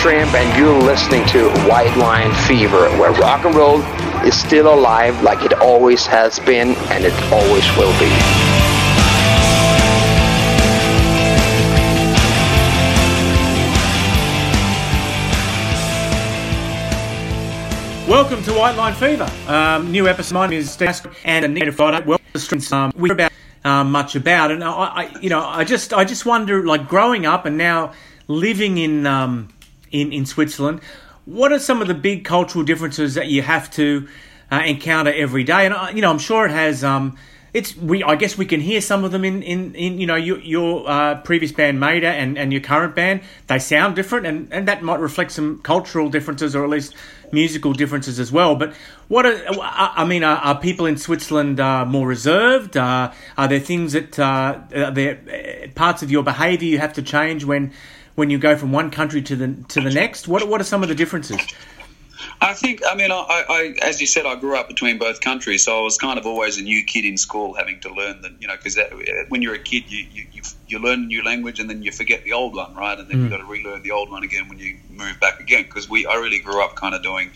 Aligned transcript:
Tramp, 0.00 0.32
and 0.32 0.58
you're 0.58 0.80
listening 0.80 1.26
to 1.26 1.50
White 1.68 1.94
Line 1.98 2.32
Fever, 2.46 2.88
where 2.98 3.12
rock 3.20 3.44
and 3.44 3.54
roll 3.54 3.82
is 4.24 4.34
still 4.34 4.72
alive 4.72 5.22
like 5.22 5.44
it 5.44 5.52
always 5.60 6.06
has 6.06 6.38
been 6.40 6.74
and 6.88 7.04
it 7.04 7.12
always 7.30 7.68
will 7.76 7.92
be. 8.00 8.08
Welcome 18.10 18.42
to 18.44 18.54
White 18.54 18.76
Line 18.76 18.94
Fever. 18.94 19.30
Um, 19.48 19.92
new 19.92 20.08
episode. 20.08 20.34
My 20.34 20.46
name 20.46 20.60
is 20.60 20.70
Steve 20.70 21.14
and 21.24 21.44
a 21.44 21.48
native 21.48 21.76
Friday. 21.76 22.06
Welcome 22.06 22.26
to 22.32 22.38
streams. 22.38 22.72
Um, 22.72 22.90
we're 22.96 23.12
about 23.12 23.32
um, 23.66 23.92
much 23.92 24.16
about, 24.16 24.50
and 24.50 24.64
I, 24.64 24.70
I, 24.70 25.18
you 25.20 25.28
know, 25.28 25.44
I 25.44 25.64
just, 25.64 25.92
I 25.92 26.06
just 26.06 26.24
wonder, 26.24 26.64
like 26.64 26.88
growing 26.88 27.26
up 27.26 27.44
and 27.44 27.58
now 27.58 27.92
living 28.28 28.78
in, 28.78 29.06
um, 29.06 29.50
in 29.90 30.12
in 30.12 30.26
Switzerland, 30.26 30.80
what 31.24 31.52
are 31.52 31.58
some 31.58 31.82
of 31.82 31.88
the 31.88 31.94
big 31.94 32.24
cultural 32.24 32.64
differences 32.64 33.14
that 33.14 33.28
you 33.28 33.42
have 33.42 33.70
to 33.72 34.08
uh, 34.50 34.62
encounter 34.64 35.12
every 35.12 35.44
day? 35.44 35.66
And 35.66 35.74
I, 35.74 35.90
you 35.90 36.02
know, 36.02 36.10
I'm 36.10 36.18
sure 36.18 36.46
it 36.46 36.50
has. 36.50 36.82
Um, 36.82 37.16
it's 37.52 37.76
we. 37.76 38.04
I 38.04 38.14
guess 38.14 38.38
we 38.38 38.46
can 38.46 38.60
hear 38.60 38.80
some 38.80 39.02
of 39.02 39.10
them 39.10 39.24
in 39.24 39.42
in, 39.42 39.74
in 39.74 39.98
you 39.98 40.06
know 40.06 40.14
your 40.14 40.38
your 40.38 40.88
uh, 40.88 41.20
previous 41.22 41.50
band 41.50 41.78
Maeder 41.78 42.04
and, 42.04 42.38
and 42.38 42.52
your 42.52 42.62
current 42.62 42.94
band. 42.94 43.22
They 43.48 43.58
sound 43.58 43.96
different, 43.96 44.26
and, 44.26 44.52
and 44.52 44.68
that 44.68 44.82
might 44.82 45.00
reflect 45.00 45.32
some 45.32 45.58
cultural 45.58 46.10
differences, 46.10 46.54
or 46.54 46.62
at 46.62 46.70
least 46.70 46.94
musical 47.32 47.72
differences 47.72 48.20
as 48.20 48.30
well. 48.30 48.54
But 48.54 48.72
what 49.08 49.26
are 49.26 49.36
I 49.50 50.04
mean? 50.04 50.22
Are, 50.22 50.36
are 50.36 50.60
people 50.60 50.86
in 50.86 50.96
Switzerland 50.96 51.58
uh, 51.58 51.84
more 51.84 52.06
reserved? 52.06 52.76
Uh, 52.76 53.12
are 53.36 53.48
there 53.48 53.58
things 53.58 53.94
that 53.94 54.16
uh, 54.16 54.60
are 54.72 54.90
there 54.92 55.18
uh, 55.28 55.68
parts 55.74 56.04
of 56.04 56.10
your 56.10 56.22
behaviour 56.22 56.68
you 56.68 56.78
have 56.78 56.92
to 56.94 57.02
change 57.02 57.44
when 57.44 57.72
when 58.14 58.30
you 58.30 58.38
go 58.38 58.56
from 58.56 58.72
one 58.72 58.90
country 58.90 59.22
to 59.22 59.36
the 59.36 59.54
to 59.68 59.80
the 59.80 59.90
next? 59.90 60.28
What 60.28 60.46
what 60.48 60.60
are 60.60 60.64
some 60.64 60.82
of 60.82 60.88
the 60.88 60.94
differences? 60.94 61.40
I 62.42 62.54
think, 62.54 62.80
I 62.86 62.94
mean, 62.94 63.10
I, 63.10 63.44
I, 63.48 63.74
as 63.82 64.00
you 64.00 64.06
said, 64.06 64.26
I 64.26 64.34
grew 64.34 64.56
up 64.56 64.68
between 64.68 64.98
both 64.98 65.20
countries, 65.20 65.64
so 65.64 65.78
I 65.78 65.82
was 65.82 65.98
kind 65.98 66.18
of 66.18 66.26
always 66.26 66.58
a 66.58 66.62
new 66.62 66.84
kid 66.84 67.04
in 67.04 67.16
school, 67.16 67.54
having 67.54 67.80
to 67.80 67.92
learn 67.92 68.22
that, 68.22 68.32
you 68.40 68.48
know, 68.48 68.56
because 68.56 68.78
when 69.28 69.42
you're 69.42 69.54
a 69.54 69.58
kid, 69.58 69.90
you, 69.90 70.06
you, 70.10 70.26
you, 70.32 70.42
you, 70.66 70.78
learn 70.78 71.04
a 71.04 71.06
new 71.06 71.22
language 71.22 71.60
and 71.60 71.68
then 71.68 71.82
you 71.82 71.92
forget 71.92 72.24
the 72.24 72.32
old 72.32 72.54
one, 72.54 72.74
right? 72.74 72.98
And 72.98 73.08
then 73.08 73.18
mm. 73.18 73.22
you've 73.22 73.30
got 73.30 73.38
to 73.38 73.44
relearn 73.44 73.82
the 73.82 73.90
old 73.90 74.10
one 74.10 74.22
again 74.22 74.48
when 74.48 74.58
you 74.58 74.78
move 74.90 75.18
back 75.20 75.40
again. 75.40 75.64
Because 75.64 75.88
we, 75.88 76.06
I 76.06 76.14
really 76.14 76.40
grew 76.40 76.62
up 76.62 76.76
kind 76.76 76.94
of 76.94 77.02
doing, 77.02 77.30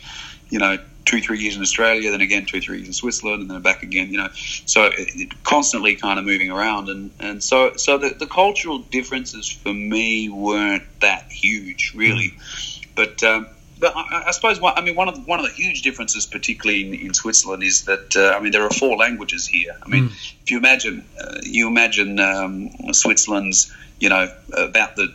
you 0.48 0.58
know, 0.58 0.78
two, 1.04 1.20
three 1.20 1.38
years 1.38 1.56
in 1.56 1.62
Australia, 1.62 2.10
then 2.10 2.20
again 2.20 2.46
two, 2.46 2.60
three 2.60 2.78
years 2.78 2.88
in 2.88 2.94
Switzerland, 2.94 3.42
and 3.42 3.50
then 3.50 3.60
back 3.62 3.82
again, 3.82 4.10
you 4.10 4.18
know. 4.18 4.28
So 4.66 4.84
it, 4.84 5.08
it, 5.14 5.44
constantly 5.44 5.96
kind 5.96 6.18
of 6.18 6.24
moving 6.24 6.50
around, 6.50 6.88
and, 6.88 7.10
and 7.20 7.42
so 7.42 7.76
so 7.76 7.98
the, 7.98 8.10
the 8.10 8.26
cultural 8.26 8.78
differences 8.78 9.48
for 9.48 9.72
me 9.72 10.28
weren't 10.28 10.84
that 11.00 11.30
huge, 11.30 11.92
really. 11.94 12.34
Mm. 12.36 12.86
But 12.94 13.22
um, 13.22 13.46
but 13.78 13.94
I, 13.96 14.24
I 14.28 14.30
suppose 14.30 14.60
I 14.62 14.80
mean 14.80 14.94
one 14.94 15.08
of 15.08 15.16
the, 15.16 15.20
one 15.22 15.40
of 15.40 15.46
the 15.46 15.52
huge 15.52 15.82
differences, 15.82 16.26
particularly 16.26 16.86
in, 16.86 16.94
in 16.94 17.14
Switzerland, 17.14 17.62
is 17.62 17.84
that 17.84 18.16
uh, 18.16 18.36
I 18.36 18.40
mean 18.40 18.52
there 18.52 18.64
are 18.64 18.70
four 18.70 18.96
languages 18.96 19.46
here. 19.46 19.76
I 19.82 19.88
mean, 19.88 20.08
mm. 20.08 20.34
if 20.42 20.50
you 20.50 20.58
imagine 20.58 21.04
uh, 21.20 21.40
you 21.42 21.66
imagine 21.66 22.18
um, 22.20 22.70
Switzerland's 22.92 23.72
you 24.00 24.08
know 24.08 24.32
about 24.56 24.96
the 24.96 25.14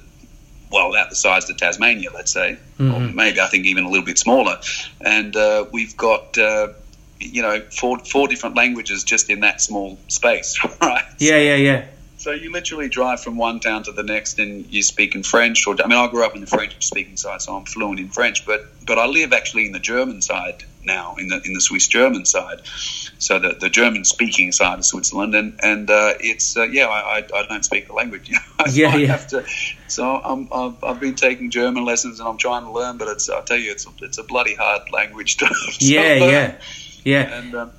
well 0.72 0.92
about 0.92 1.10
the 1.10 1.16
size 1.16 1.50
of 1.50 1.58
Tasmania, 1.58 2.12
let's 2.14 2.32
say, 2.32 2.58
mm-hmm. 2.78 2.94
or 2.94 3.00
maybe 3.14 3.40
I 3.40 3.48
think 3.48 3.66
even 3.66 3.84
a 3.86 3.90
little 3.90 4.06
bit 4.06 4.18
smaller, 4.18 4.60
and 5.02 5.36
uh, 5.36 5.66
we've 5.72 5.96
got 5.98 6.38
uh, 6.38 6.70
you 7.20 7.42
know 7.42 7.62
four 7.62 8.00
four 8.00 8.28
different 8.28 8.56
languages 8.56 9.04
just 9.04 9.30
in 9.30 9.42
that 9.42 9.62
small 9.62 9.98
space, 10.08 10.60
right? 10.82 11.06
Yeah, 11.18 11.38
yeah, 11.38 11.56
yeah. 11.56 11.86
So 12.18 12.32
you 12.32 12.52
literally 12.52 12.90
drive 12.90 13.22
from 13.22 13.38
one 13.38 13.62
town 13.62 13.84
to 13.84 13.94
the 13.94 14.04
next, 14.04 14.40
and 14.40 14.66
you 14.66 14.84
speak 14.84 15.16
in 15.16 15.24
French. 15.24 15.66
Or 15.66 15.76
I 15.82 15.88
mean, 15.88 15.98
I 15.98 16.08
grew 16.10 16.26
up 16.26 16.36
in 16.36 16.42
the 16.42 16.48
French-speaking 16.48 17.16
side, 17.16 17.42
so 17.42 17.56
I'm 17.56 17.64
fluent 17.64 18.00
in 18.00 18.10
French. 18.10 18.46
But 18.46 18.66
but 18.86 19.00
I 19.00 19.06
live 19.06 19.32
actually 19.32 19.66
in 19.66 19.72
the 19.72 19.80
German 19.80 20.22
side 20.22 20.64
now, 20.84 21.16
in 21.18 21.30
the 21.30 21.42
in 21.46 21.54
the 21.54 21.62
Swiss 21.62 21.88
German 21.88 22.26
side, 22.26 22.62
so 23.20 23.38
the, 23.38 23.50
the 23.60 23.70
German-speaking 23.70 24.54
side 24.54 24.80
of 24.80 24.86
Switzerland, 24.86 25.36
and 25.36 25.60
and 25.62 25.90
uh, 25.90 26.14
it's 26.20 26.58
uh, 26.58 26.64
yeah, 26.64 26.88
I, 26.88 27.20
I, 27.20 27.28
I, 27.36 27.46
don't 27.48 27.64
speak 27.64 27.88
the 27.88 27.94
language. 27.94 28.30
You 28.30 28.38
know? 28.38 28.66
yeah, 28.72 28.96
yeah. 28.96 29.18
To, 29.18 29.46
so 29.88 30.22
I'm, 30.24 30.48
I've, 30.52 30.84
I've 30.84 31.00
been 31.00 31.16
taking 31.16 31.50
German 31.50 31.86
lessons, 31.86 32.20
and 32.20 32.28
I'm 32.28 32.38
trying 32.38 32.64
to 32.64 32.72
learn, 32.72 32.98
but 32.98 33.08
it's 33.10 33.30
I 33.30 33.42
tell 33.42 33.58
you, 33.58 33.72
it's 33.72 33.86
a, 33.86 33.90
it's 34.02 34.18
a 34.18 34.24
bloody 34.24 34.56
hard 34.56 34.92
language 34.92 35.38
to. 35.38 35.54
yeah, 35.80 36.16
yeah, 36.16 36.56
yeah. 37.04 37.40
And 37.40 37.56
um, 37.56 37.72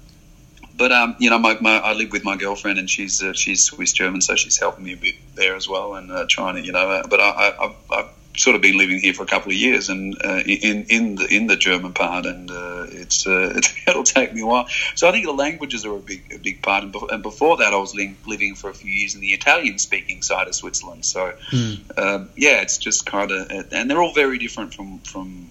but 0.77 0.93
um, 0.93 1.17
you 1.19 1.31
know, 1.31 1.39
my, 1.39 1.59
my, 1.61 1.79
I 1.79 1.93
live 1.95 2.12
with 2.12 2.25
my 2.25 2.37
girlfriend, 2.37 2.79
and 2.79 2.89
she's 2.89 3.23
uh, 3.23 3.33
she's 3.33 3.65
Swiss 3.65 3.93
German, 3.93 4.21
so 4.21 4.37
she's 4.37 4.59
helping 4.59 4.84
me 4.84 4.93
a 4.93 4.97
bit 4.97 5.15
there 5.34 5.55
as 5.55 5.69
well, 5.69 5.95
and 5.95 6.11
uh, 6.11 6.27
trying 6.29 6.56
to, 6.56 6.62
you 6.62 6.73
know. 6.73 6.91
Uh, 6.91 7.06
but 7.09 7.21
I, 7.21 7.55
I, 7.61 7.75
I've 7.91 8.06
sort 8.37 8.57
of 8.57 8.63
been 8.63 8.79
living 8.79 9.01
here 9.01 9.13
for 9.13 9.23
a 9.23 9.27
couple 9.27 9.51
of 9.51 9.57
years, 9.57 9.89
and 9.89 10.17
uh, 10.25 10.39
in 10.47 10.85
in 10.89 11.15
the 11.17 11.27
in 11.27 11.47
the 11.47 11.57
German 11.57 11.93
part, 11.93 12.27
and 12.27 12.51
uh, 12.51 12.87
it's 12.89 13.27
uh, 13.27 13.61
it'll 13.87 14.05
take 14.05 14.33
me 14.33 14.43
a 14.43 14.47
while. 14.47 14.69
So 14.95 15.09
I 15.09 15.13
think 15.13 15.27
the 15.27 15.33
languages 15.33 15.85
are 15.85 15.95
a 15.95 15.99
big 15.99 16.33
a 16.33 16.39
big 16.39 16.63
part, 16.63 16.85
and, 16.85 16.95
and 17.11 17.23
before 17.23 17.59
that, 17.59 17.73
I 17.73 17.77
was 17.77 17.95
li- 17.95 18.17
living 18.27 18.55
for 18.55 18.71
a 18.71 18.75
few 18.75 18.93
years 18.93 19.15
in 19.15 19.21
the 19.21 19.33
Italian 19.33 19.79
speaking 19.79 20.23
side 20.23 20.49
of 20.49 20.55
Switzerland. 20.55 21.05
So 21.05 21.35
mm. 21.51 22.29
yeah, 22.37 22.61
it's 22.63 22.79
just 22.79 23.07
kind 23.07 23.31
of, 23.31 23.69
and 23.73 23.91
they're 23.91 24.03
all 24.03 24.15
very 24.15 24.39
different 24.39 24.75
from 24.75 24.99
from 25.01 25.49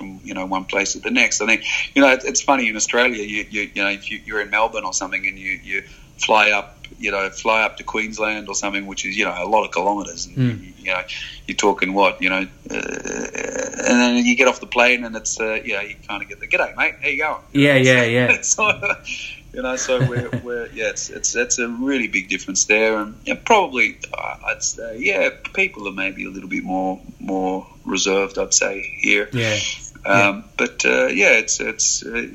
from 0.00 0.20
you 0.24 0.34
know 0.34 0.46
one 0.46 0.64
place 0.64 0.92
to 0.94 1.00
the 1.00 1.10
next. 1.10 1.40
I 1.40 1.46
think 1.46 1.64
you 1.94 2.02
know 2.02 2.16
it's 2.22 2.40
funny 2.40 2.68
in 2.68 2.76
Australia. 2.76 3.22
You 3.22 3.46
you, 3.50 3.70
you 3.74 3.82
know 3.82 3.90
if 3.90 4.10
you, 4.10 4.36
are 4.36 4.40
in 4.40 4.50
Melbourne 4.50 4.84
or 4.84 4.92
something 4.92 5.26
and 5.26 5.38
you 5.38 5.52
you 5.62 5.82
fly 6.16 6.50
up 6.50 6.79
you 7.00 7.10
know 7.10 7.30
fly 7.30 7.62
up 7.62 7.78
to 7.78 7.84
Queensland 7.84 8.48
or 8.48 8.54
something, 8.54 8.86
which 8.86 9.04
is 9.04 9.16
you 9.16 9.24
know 9.24 9.34
a 9.36 9.48
lot 9.48 9.64
of 9.64 9.72
kilometres. 9.72 10.28
Mm. 10.28 10.60
you, 10.60 10.72
you, 10.78 10.92
know 10.92 11.02
you're 11.46 11.56
talking 11.56 11.94
what 11.94 12.22
you 12.22 12.28
know, 12.28 12.46
uh, 12.70 12.74
and 12.74 14.00
then 14.00 14.24
you 14.24 14.36
get 14.36 14.46
off 14.46 14.60
the 14.60 14.66
plane 14.66 15.04
and 15.04 15.16
it's 15.16 15.40
uh, 15.40 15.54
you 15.64 15.72
know 15.74 15.80
you 15.80 15.96
kind 16.06 16.22
of 16.22 16.28
get 16.28 16.38
the 16.40 16.46
g'day 16.46 16.76
mate, 16.76 16.94
how 17.00 17.08
you 17.08 17.18
going? 17.18 17.42
Yeah, 17.52 17.76
yeah, 17.76 18.04
yeah. 18.04 18.40
so, 18.42 18.70
you 19.52 19.62
know, 19.62 19.76
so 19.76 20.06
we're, 20.06 20.30
we're 20.44 20.66
yeah, 20.72 20.90
it's 20.90 21.10
it's 21.10 21.34
it's 21.34 21.58
a 21.58 21.68
really 21.68 22.08
big 22.08 22.28
difference 22.28 22.66
there, 22.66 22.98
and, 22.98 23.16
and 23.26 23.44
probably 23.44 23.98
uh, 24.12 24.36
I'd 24.46 24.62
say 24.62 24.98
yeah, 24.98 25.30
people 25.54 25.88
are 25.88 25.92
maybe 25.92 26.26
a 26.26 26.30
little 26.30 26.48
bit 26.48 26.62
more 26.62 27.00
more 27.18 27.66
reserved. 27.84 28.38
I'd 28.38 28.54
say 28.54 28.82
here. 29.00 29.28
Yeah. 29.32 29.58
Um, 30.04 30.44
But 30.56 30.84
uh, 30.84 31.06
yeah, 31.06 31.38
it's 31.38 31.60
it's 31.60 32.04
uh, 32.04 32.26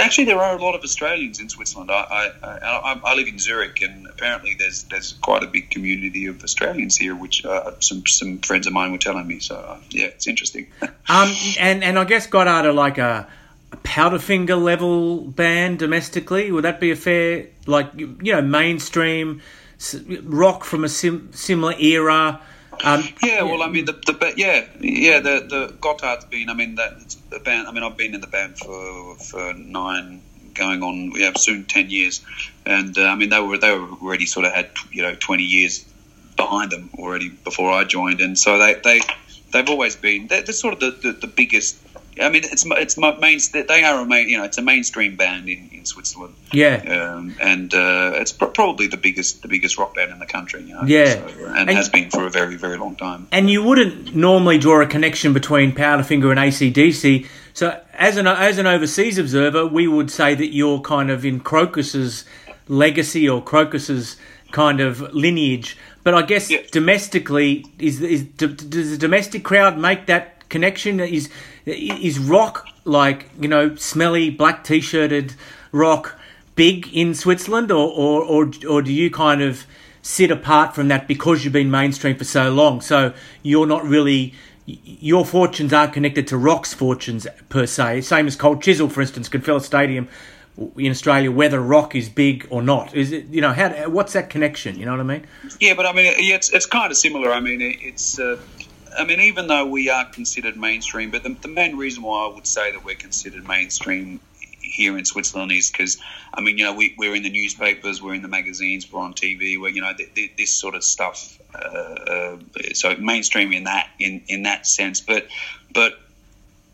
actually 0.00 0.24
there 0.24 0.38
are 0.38 0.56
a 0.56 0.62
lot 0.62 0.74
of 0.74 0.82
Australians 0.82 1.40
in 1.40 1.48
Switzerland. 1.48 1.90
I, 1.90 2.32
I, 2.42 2.48
I, 2.48 3.00
I, 3.04 3.14
live 3.14 3.28
in 3.28 3.38
Zurich, 3.38 3.82
and 3.82 4.06
apparently 4.06 4.54
there's 4.58 4.84
there's 4.84 5.12
quite 5.12 5.42
a 5.42 5.46
big 5.46 5.70
community 5.70 6.26
of 6.26 6.42
Australians 6.42 6.96
here, 6.96 7.14
which 7.14 7.44
uh, 7.44 7.72
some 7.80 8.06
some 8.06 8.38
friends 8.38 8.66
of 8.66 8.72
mine 8.72 8.92
were 8.92 8.98
telling 8.98 9.26
me. 9.26 9.40
So 9.40 9.56
uh, 9.56 9.78
yeah, 9.90 10.06
it's 10.06 10.26
interesting. 10.26 10.68
um, 11.08 11.34
and 11.58 11.84
and 11.84 11.98
I 11.98 12.04
guess 12.04 12.26
Gotthard 12.26 12.64
are 12.64 12.72
like 12.72 12.98
a, 12.98 13.26
a 13.72 13.76
Powderfinger 13.78 14.62
level 14.62 15.20
band 15.20 15.78
domestically. 15.78 16.50
Would 16.50 16.64
that 16.64 16.80
be 16.80 16.90
a 16.90 16.96
fair 16.96 17.46
like 17.66 17.88
you 17.94 18.32
know 18.32 18.42
mainstream 18.42 19.42
rock 20.22 20.64
from 20.64 20.84
a 20.84 20.88
sim- 20.88 21.30
similar 21.32 21.74
era? 21.78 22.40
Um, 22.84 23.04
yeah, 23.22 23.42
well, 23.42 23.62
I 23.62 23.68
mean, 23.68 23.84
the, 23.86 23.92
the 23.92 24.34
yeah, 24.36 24.64
yeah, 24.80 25.20
the 25.20 25.46
the 25.48 25.74
Gotthard's 25.80 26.24
been. 26.26 26.50
I 26.50 26.54
mean, 26.54 26.76
that 26.76 27.16
the 27.30 27.38
band. 27.38 27.68
I 27.68 27.72
mean, 27.72 27.82
I've 27.82 27.96
been 27.96 28.14
in 28.14 28.20
the 28.20 28.26
band 28.26 28.58
for 28.58 29.16
for 29.16 29.54
nine, 29.54 30.22
going 30.54 30.82
on, 30.82 31.12
yeah, 31.14 31.32
soon 31.36 31.64
ten 31.64 31.90
years, 31.90 32.24
and 32.64 32.96
uh, 32.98 33.02
I 33.02 33.14
mean, 33.14 33.30
they 33.30 33.40
were 33.40 33.58
they 33.58 33.72
were 33.72 33.88
already 34.02 34.26
sort 34.26 34.46
of 34.46 34.52
had 34.52 34.70
you 34.90 35.02
know 35.02 35.14
twenty 35.14 35.44
years 35.44 35.84
behind 36.36 36.70
them 36.70 36.90
already 36.98 37.30
before 37.30 37.72
I 37.72 37.84
joined, 37.84 38.20
and 38.20 38.38
so 38.38 38.58
they 38.58 38.74
they 38.74 39.00
they've 39.52 39.68
always 39.68 39.96
been 39.96 40.26
they're, 40.26 40.42
they're 40.42 40.52
sort 40.52 40.74
of 40.74 40.80
the, 40.80 40.90
the, 40.90 41.12
the 41.12 41.26
biggest 41.26 41.76
I 42.20 42.30
mean, 42.30 42.42
it's 42.44 42.64
it's 42.66 42.96
main. 42.96 43.40
They 43.52 43.84
are 43.84 44.00
a 44.00 44.06
main. 44.06 44.28
You 44.28 44.38
know, 44.38 44.44
it's 44.44 44.58
a 44.58 44.62
mainstream 44.62 45.16
band 45.16 45.48
in, 45.48 45.68
in 45.70 45.84
Switzerland. 45.84 46.34
Yeah, 46.50 46.76
um, 46.76 47.36
and 47.40 47.72
uh, 47.74 48.12
it's 48.14 48.32
pr- 48.32 48.46
probably 48.46 48.86
the 48.86 48.96
biggest 48.96 49.42
the 49.42 49.48
biggest 49.48 49.76
rock 49.76 49.94
band 49.94 50.12
in 50.12 50.18
the 50.18 50.26
country. 50.26 50.62
You 50.62 50.74
know? 50.74 50.82
Yeah, 50.84 51.14
so, 51.14 51.44
and, 51.46 51.68
and, 51.68 51.70
has 51.70 51.88
been 51.88 52.10
for 52.10 52.26
a 52.26 52.30
very 52.30 52.56
very 52.56 52.78
long 52.78 52.96
time. 52.96 53.28
And 53.32 53.50
you 53.50 53.62
wouldn't 53.62 54.14
normally 54.14 54.56
draw 54.58 54.80
a 54.80 54.86
connection 54.86 55.34
between 55.34 55.72
Powderfinger 55.72 56.30
and 56.30 56.40
ACDC. 56.40 57.26
So, 57.52 57.78
as 57.92 58.16
an 58.16 58.26
as 58.26 58.58
an 58.58 58.66
overseas 58.66 59.18
observer, 59.18 59.66
we 59.66 59.86
would 59.86 60.10
say 60.10 60.34
that 60.34 60.54
you're 60.54 60.80
kind 60.80 61.10
of 61.10 61.24
in 61.24 61.40
Krokus's 61.40 62.24
legacy 62.68 63.28
or 63.28 63.42
Krokus's 63.42 64.16
kind 64.52 64.80
of 64.80 65.00
lineage. 65.12 65.76
But 66.02 66.14
I 66.14 66.22
guess 66.22 66.50
yeah. 66.50 66.60
domestically, 66.70 67.66
is, 67.78 68.00
is 68.00 68.22
does 68.24 68.56
the 68.56 68.96
domestic 68.96 69.44
crowd 69.44 69.76
make 69.76 70.06
that 70.06 70.35
connection? 70.48 71.00
Is 71.00 71.28
is 71.64 72.18
rock 72.18 72.66
like 72.84 73.28
you 73.40 73.48
know 73.48 73.74
smelly 73.76 74.30
black 74.30 74.64
t-shirted 74.64 75.34
rock 75.72 76.18
big 76.54 76.88
in 76.92 77.14
Switzerland, 77.14 77.70
or 77.70 77.88
or 77.88 78.22
or, 78.22 78.50
or 78.68 78.82
do 78.82 78.92
you 78.92 79.10
kind 79.10 79.42
of 79.42 79.66
sit 80.02 80.30
apart 80.30 80.74
from 80.74 80.88
that 80.88 81.08
because 81.08 81.44
you've 81.44 81.52
been 81.52 81.70
mainstream 81.70 82.16
for 82.16 82.24
so 82.24 82.50
long? 82.50 82.80
So 82.80 83.12
you're 83.42 83.66
not 83.66 83.84
really 83.84 84.34
your 84.66 85.24
fortunes 85.24 85.72
aren't 85.72 85.92
connected 85.92 86.26
to 86.28 86.36
rock's 86.36 86.74
fortunes 86.74 87.26
per 87.48 87.66
se. 87.66 88.00
Same 88.00 88.26
as 88.26 88.34
Cold 88.34 88.62
Chisel, 88.62 88.88
for 88.88 89.00
instance, 89.00 89.28
can 89.28 89.40
fill 89.40 89.56
a 89.56 89.60
stadium 89.60 90.08
in 90.76 90.90
Australia, 90.90 91.30
whether 91.30 91.60
rock 91.60 91.94
is 91.94 92.08
big 92.08 92.46
or 92.50 92.62
not. 92.62 92.94
Is 92.94 93.12
it 93.12 93.26
you 93.26 93.40
know 93.40 93.52
how 93.52 93.88
what's 93.88 94.14
that 94.14 94.30
connection? 94.30 94.78
You 94.78 94.86
know 94.86 94.92
what 94.92 95.00
I 95.00 95.04
mean? 95.04 95.26
Yeah, 95.60 95.74
but 95.74 95.86
I 95.86 95.92
mean 95.92 96.06
yeah, 96.18 96.36
it's 96.36 96.50
it's 96.50 96.66
kind 96.66 96.90
of 96.90 96.96
similar. 96.96 97.32
I 97.32 97.40
mean 97.40 97.60
it's. 97.60 98.18
Uh, 98.18 98.38
I 98.98 99.04
mean, 99.04 99.20
even 99.20 99.46
though 99.46 99.66
we 99.66 99.90
are 99.90 100.04
considered 100.04 100.56
mainstream, 100.56 101.10
but 101.10 101.22
the, 101.22 101.30
the 101.30 101.48
main 101.48 101.76
reason 101.76 102.02
why 102.02 102.26
I 102.26 102.34
would 102.34 102.46
say 102.46 102.72
that 102.72 102.84
we're 102.84 102.96
considered 102.96 103.46
mainstream 103.46 104.20
here 104.60 104.98
in 104.98 105.04
Switzerland 105.04 105.52
is 105.52 105.70
because, 105.70 105.98
I 106.34 106.40
mean, 106.40 106.58
you 106.58 106.64
know, 106.64 106.74
we, 106.74 106.94
we're 106.98 107.14
in 107.14 107.22
the 107.22 107.30
newspapers, 107.30 108.02
we're 108.02 108.14
in 108.14 108.22
the 108.22 108.28
magazines, 108.28 108.90
we're 108.90 109.00
on 109.00 109.14
TV, 109.14 109.60
where 109.60 109.70
you 109.70 109.80
know 109.80 109.92
th- 109.94 110.14
th- 110.14 110.32
this 110.36 110.52
sort 110.52 110.74
of 110.74 110.84
stuff. 110.84 111.38
Uh, 111.54 111.58
uh, 111.58 112.36
so 112.74 112.94
mainstream 112.96 113.52
in 113.52 113.64
that 113.64 113.88
in 113.98 114.22
in 114.28 114.42
that 114.42 114.66
sense, 114.66 115.00
but 115.00 115.26
but 115.72 115.98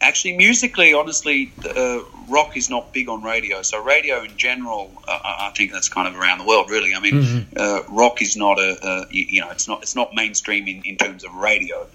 actually 0.02 0.36
musically, 0.36 0.92
honestly, 0.92 1.52
uh, 1.64 2.00
rock 2.28 2.56
is 2.56 2.68
not 2.68 2.92
big 2.92 3.08
on 3.08 3.22
radio. 3.22 3.62
So 3.62 3.82
radio 3.82 4.22
in 4.22 4.36
general, 4.36 4.90
uh, 5.06 5.20
I 5.22 5.52
think 5.56 5.72
that's 5.72 5.88
kind 5.88 6.08
of 6.08 6.20
around 6.20 6.38
the 6.38 6.44
world, 6.44 6.70
really. 6.70 6.94
I 6.94 7.00
mean, 7.00 7.14
mm-hmm. 7.14 7.56
uh, 7.56 7.82
rock 7.94 8.20
is 8.20 8.36
not 8.36 8.58
a, 8.58 8.78
a, 8.82 9.06
you 9.10 9.40
know 9.40 9.50
it's 9.50 9.68
not 9.68 9.82
it's 9.82 9.94
not 9.94 10.14
mainstream 10.14 10.66
in, 10.66 10.82
in 10.84 10.96
terms 10.96 11.24
of 11.24 11.34
radio, 11.34 11.86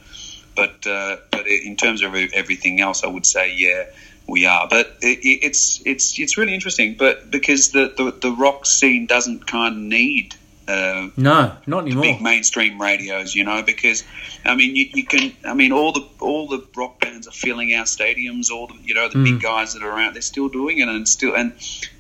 but 0.58 0.86
uh, 0.86 1.18
but 1.32 1.48
in 1.48 1.78
terms 1.78 2.02
of 2.02 2.14
everything 2.14 2.82
else, 2.82 3.06
I 3.06 3.08
would 3.08 3.26
say 3.26 3.54
yeah 3.56 3.86
we 4.28 4.46
are. 4.46 4.68
But 4.70 4.98
it, 5.02 5.20
it's 5.24 5.82
it's 5.86 6.20
it's 6.20 6.38
really 6.38 6.54
interesting, 6.54 6.96
but 6.96 7.32
because 7.32 7.72
the, 7.72 7.94
the, 7.96 8.12
the 8.12 8.32
rock 8.32 8.66
scene 8.66 9.06
doesn't 9.06 9.48
kind 9.48 9.76
of 9.76 9.82
need. 9.82 10.36
Uh, 10.68 11.08
no, 11.16 11.56
not 11.66 11.86
anymore. 11.86 12.04
Big 12.04 12.22
mainstream 12.22 12.82
radios, 12.82 13.34
you 13.34 13.46
know, 13.46 13.64
because 13.64 14.04
I 14.44 14.54
mean, 14.56 14.76
you, 14.76 14.90
you, 14.94 15.06
can. 15.06 15.32
I 15.46 15.54
mean, 15.54 15.72
all 15.72 15.94
the 15.94 16.06
all 16.20 16.48
the 16.50 16.62
rock 16.76 17.00
bands 17.00 17.26
are 17.26 17.32
filling 17.32 17.74
our 17.74 17.86
stadiums. 17.86 18.52
All 18.52 18.68
the 18.68 18.76
you 18.84 18.94
know 18.94 19.08
the 19.08 19.16
mm. 19.16 19.24
big 19.24 19.42
guys 19.42 19.74
that 19.74 19.84
are 19.84 19.98
out, 19.98 20.12
they're 20.12 20.22
still 20.22 20.50
doing 20.50 20.80
it, 20.80 20.90
and 20.90 21.08
still 21.08 21.36
and 21.36 21.54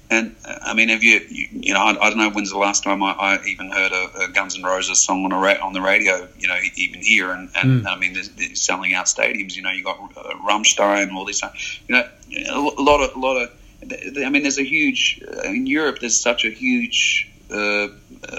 and 0.09 0.35
I 0.45 0.73
mean, 0.73 0.89
have 0.89 1.03
you, 1.03 1.19
you, 1.29 1.47
you 1.51 1.73
know, 1.73 1.81
I, 1.81 1.89
I, 1.89 2.09
don't 2.09 2.17
know 2.17 2.29
when's 2.29 2.51
the 2.51 2.57
last 2.57 2.83
time 2.83 3.03
I, 3.03 3.11
I 3.11 3.45
even 3.45 3.69
heard 3.69 3.91
a, 3.91 4.23
a, 4.23 4.27
Guns 4.29 4.55
N' 4.55 4.63
Roses 4.63 5.01
song 5.01 5.25
on 5.25 5.33
a 5.33 5.37
ra- 5.37 5.61
on 5.61 5.73
the 5.73 5.81
radio, 5.81 6.27
you 6.39 6.47
know, 6.47 6.57
even 6.75 7.01
here, 7.01 7.31
and, 7.31 7.49
and 7.55 7.83
mm. 7.83 7.87
I 7.87 7.97
mean, 7.97 8.13
they're, 8.13 8.55
selling 8.55 8.93
out 8.93 9.07
stadiums. 9.07 9.55
You 9.55 9.63
know, 9.63 9.71
you 9.71 9.83
got 9.83 9.99
uh, 10.15 10.33
Rammstein, 10.47 11.13
all 11.13 11.25
this, 11.25 11.41
you 11.87 11.95
know, 11.95 12.73
a 12.77 12.81
lot 12.81 13.01
of, 13.01 13.15
a 13.15 13.19
lot 13.19 13.41
of. 13.41 13.51
I 13.83 14.29
mean, 14.29 14.43
there's 14.43 14.57
a 14.57 14.63
huge 14.63 15.21
uh, 15.27 15.41
in 15.49 15.67
Europe. 15.67 15.99
There's 15.99 16.19
such 16.19 16.45
a 16.45 16.49
huge 16.49 17.29
uh, 17.51 17.89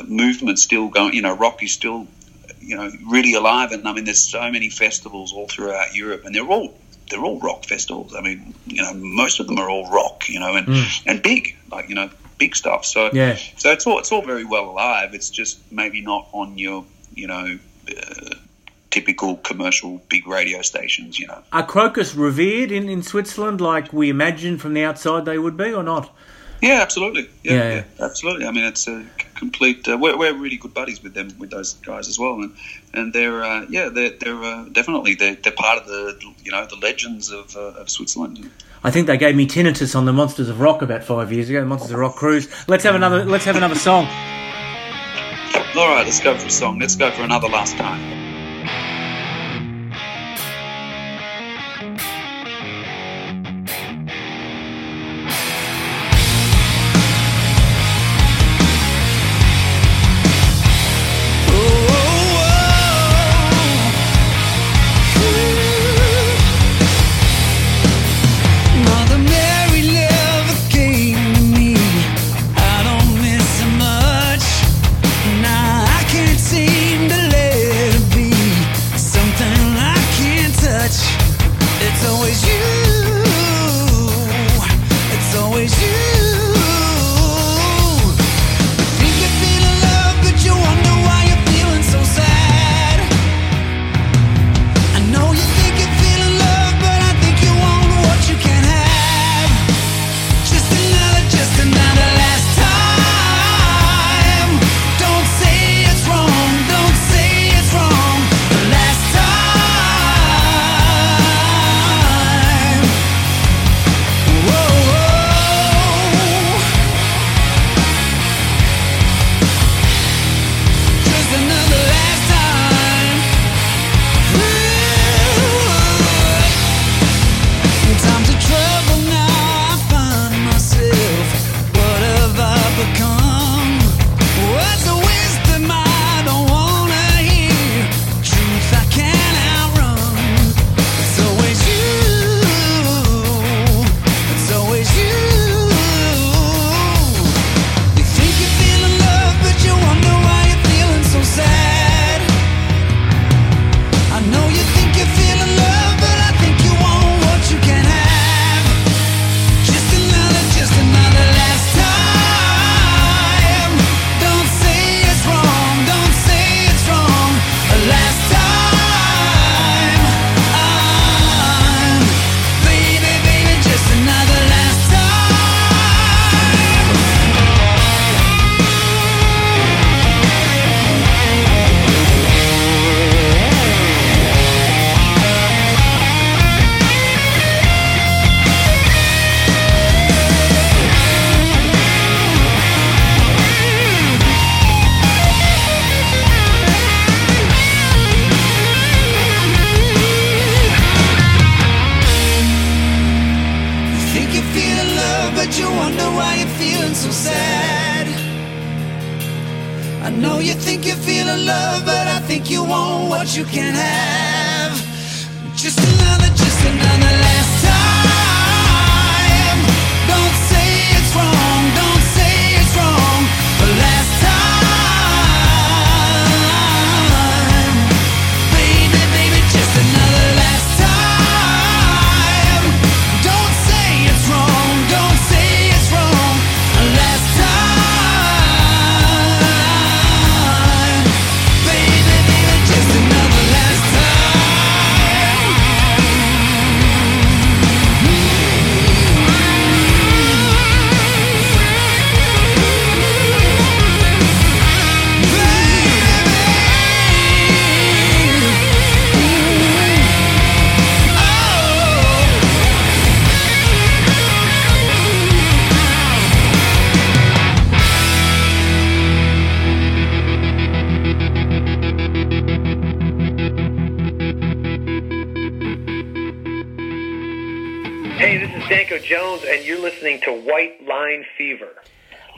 movement 0.06 0.58
still 0.58 0.88
going. 0.88 1.12
You 1.12 1.22
know, 1.22 1.36
rock 1.36 1.62
is 1.62 1.72
still, 1.72 2.06
you 2.60 2.76
know, 2.76 2.90
really 3.10 3.34
alive, 3.34 3.72
and 3.72 3.86
I 3.86 3.92
mean, 3.92 4.04
there's 4.04 4.22
so 4.22 4.50
many 4.50 4.70
festivals 4.70 5.34
all 5.34 5.48
throughout 5.48 5.94
Europe, 5.94 6.24
and 6.24 6.34
they're 6.34 6.46
all 6.46 6.74
they're 7.08 7.24
all 7.24 7.40
rock 7.40 7.64
festivals. 7.64 8.14
I 8.14 8.20
mean, 8.20 8.54
you 8.66 8.82
know, 8.82 8.94
most 8.94 9.40
of 9.40 9.46
them 9.46 9.58
are 9.58 9.68
all 9.68 9.90
rock, 9.90 10.28
you 10.28 10.40
know, 10.40 10.54
and 10.54 10.66
mm. 10.66 11.02
and 11.06 11.22
big, 11.22 11.56
like 11.70 11.88
you 11.88 11.94
know, 11.94 12.10
big 12.38 12.56
stuff. 12.56 12.84
So 12.84 13.10
yeah, 13.12 13.36
so 13.56 13.70
it's 13.72 13.86
all 13.86 13.98
it's 13.98 14.12
all 14.12 14.22
very 14.22 14.44
well 14.44 14.70
alive. 14.70 15.14
It's 15.14 15.30
just 15.30 15.60
maybe 15.72 16.00
not 16.00 16.28
on 16.32 16.58
your, 16.58 16.84
you 17.14 17.26
know. 17.26 17.58
Uh, 17.88 18.34
typical 18.90 19.36
commercial 19.36 20.00
big 20.08 20.26
radio 20.26 20.62
stations, 20.62 21.18
you 21.18 21.26
know. 21.26 21.42
Are 21.52 21.66
Krokus 21.66 22.16
revered 22.16 22.72
in, 22.72 22.88
in 22.88 23.02
Switzerland 23.02 23.60
like 23.60 23.92
we 23.92 24.08
imagine 24.08 24.56
from 24.56 24.72
the 24.72 24.82
outside 24.82 25.26
they 25.26 25.38
would 25.38 25.58
be 25.58 25.72
or 25.72 25.82
not? 25.82 26.10
Yeah, 26.60 26.80
absolutely. 26.82 27.28
Yeah, 27.44 27.52
yeah, 27.52 27.74
yeah. 27.74 28.04
absolutely. 28.04 28.46
I 28.46 28.50
mean, 28.50 28.64
it's 28.64 28.88
a 28.88 29.04
complete. 29.36 29.86
Uh, 29.86 29.96
we're, 30.00 30.18
we're 30.18 30.34
really 30.34 30.56
good 30.56 30.74
buddies 30.74 31.02
with 31.02 31.14
them, 31.14 31.30
with 31.38 31.50
those 31.50 31.74
guys 31.74 32.08
as 32.08 32.18
well, 32.18 32.34
and 32.34 32.56
and 32.92 33.12
they're 33.12 33.44
uh, 33.44 33.66
yeah, 33.68 33.88
they're 33.88 34.10
they're 34.10 34.42
uh, 34.42 34.64
definitely 34.72 35.14
they're, 35.14 35.36
they're 35.36 35.52
part 35.52 35.78
of 35.78 35.86
the 35.86 36.18
you 36.42 36.50
know 36.50 36.66
the 36.66 36.76
legends 36.76 37.30
of, 37.30 37.56
uh, 37.56 37.80
of 37.80 37.88
Switzerland. 37.88 38.50
I 38.82 38.90
think 38.90 39.06
they 39.06 39.16
gave 39.16 39.36
me 39.36 39.46
tinnitus 39.46 39.94
on 39.94 40.04
the 40.04 40.12
Monsters 40.12 40.48
of 40.48 40.60
Rock 40.60 40.82
about 40.82 41.04
five 41.04 41.32
years 41.32 41.48
ago. 41.48 41.64
Monsters 41.64 41.92
of 41.92 41.98
Rock 41.98 42.16
cruise. 42.16 42.48
Let's 42.68 42.84
have 42.84 42.96
another. 42.96 43.24
Let's 43.24 43.44
have 43.44 43.56
another 43.56 43.76
song. 43.76 44.06
All 45.76 45.88
right, 45.88 46.04
let's 46.04 46.20
go 46.20 46.36
for 46.36 46.46
a 46.46 46.50
song. 46.50 46.80
Let's 46.80 46.96
go 46.96 47.10
for 47.12 47.22
another 47.22 47.48
last 47.48 47.76
time. 47.76 48.27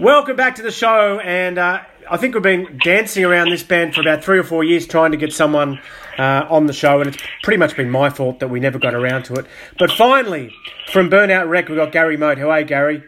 Welcome 0.01 0.35
back 0.35 0.55
to 0.55 0.63
the 0.63 0.71
show, 0.71 1.21
and 1.21 1.59
uh, 1.59 1.83
I 2.11 2.17
think 2.17 2.33
we've 2.33 2.43
been 2.43 2.79
dancing 2.83 3.23
around 3.23 3.51
this 3.51 3.63
band 3.63 3.95
for 3.95 4.01
about 4.01 4.25
three 4.25 4.39
or 4.39 4.43
four 4.43 4.65
years 4.65 4.87
trying 4.87 5.11
to 5.11 5.19
get 5.19 5.31
someone 5.31 5.79
uh, 6.17 6.47
on 6.49 6.65
the 6.65 6.73
show, 6.73 7.01
and 7.01 7.09
it's 7.09 7.23
pretty 7.43 7.59
much 7.59 7.77
been 7.77 7.91
my 7.91 8.09
fault 8.09 8.41
that 8.41 8.49
we 8.49 8.61
never 8.61 8.79
got 8.79 8.95
around 8.95 9.25
to 9.25 9.35
it. 9.35 9.45
But 9.79 9.93
finally, 9.93 10.55
from 10.91 11.11
Burnt 11.11 11.31
Out 11.31 11.49
Wreck, 11.49 11.69
we've 11.69 11.77
got 11.77 11.93
Gary 11.93 12.17
Moat. 12.17 12.39
How 12.39 12.49
are 12.49 12.61
you, 12.61 12.65
Gary? 12.65 13.05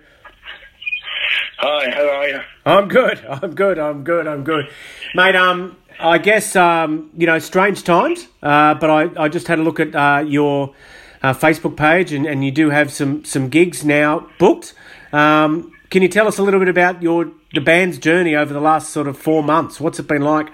Hi, 1.61 1.91
how 1.91 2.09
are 2.11 2.29
you? 2.29 2.41
I'm 2.67 2.89
good. 2.89 3.25
I'm 3.43 3.55
good. 3.55 3.79
I'm 3.79 4.05
good. 4.05 4.29
I'm 4.29 4.45
good, 4.45 4.69
mate. 5.15 5.35
Um, 5.35 5.79
I 5.99 6.19
guess 6.19 6.55
um, 6.57 7.09
you 7.17 7.27
know, 7.27 7.39
strange 7.39 7.85
times. 7.85 8.29
Uh, 8.43 8.75
but 8.75 8.91
I, 8.91 9.25
I 9.25 9.29
just 9.31 9.47
had 9.47 9.59
a 9.59 9.63
look 9.63 9.81
at 9.81 9.95
uh, 9.95 10.25
your 10.27 10.75
uh, 11.23 11.33
Facebook 11.33 11.75
page, 11.75 12.13
and, 12.13 12.27
and 12.27 12.45
you 12.45 12.51
do 12.51 12.69
have 12.69 12.93
some 12.93 13.25
some 13.25 13.49
gigs 13.49 13.83
now 13.83 14.29
booked. 14.39 14.75
Um, 15.15 15.72
can 15.93 16.01
you 16.01 16.09
tell 16.09 16.27
us 16.27 16.39
a 16.39 16.43
little 16.43 16.59
bit 16.59 16.71
about 16.71 17.03
your 17.03 17.31
the 17.53 17.61
band's 17.61 17.99
journey 17.99 18.35
over 18.35 18.53
the 18.55 18.61
last 18.61 18.91
sort 18.91 19.07
of 19.07 19.17
four 19.17 19.43
months? 19.43 19.79
What's 19.79 19.99
it 19.99 20.09
been 20.09 20.23
like? 20.23 20.49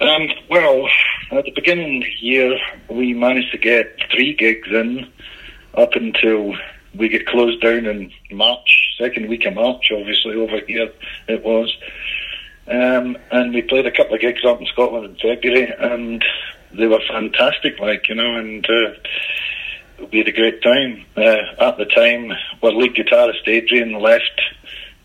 Um, 0.00 0.28
well, 0.50 0.88
at 1.30 1.44
the 1.44 1.52
beginning 1.54 1.98
of 1.98 2.08
the 2.08 2.26
year, 2.26 2.58
we 2.90 3.14
managed 3.14 3.52
to 3.52 3.58
get 3.58 3.96
three 4.12 4.34
gigs 4.34 4.66
in 4.68 5.08
up 5.74 5.94
until 5.94 6.54
we 6.92 7.08
get 7.08 7.24
closed 7.24 7.62
down 7.62 7.86
in 7.86 8.12
March, 8.32 8.96
second 8.98 9.28
week 9.28 9.46
of 9.46 9.54
March, 9.54 9.92
obviously, 9.96 10.34
over 10.34 10.58
here 10.66 10.90
it 11.28 11.44
was. 11.44 11.72
Um, 12.66 13.16
and 13.30 13.54
we 13.54 13.62
played 13.62 13.86
a 13.86 13.92
couple 13.92 14.14
of 14.14 14.20
gigs 14.20 14.44
up 14.44 14.60
in 14.60 14.66
Scotland 14.66 15.04
in 15.06 15.14
February, 15.14 15.72
and 15.78 16.24
they 16.72 16.88
were 16.88 17.00
fantastic, 17.08 17.78
like, 17.78 18.08
you 18.08 18.16
know, 18.16 18.36
and 18.36 18.66
uh, 18.68 18.94
we 20.10 20.18
had 20.18 20.28
a 20.28 20.32
great 20.32 20.62
time. 20.62 21.04
Uh, 21.16 21.36
at 21.68 21.78
the 21.78 21.84
time, 21.86 22.32
our 22.62 22.72
lead 22.72 22.94
guitarist 22.94 23.46
Adrian 23.46 23.92
left 23.94 24.40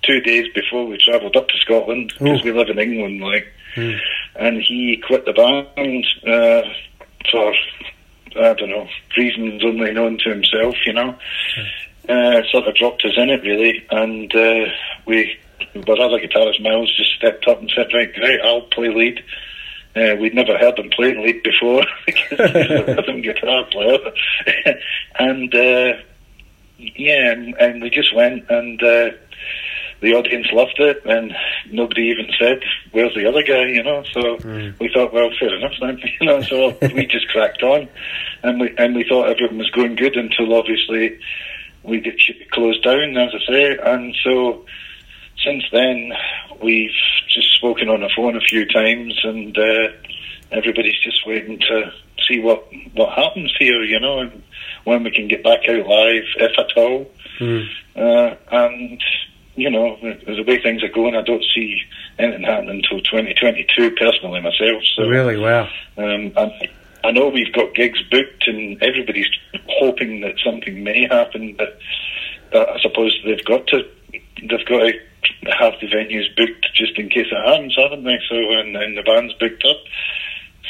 two 0.03 0.19
days 0.21 0.45
before 0.55 0.85
we 0.85 0.97
travelled 0.97 1.35
up 1.35 1.47
to 1.49 1.57
Scotland 1.59 2.13
because 2.17 2.43
we 2.43 2.51
live 2.51 2.69
in 2.69 2.79
England, 2.79 3.21
like, 3.21 3.47
Mm. 3.75 3.99
and 4.37 4.61
he 4.63 4.97
quit 5.05 5.25
the 5.25 5.33
band 5.33 6.05
uh, 6.25 6.63
for 7.31 7.53
I 8.39 8.53
don't 8.53 8.69
know 8.69 8.87
reasons 9.15 9.63
only 9.63 9.91
known 9.93 10.17
to 10.23 10.29
himself, 10.29 10.75
you 10.85 10.93
know. 10.93 11.15
Uh, 12.09 12.41
sort 12.51 12.67
of 12.67 12.75
dropped 12.75 13.03
us 13.05 13.13
in 13.17 13.29
it 13.29 13.43
really, 13.43 13.85
and 13.91 14.33
uh, 14.33 14.65
we, 15.05 15.37
our 15.75 15.99
other 16.01 16.19
guitarist 16.19 16.61
Miles 16.63 16.91
just 16.95 17.11
stepped 17.17 17.47
up 17.47 17.59
and 17.59 17.71
said, 17.75 17.87
"Right, 17.93 18.11
great, 18.13 18.39
I'll 18.41 18.61
play 18.61 18.89
lead." 18.89 19.21
Uh, 19.97 20.15
we'd 20.17 20.35
never 20.35 20.57
heard 20.57 20.77
him 20.77 20.89
play 20.91 21.15
lead 21.15 21.41
before 21.43 21.83
because 22.05 22.51
he's 22.51 22.71
a 22.71 22.83
rhythm 22.85 23.21
guitar 23.21 23.65
player, 23.71 23.97
and 25.19 25.53
uh, 25.55 25.93
yeah, 26.77 27.31
and, 27.31 27.55
and 27.59 27.81
we 27.81 27.89
just 27.89 28.15
went 28.15 28.49
and. 28.49 28.81
Uh, 28.81 29.09
the 29.99 30.13
audience 30.13 30.45
loved 30.51 30.75
it, 30.77 31.01
and 31.05 31.33
nobody 31.71 32.03
even 32.03 32.27
said, 32.39 32.61
"Where's 32.91 33.15
the 33.15 33.27
other 33.27 33.41
guy?" 33.41 33.65
You 33.65 33.81
know. 33.81 34.03
So 34.13 34.37
we 34.79 34.91
thought, 34.93 35.11
well, 35.11 35.31
fair 35.39 35.55
enough 35.55 35.73
then. 35.81 35.99
You 36.21 36.27
know, 36.27 36.41
so 36.41 36.77
we 36.93 37.07
just 37.07 37.27
cracked 37.29 37.63
on, 37.63 37.89
and 38.43 38.59
we 38.59 38.75
and 38.77 38.95
we 38.95 39.07
thought 39.09 39.29
everything 39.29 39.57
was 39.57 39.71
going 39.71 39.95
good 39.95 40.15
until 40.15 40.53
obviously 40.53 41.19
we 41.83 42.01
get 42.01 42.19
closed 42.51 42.83
down, 42.83 43.17
as 43.17 43.31
I 43.33 43.51
say, 43.51 43.77
and 43.77 44.15
so 44.23 44.65
since 45.43 45.63
then 45.71 46.11
we've 46.61 46.89
just 47.29 47.53
spoken 47.55 47.89
on 47.89 48.01
the 48.01 48.09
phone 48.15 48.35
a 48.35 48.41
few 48.41 48.65
times, 48.67 49.19
and 49.23 49.57
uh, 49.57 49.89
everybody's 50.51 50.99
just 51.03 51.25
waiting 51.25 51.59
to 51.59 51.91
see 52.27 52.39
what 52.39 52.67
what 52.93 53.13
happens 53.17 53.53
here. 53.59 53.81
You 53.83 53.99
know, 53.99 54.19
and 54.19 54.43
when 54.83 55.03
we 55.03 55.11
can 55.11 55.27
get 55.27 55.43
back 55.43 55.67
out 55.69 55.85
live, 55.87 56.23
if 56.37 56.57
at 56.59 56.77
all. 56.77 57.09
Uh, 57.95 58.35
and 58.51 59.01
you 59.55 59.71
know, 59.71 59.97
the 60.01 60.43
way 60.47 60.61
things 60.61 60.83
are 60.83 60.87
going, 60.89 61.15
I 61.15 61.23
don't 61.23 61.43
see 61.55 61.81
anything 62.19 62.43
happening 62.43 62.83
until 62.83 62.99
2022 63.01 63.91
personally 63.91 64.39
myself. 64.39 64.83
So, 64.95 65.03
Really? 65.07 65.35
Wow. 65.35 65.67
um, 65.97 66.31
I, 66.37 66.69
I 67.03 67.11
know 67.11 67.29
we've 67.29 67.51
got 67.53 67.73
gigs 67.73 67.99
booked 68.11 68.47
and 68.47 68.81
everybody's 68.83 69.25
hoping 69.79 70.21
that 70.21 70.35
something 70.45 70.83
may 70.83 71.07
happen, 71.07 71.55
but 71.57 71.79
I 72.53 72.77
suppose 72.81 73.19
they've 73.25 73.43
got 73.45 73.65
to 73.67 73.83
they've 74.11 74.65
got 74.65 74.79
to 74.79 74.93
have 75.59 75.73
the 75.81 75.87
venues 75.87 76.33
booked 76.35 76.67
just 76.75 76.97
in 76.97 77.09
case 77.09 77.27
it 77.31 77.47
happens, 77.47 77.75
haven't 77.77 78.03
they? 78.03 78.17
So 78.29 78.35
and, 78.35 78.75
and 78.75 78.97
the 78.97 79.03
band's 79.03 79.33
booked 79.33 79.63
up. 79.65 79.77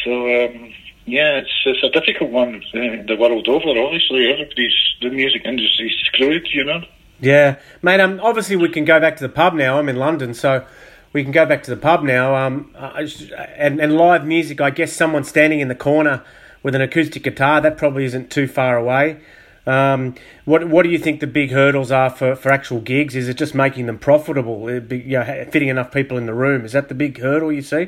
So 0.04 0.12
um, 0.12 0.74
yeah, 1.06 1.40
it's 1.40 1.54
it's 1.66 1.84
a 1.84 1.90
difficult 1.90 2.32
one 2.32 2.64
uh, 2.74 3.04
the 3.08 3.16
world 3.20 3.48
over. 3.48 3.80
Obviously, 3.80 4.32
everybody's 4.32 4.76
the 5.02 5.10
music 5.10 5.44
industry's 5.46 5.96
screwed, 6.06 6.48
you 6.54 6.64
know. 6.66 6.82
Yeah, 7.20 7.58
mate. 7.82 8.00
Um, 8.00 8.20
obviously 8.22 8.56
we 8.56 8.70
can 8.70 8.86
go 8.86 9.00
back 9.00 9.18
to 9.18 9.24
the 9.24 9.34
pub 9.34 9.54
now. 9.54 9.80
I'm 9.80 9.90
in 9.90 9.96
London, 9.96 10.34
so 10.34 10.66
we 11.14 11.24
can 11.24 11.32
go 11.32 11.46
back 11.46 11.64
to 11.64 11.72
the 11.72 11.82
pub 11.82 12.04
now. 12.04 12.36
Um, 12.36 12.76
and 12.76 13.80
and 13.80 13.96
live 13.96 14.26
music. 14.26 14.62
I 14.62 14.70
guess 14.70 14.94
someone 14.94 15.24
standing 15.24 15.60
in 15.60 15.68
the 15.68 15.76
corner 15.76 16.24
with 16.62 16.76
an 16.76 16.82
acoustic 16.82 17.24
guitar 17.24 17.62
that 17.62 17.78
probably 17.78 18.06
isn't 18.06 18.30
too 18.30 18.48
far 18.48 18.78
away. 18.78 19.22
Um, 19.68 20.16
what 20.46 20.70
what 20.70 20.84
do 20.84 20.90
you 20.90 20.98
think 20.98 21.20
the 21.20 21.28
big 21.28 21.52
hurdles 21.52 21.92
are 21.92 22.10
for, 22.10 22.36
for 22.36 22.52
actual 22.52 22.80
gigs? 22.80 23.16
Is 23.16 23.28
it 23.28 23.36
just 23.36 23.54
making 23.54 23.86
them 23.86 24.00
profitable? 24.00 24.80
Be, 24.80 25.00
you 25.00 25.20
know, 25.20 25.46
fitting 25.52 25.68
enough 25.68 25.92
people 25.92 26.18
in 26.18 26.26
the 26.26 26.34
room. 26.34 26.64
Is 26.64 26.72
that 26.72 26.88
the 26.88 26.96
big 26.96 27.20
hurdle 27.20 27.52
you 27.52 27.62
see? 27.62 27.88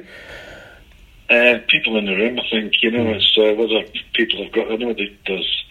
Uh, 1.30 1.60
people 1.68 1.96
in 1.96 2.06
the 2.06 2.16
room, 2.16 2.40
I 2.40 2.50
think, 2.50 2.82
you 2.82 2.90
know, 2.90 3.08
it's 3.12 3.38
uh, 3.38 3.54
whether 3.54 3.88
people 4.14 4.44
have 4.44 4.52
got, 4.52 4.72
I 4.72 4.78
know 4.78 4.94
that 4.94 5.18
there's 5.28 5.64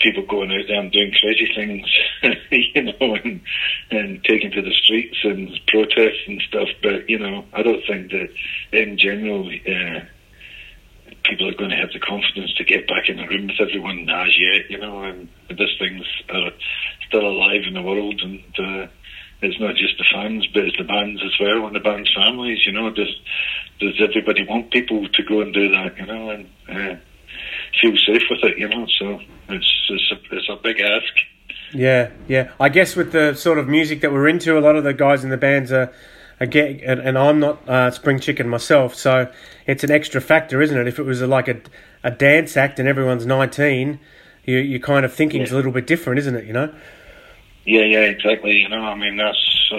people 0.00 0.26
going 0.26 0.52
out 0.52 0.66
there 0.68 0.80
and 0.80 0.92
doing 0.92 1.12
crazy 1.18 1.50
things, 1.54 1.88
you 2.50 2.82
know, 2.82 3.14
and, 3.14 3.40
and 3.90 4.22
taking 4.24 4.50
to 4.50 4.60
the 4.60 4.74
streets 4.74 5.16
and 5.24 5.48
protests 5.68 6.24
and 6.26 6.42
stuff, 6.42 6.68
but, 6.82 7.08
you 7.08 7.18
know, 7.18 7.46
I 7.54 7.62
don't 7.62 7.82
think 7.86 8.10
that 8.10 8.28
in 8.72 8.98
general, 8.98 9.48
uh, 9.48 10.00
people 11.28 11.48
are 11.48 11.54
going 11.54 11.70
to 11.70 11.76
have 11.76 11.92
the 11.92 12.00
confidence 12.00 12.52
to 12.54 12.64
get 12.64 12.88
back 12.88 13.08
in 13.08 13.16
the 13.16 13.26
room 13.26 13.48
with 13.48 13.60
everyone 13.60 14.08
as 14.08 14.32
yet, 14.38 14.70
you 14.70 14.78
know, 14.78 15.02
and 15.02 15.28
this 15.48 15.70
thing's 15.78 16.06
uh, 16.28 16.50
still 17.08 17.26
alive 17.26 17.62
in 17.66 17.74
the 17.74 17.82
world 17.82 18.20
and, 18.22 18.42
uh, 18.58 18.86
it's 19.42 19.60
not 19.60 19.76
just 19.76 19.98
the 19.98 20.04
fans, 20.12 20.46
but 20.54 20.64
it's 20.64 20.78
the 20.78 20.84
bands 20.84 21.20
as 21.22 21.32
well 21.38 21.66
and 21.66 21.76
the 21.76 21.80
bands' 21.80 22.10
families. 22.14 22.64
You 22.64 22.72
know, 22.72 22.90
does 22.90 23.20
does 23.78 23.94
everybody 24.00 24.46
want 24.46 24.70
people 24.70 25.06
to 25.06 25.22
go 25.24 25.42
and 25.42 25.52
do 25.52 25.68
that? 25.72 25.98
You 25.98 26.06
know, 26.06 26.30
and 26.30 26.48
uh, 26.68 26.96
feel 27.80 27.96
safe 28.06 28.22
with 28.30 28.44
it. 28.44 28.58
You 28.58 28.68
know, 28.68 28.86
so 28.98 29.20
it's 29.50 29.90
it's 29.90 30.12
a, 30.12 30.36
it's 30.36 30.48
a 30.48 30.56
big 30.56 30.80
ask. 30.80 31.12
Yeah, 31.74 32.10
yeah. 32.28 32.52
I 32.58 32.68
guess 32.70 32.96
with 32.96 33.12
the 33.12 33.34
sort 33.34 33.58
of 33.58 33.68
music 33.68 34.00
that 34.00 34.12
we're 34.12 34.28
into, 34.28 34.58
a 34.58 34.60
lot 34.60 34.76
of 34.76 34.84
the 34.84 34.94
guys 34.94 35.24
in 35.24 35.30
the 35.30 35.36
bands 35.36 35.72
are, 35.72 35.92
get, 36.44 36.82
and, 36.82 37.00
and 37.00 37.16
I'm 37.16 37.40
not 37.40 37.66
uh, 37.66 37.90
spring 37.90 38.20
chicken 38.20 38.46
myself, 38.46 38.94
so 38.94 39.32
it's 39.66 39.82
an 39.82 39.90
extra 39.90 40.20
factor, 40.20 40.60
isn't 40.60 40.76
it? 40.76 40.86
If 40.86 40.98
it 40.98 41.04
was 41.04 41.22
a, 41.22 41.26
like 41.26 41.48
a 41.48 41.60
a 42.04 42.10
dance 42.10 42.56
act 42.56 42.78
and 42.78 42.86
everyone's 42.86 43.24
19, 43.24 43.98
you 44.44 44.58
you 44.58 44.78
kind 44.78 45.06
of 45.06 45.14
thinking's 45.14 45.50
a 45.50 45.56
little 45.56 45.72
bit 45.72 45.86
different, 45.86 46.18
isn't 46.18 46.36
it? 46.36 46.44
You 46.44 46.52
know. 46.52 46.74
Yeah, 47.66 47.82
yeah, 47.82 48.02
exactly. 48.02 48.52
You 48.52 48.68
know, 48.68 48.80
I 48.80 48.94
mean, 48.94 49.16
that's. 49.16 49.36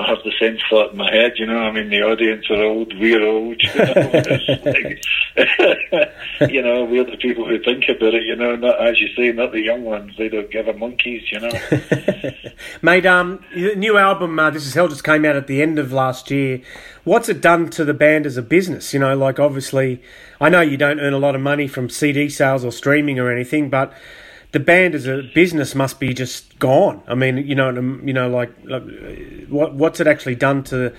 I 0.00 0.08
have 0.08 0.18
the 0.24 0.32
same 0.40 0.56
thought 0.70 0.92
in 0.92 0.96
my 0.96 1.14
head. 1.14 1.32
You 1.36 1.44
know, 1.44 1.58
I 1.58 1.70
mean, 1.70 1.90
the 1.90 2.00
audience 2.00 2.46
are 2.48 2.62
old, 2.62 2.98
we're 2.98 3.22
old. 3.22 3.62
You 3.62 3.74
know, 3.74 3.84
you 6.48 6.62
know 6.62 6.84
we're 6.84 7.04
the 7.04 7.18
people 7.20 7.46
who 7.46 7.62
think 7.62 7.84
about 7.84 8.14
it. 8.14 8.22
You 8.24 8.36
know, 8.36 8.56
not 8.56 8.80
as 8.80 8.98
you 8.98 9.08
say, 9.14 9.32
not 9.32 9.52
the 9.52 9.60
young 9.60 9.84
ones. 9.84 10.14
They 10.16 10.30
don't 10.30 10.50
give 10.50 10.66
a 10.66 10.72
monkeys. 10.72 11.24
You 11.30 11.40
know. 11.40 11.50
Mate, 12.80 13.04
um, 13.04 13.44
new 13.54 13.98
album, 13.98 14.38
uh, 14.38 14.48
This 14.48 14.66
Is 14.66 14.72
Hell, 14.72 14.88
just 14.88 15.04
came 15.04 15.26
out 15.26 15.36
at 15.36 15.46
the 15.46 15.60
end 15.60 15.78
of 15.78 15.92
last 15.92 16.30
year. 16.30 16.62
What's 17.04 17.28
it 17.28 17.42
done 17.42 17.68
to 17.70 17.84
the 17.84 17.94
band 17.94 18.24
as 18.24 18.38
a 18.38 18.42
business? 18.42 18.94
You 18.94 19.00
know, 19.00 19.14
like 19.14 19.38
obviously, 19.38 20.00
I 20.40 20.48
know 20.48 20.62
you 20.62 20.78
don't 20.78 20.98
earn 20.98 21.12
a 21.12 21.18
lot 21.18 21.34
of 21.34 21.42
money 21.42 21.68
from 21.68 21.90
CD 21.90 22.30
sales 22.30 22.64
or 22.64 22.72
streaming 22.72 23.18
or 23.18 23.30
anything, 23.30 23.68
but 23.68 23.92
the 24.54 24.60
band 24.60 24.94
as 24.94 25.08
a 25.08 25.20
business 25.34 25.74
must 25.74 25.98
be 25.98 26.14
just 26.14 26.60
gone. 26.60 27.02
I 27.08 27.16
mean, 27.16 27.38
you 27.38 27.56
know, 27.56 27.70
you 27.72 28.12
know, 28.12 28.28
like, 28.28 28.52
like 28.62 28.84
what 29.48 29.74
what's 29.74 29.98
it 29.98 30.06
actually 30.06 30.36
done 30.36 30.62
to 30.64 30.94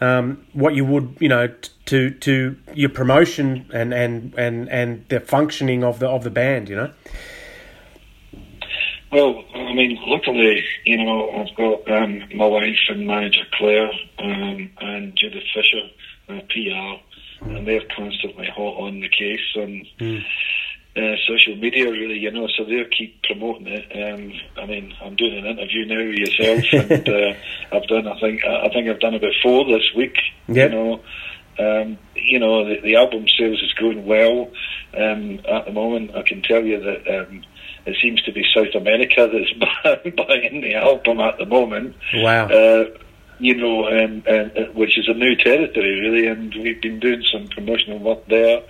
um, 0.00 0.46
what 0.52 0.76
you 0.76 0.84
would, 0.84 1.16
you 1.18 1.28
know, 1.28 1.48
t- 1.48 1.70
to 1.86 2.10
to 2.10 2.56
your 2.72 2.88
promotion 2.88 3.68
and 3.74 3.92
and 3.92 4.32
and 4.38 4.68
and 4.68 5.04
the 5.08 5.18
functioning 5.18 5.82
of 5.82 5.98
the 5.98 6.08
of 6.08 6.22
the 6.22 6.30
band, 6.30 6.68
you 6.68 6.76
know? 6.76 6.92
Well, 9.10 9.42
I 9.56 9.74
mean, 9.74 9.98
luckily, 10.06 10.62
you 10.84 11.04
know, 11.04 11.30
I've 11.30 11.56
got 11.56 11.90
um, 11.90 12.22
my 12.32 12.46
wife 12.46 12.78
and 12.90 13.08
manager 13.08 13.42
Claire 13.58 13.90
um, 14.20 14.70
and 14.80 15.16
Judith 15.16 15.42
Fisher, 15.52 15.84
uh, 16.28 16.40
PR, 16.48 17.50
and 17.50 17.66
they're 17.66 17.82
constantly 17.96 18.46
hot 18.46 18.76
on 18.78 19.00
the 19.00 19.08
case 19.08 19.56
on 19.56 19.82
uh, 20.96 21.14
social 21.28 21.56
media, 21.56 21.90
really, 21.90 22.18
you 22.18 22.30
know, 22.30 22.48
so 22.56 22.64
they'll 22.64 22.84
keep 22.86 23.22
promoting 23.22 23.68
it. 23.68 23.84
Um, 23.94 24.32
I 24.60 24.66
mean, 24.66 24.92
I'm 25.00 25.14
doing 25.16 25.38
an 25.38 25.46
interview 25.46 25.86
now 25.86 25.98
with 25.98 26.18
yourself, 26.18 26.64
and 26.90 27.08
uh, 27.08 27.34
I've 27.72 27.86
done, 27.86 28.08
I 28.08 28.18
think, 28.20 28.44
I 28.44 28.68
think 28.70 28.88
I've 28.88 29.00
done 29.00 29.14
about 29.14 29.32
four 29.42 29.64
this 29.66 29.88
week, 29.96 30.16
Yep. 30.48 30.70
you 30.70 30.76
know. 30.76 31.00
Um, 31.58 31.98
you 32.14 32.38
know, 32.38 32.64
the, 32.64 32.80
the 32.80 32.96
album 32.96 33.26
sales 33.38 33.62
is 33.62 33.72
going 33.74 34.06
well 34.06 34.50
um, 34.96 35.40
at 35.46 35.66
the 35.66 35.72
moment. 35.72 36.16
I 36.16 36.22
can 36.22 36.42
tell 36.42 36.64
you 36.64 36.80
that 36.80 37.20
um, 37.20 37.44
it 37.86 37.96
seems 38.02 38.22
to 38.22 38.32
be 38.32 38.44
South 38.54 38.74
America 38.74 39.28
that's 39.30 40.14
buying 40.16 40.60
the 40.62 40.74
album 40.74 41.20
at 41.20 41.38
the 41.38 41.46
moment. 41.46 41.96
Wow. 42.14 42.46
Uh, 42.46 42.84
you 43.38 43.54
know, 43.54 43.86
um, 43.88 44.22
uh, 44.28 44.72
which 44.74 44.98
is 44.98 45.08
a 45.08 45.14
new 45.14 45.34
territory 45.36 46.00
really, 46.00 46.26
and 46.26 46.54
we've 46.54 46.80
been 46.80 47.00
doing 47.00 47.22
some 47.32 47.48
promotional 47.48 47.98
work 47.98 48.26
there. 48.26 48.62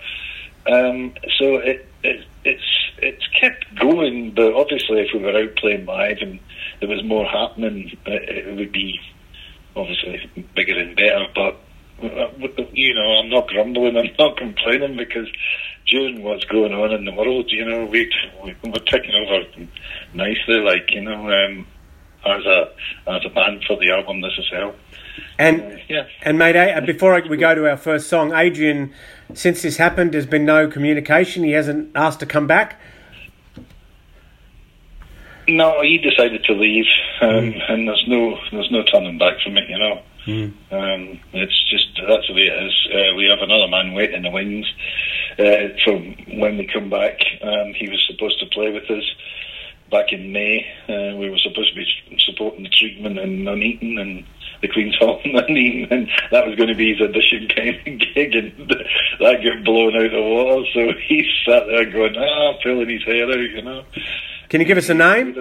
Um, 0.67 1.13
so 1.39 1.57
it, 1.57 1.90
it, 2.03 2.25
it's 2.43 2.63
it's 2.97 3.27
kept 3.27 3.65
going, 3.79 4.31
but 4.31 4.53
obviously, 4.53 5.01
if 5.01 5.13
we 5.13 5.19
were 5.19 5.37
out 5.37 5.55
playing 5.55 5.85
live 5.85 6.17
and 6.21 6.39
there 6.79 6.89
was 6.89 7.03
more 7.03 7.25
happening, 7.25 7.97
it, 8.05 8.47
it 8.47 8.55
would 8.55 8.71
be 8.71 8.99
obviously 9.75 10.45
bigger 10.55 10.79
and 10.79 10.95
better. 10.95 11.25
But 11.33 11.57
uh, 12.03 12.63
you 12.73 12.93
know, 12.95 13.19
I'm 13.19 13.29
not 13.29 13.47
grumbling, 13.47 13.97
I'm 13.97 14.09
not 14.17 14.37
complaining 14.37 14.97
because 14.97 15.27
during 15.87 16.23
what's 16.23 16.45
going 16.45 16.73
on 16.73 16.91
in 16.91 17.05
the 17.05 17.13
world, 17.13 17.51
you 17.51 17.65
know, 17.65 17.85
we 17.85 18.11
we're 18.43 18.79
taking 18.85 19.13
over 19.13 19.45
nicely, 20.13 20.59
like 20.59 20.91
you 20.91 21.01
know, 21.01 21.29
um, 21.29 21.67
as 22.25 22.45
a 22.45 22.71
as 23.07 23.25
a 23.25 23.29
band 23.29 23.63
for 23.67 23.77
the 23.77 23.91
album 23.91 24.21
this 24.21 24.33
is 24.37 24.49
hell. 24.51 24.75
And 25.37 25.61
Uh, 25.61 25.77
yeah. 25.89 26.07
and 26.23 26.37
mate, 26.37 26.55
eh, 26.55 26.79
before 26.81 27.21
we 27.27 27.37
go 27.37 27.53
to 27.53 27.69
our 27.69 27.77
first 27.77 28.07
song, 28.09 28.33
Adrian, 28.33 28.93
since 29.33 29.61
this 29.61 29.77
happened, 29.77 30.13
there's 30.13 30.25
been 30.25 30.45
no 30.45 30.67
communication. 30.67 31.43
He 31.43 31.51
hasn't 31.51 31.91
asked 31.95 32.19
to 32.21 32.25
come 32.25 32.47
back. 32.47 32.79
No, 35.47 35.81
he 35.81 35.97
decided 35.97 36.43
to 36.45 36.53
leave, 36.53 36.85
um, 37.21 37.53
and 37.67 37.87
there's 37.87 38.03
no 38.07 38.37
there's 38.51 38.71
no 38.71 38.83
turning 38.83 39.17
back 39.17 39.41
from 39.41 39.57
it. 39.57 39.67
You 39.67 39.79
know, 39.79 40.01
um, 40.71 41.19
it's 41.33 41.69
just 41.69 41.87
that's 42.07 42.27
the 42.27 42.33
way 42.33 42.43
it 42.43 42.63
is. 42.63 42.87
Uh, 42.93 43.15
we 43.15 43.25
have 43.25 43.39
another 43.41 43.67
man 43.67 43.93
waiting 43.93 44.17
in 44.17 44.23
the 44.23 44.29
wings 44.29 44.71
uh, 45.39 45.75
from 45.83 46.15
when 46.39 46.57
we 46.57 46.67
come 46.67 46.89
back. 46.89 47.19
Um, 47.41 47.73
he 47.73 47.89
was 47.89 48.05
supposed 48.07 48.39
to 48.39 48.45
play 48.47 48.71
with 48.71 48.89
us 48.89 49.03
back 49.89 50.13
in 50.13 50.31
May. 50.31 50.65
Uh, 50.87 51.17
we 51.17 51.29
were 51.29 51.39
supposed 51.39 51.73
to 51.73 51.75
be 51.75 51.87
supporting 52.19 52.63
the 52.63 52.69
treatment 52.69 53.17
in 53.19 53.43
Nuneaton 53.43 53.97
and 53.99 54.23
the 54.61 54.67
Queen's 54.67 54.95
Hall 54.97 55.19
in 55.23 55.87
and 55.89 56.09
that 56.31 56.45
was 56.45 56.55
going 56.55 56.69
to 56.69 56.75
be 56.75 56.93
his 56.93 57.01
audition 57.01 57.47
kind 57.47 57.69
of 57.69 57.83
gig, 58.15 58.35
and 58.35 58.69
that 59.19 59.43
got 59.43 59.63
blown 59.63 59.95
out 59.95 60.11
the 60.11 60.21
water. 60.21 60.65
So 60.73 60.93
he 61.07 61.29
sat 61.45 61.65
there 61.67 61.85
going, 61.85 62.15
ah, 62.17 62.53
pulling 62.63 62.89
his 62.89 63.03
hair 63.03 63.25
out, 63.25 63.37
you 63.37 63.61
know. 63.61 63.83
Can 64.49 64.61
you 64.61 64.67
give 64.67 64.77
us 64.77 64.89
a 64.89 64.93
name? 64.93 65.35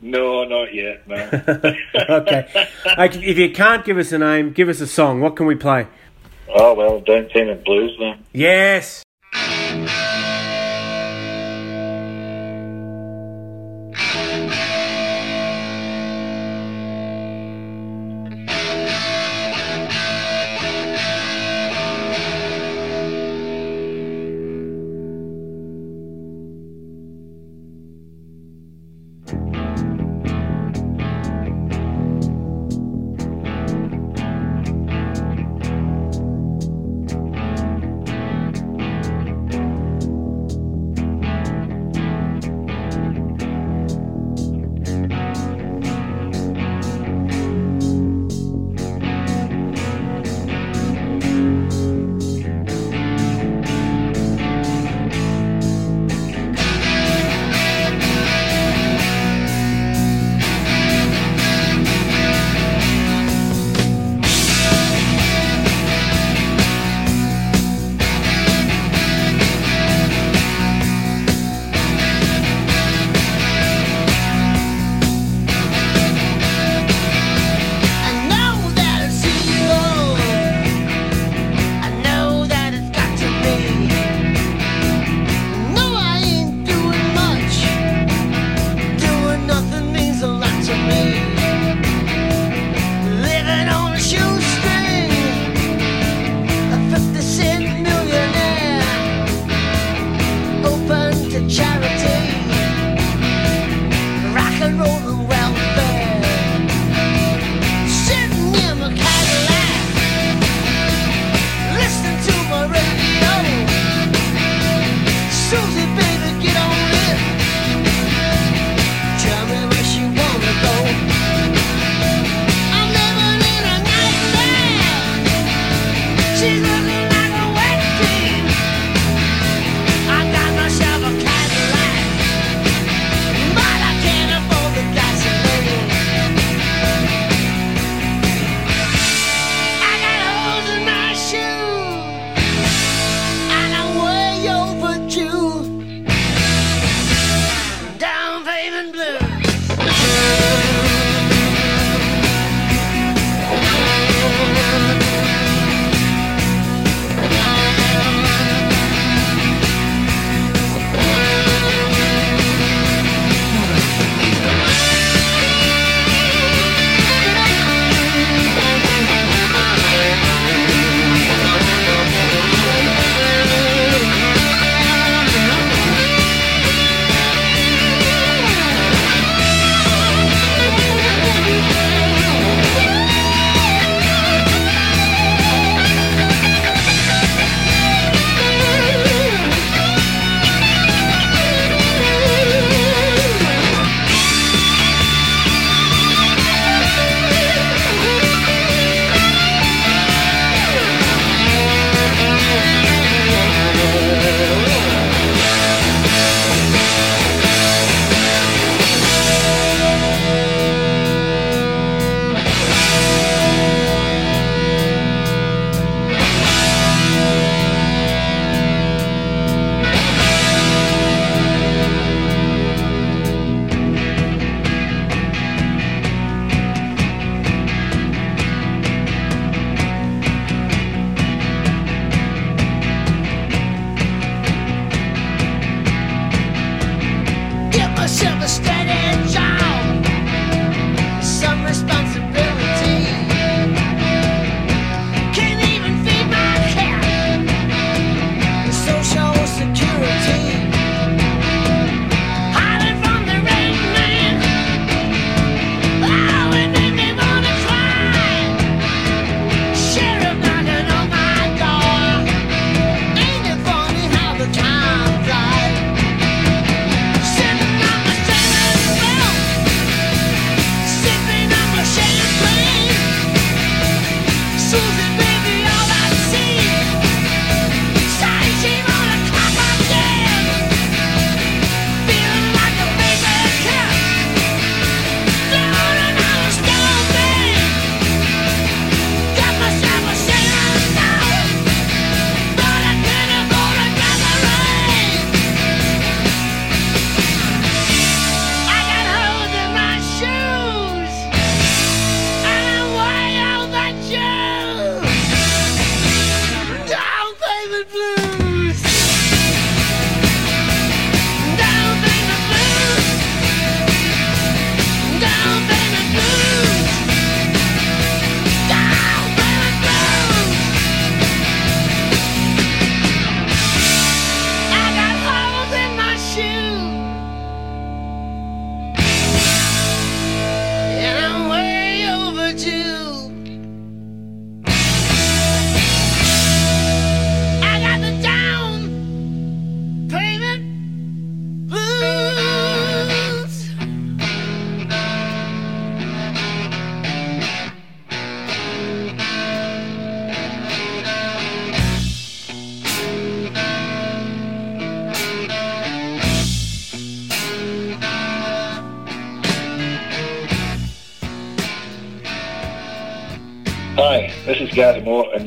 No, 0.00 0.44
not 0.44 0.74
yet. 0.74 1.06
No. 1.08 1.16
okay. 2.08 2.68
If 2.86 3.38
you 3.38 3.50
can't 3.50 3.84
give 3.84 3.98
us 3.98 4.12
a 4.12 4.18
name, 4.18 4.52
give 4.52 4.68
us 4.68 4.80
a 4.80 4.86
song. 4.86 5.20
What 5.20 5.36
can 5.36 5.46
we 5.46 5.54
play? 5.54 5.86
oh 6.54 6.74
well, 6.74 7.00
payment 7.00 7.64
blues 7.64 7.96
then. 7.98 8.24
Yes. 8.32 9.02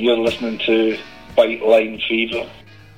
And 0.02 0.08
you're 0.08 0.18
listening 0.18 0.58
to 0.58 0.98
White 1.36 1.62
Line 1.62 2.02
Fever. 2.10 2.50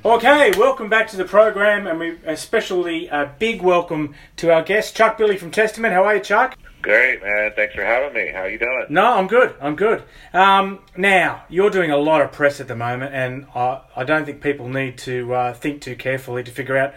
Okay, 0.05 0.51
welcome 0.57 0.87
back 0.87 1.09
to 1.09 1.17
the 1.17 1.25
program, 1.25 1.85
and 1.85 1.99
we 1.99 2.17
especially 2.25 3.09
a 3.09 3.29
big 3.39 3.61
welcome 3.61 4.15
to 4.37 4.53
our 4.53 4.63
guest 4.63 4.95
Chuck 4.95 5.17
Billy 5.17 5.35
from 5.35 5.51
Testament. 5.51 5.93
How 5.93 6.05
are 6.05 6.15
you, 6.15 6.21
Chuck? 6.21 6.57
Great, 6.81 7.21
man. 7.21 7.51
Thanks 7.57 7.75
for 7.75 7.83
having 7.83 8.13
me. 8.13 8.31
How 8.33 8.45
you 8.45 8.57
doing? 8.57 8.85
No, 8.89 9.03
I'm 9.03 9.27
good. 9.27 9.53
I'm 9.59 9.75
good. 9.75 10.03
Um, 10.31 10.79
now 10.95 11.43
you're 11.49 11.69
doing 11.69 11.91
a 11.91 11.97
lot 11.97 12.21
of 12.21 12.31
press 12.31 12.61
at 12.61 12.69
the 12.69 12.75
moment, 12.75 13.13
and 13.13 13.47
I, 13.53 13.81
I 13.97 14.05
don't 14.05 14.23
think 14.23 14.41
people 14.41 14.69
need 14.69 14.97
to 14.99 15.33
uh, 15.33 15.53
think 15.53 15.81
too 15.81 15.97
carefully 15.97 16.43
to 16.43 16.51
figure 16.51 16.77
out 16.77 16.93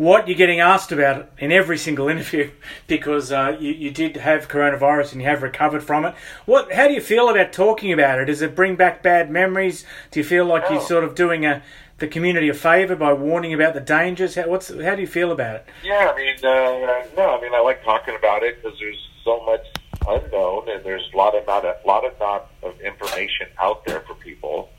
what 0.00 0.26
you're 0.26 0.36
getting 0.38 0.60
asked 0.60 0.92
about 0.92 1.28
in 1.36 1.52
every 1.52 1.76
single 1.76 2.08
interview 2.14 2.50
because 2.86 3.30
uh, 3.30 3.54
you, 3.60 3.72
you 3.72 3.90
did 3.90 4.16
have 4.16 4.48
coronavirus 4.48 5.12
and 5.12 5.20
you 5.20 5.28
have 5.28 5.42
recovered 5.42 5.82
from 5.82 6.06
it. 6.06 6.14
What? 6.46 6.72
How 6.72 6.88
do 6.88 6.94
you 6.94 7.02
feel 7.02 7.28
about 7.28 7.52
talking 7.52 7.92
about 7.92 8.18
it? 8.18 8.24
Does 8.24 8.40
it 8.40 8.56
bring 8.56 8.76
back 8.76 9.02
bad 9.02 9.30
memories? 9.30 9.84
Do 10.10 10.18
you 10.18 10.24
feel 10.24 10.46
like 10.46 10.62
you're 10.70 10.80
Oh. 10.80 10.84
sort 10.84 11.04
of 11.04 11.14
doing 11.14 11.44
a 11.44 11.62
the 11.98 12.08
community 12.08 12.48
a 12.48 12.54
favour 12.54 12.96
by 12.96 13.12
warning 13.12 13.52
about 13.52 13.74
the 13.74 13.80
dangers? 13.80 14.36
How, 14.36 14.48
what's 14.48 14.68
how 14.68 14.94
do 14.94 15.02
you 15.02 15.06
feel 15.06 15.32
about 15.32 15.56
it? 15.56 15.66
Yeah, 15.84 16.10
I 16.14 16.16
mean, 16.16 16.36
uh, 16.36 17.04
no, 17.14 17.36
I 17.36 17.40
mean, 17.42 17.54
I 17.54 17.60
like 17.60 17.84
talking 17.84 18.16
about 18.16 18.42
it 18.42 18.62
because 18.62 18.78
there's 18.78 19.06
so 19.22 19.44
much 19.44 19.66
unknown, 20.08 20.70
and 20.70 20.82
there's 20.82 21.06
a 21.12 21.16
lot 21.16 21.36
of 21.36 21.46
not 21.46 21.66
a 21.66 21.76
lot 21.84 22.06
of 22.06 22.18
not 22.18 22.50
of 22.62 22.80
information 22.80 23.48
out 23.58 23.84
there 23.84 24.00
for 24.00 24.14
people. 24.14 24.70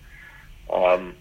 Um, 0.73 1.15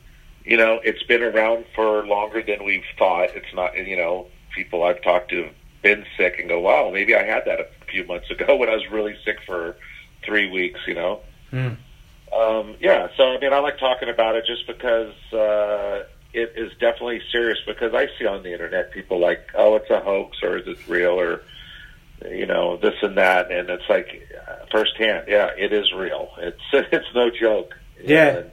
you 0.51 0.57
know, 0.57 0.81
it's 0.83 1.03
been 1.05 1.23
around 1.23 1.65
for 1.77 2.05
longer 2.05 2.43
than 2.43 2.65
we've 2.65 2.85
thought. 2.99 3.37
It's 3.37 3.55
not, 3.55 3.77
you 3.77 3.97
know, 3.97 4.27
people 4.53 4.83
I've 4.83 5.01
talked 5.01 5.31
to 5.31 5.45
have 5.45 5.55
been 5.81 6.05
sick 6.17 6.41
and 6.41 6.49
go, 6.49 6.59
"Wow, 6.59 6.91
maybe 6.93 7.15
I 7.15 7.23
had 7.23 7.45
that 7.47 7.61
a 7.61 7.69
few 7.89 8.05
months 8.05 8.29
ago 8.33 8.57
when 8.59 8.69
I 8.69 8.75
was 8.75 8.91
really 8.91 9.17
sick 9.25 9.39
for 9.47 9.77
three 10.25 10.51
weeks." 10.51 10.81
You 10.89 10.95
know. 10.95 11.21
Hmm. 11.51 11.75
Um, 12.37 12.77
yeah, 12.81 13.09
so 13.17 13.33
I 13.33 13.39
mean, 13.39 13.53
I 13.53 13.61
like 13.61 13.79
talking 13.79 14.09
about 14.09 14.35
it 14.35 14.45
just 14.45 14.67
because 14.67 15.15
uh, 15.33 16.03
it 16.33 16.53
is 16.57 16.73
definitely 16.81 17.23
serious. 17.31 17.59
Because 17.65 17.95
I 17.95 18.09
see 18.19 18.27
on 18.27 18.43
the 18.43 18.53
internet 18.53 18.91
people 18.91 19.21
like, 19.21 19.51
"Oh, 19.55 19.77
it's 19.77 19.91
a 19.91 20.01
hoax," 20.01 20.39
or 20.43 20.59
"Is 20.59 20.67
it 20.67 20.89
real?" 20.89 21.13
or 21.13 21.43
you 22.29 22.47
know, 22.47 22.77
this 22.77 22.95
and 23.03 23.17
that, 23.19 23.53
and 23.53 23.71
it's 23.71 23.89
like 23.89 24.29
uh, 24.49 24.67
firsthand. 24.73 25.27
Yeah, 25.29 25.51
it 25.57 25.73
is 25.73 25.93
real. 25.93 26.33
It's 26.39 26.61
it's 26.73 27.15
no 27.15 27.31
joke. 27.31 27.77
Yeah. 28.03 28.39
And 28.39 28.51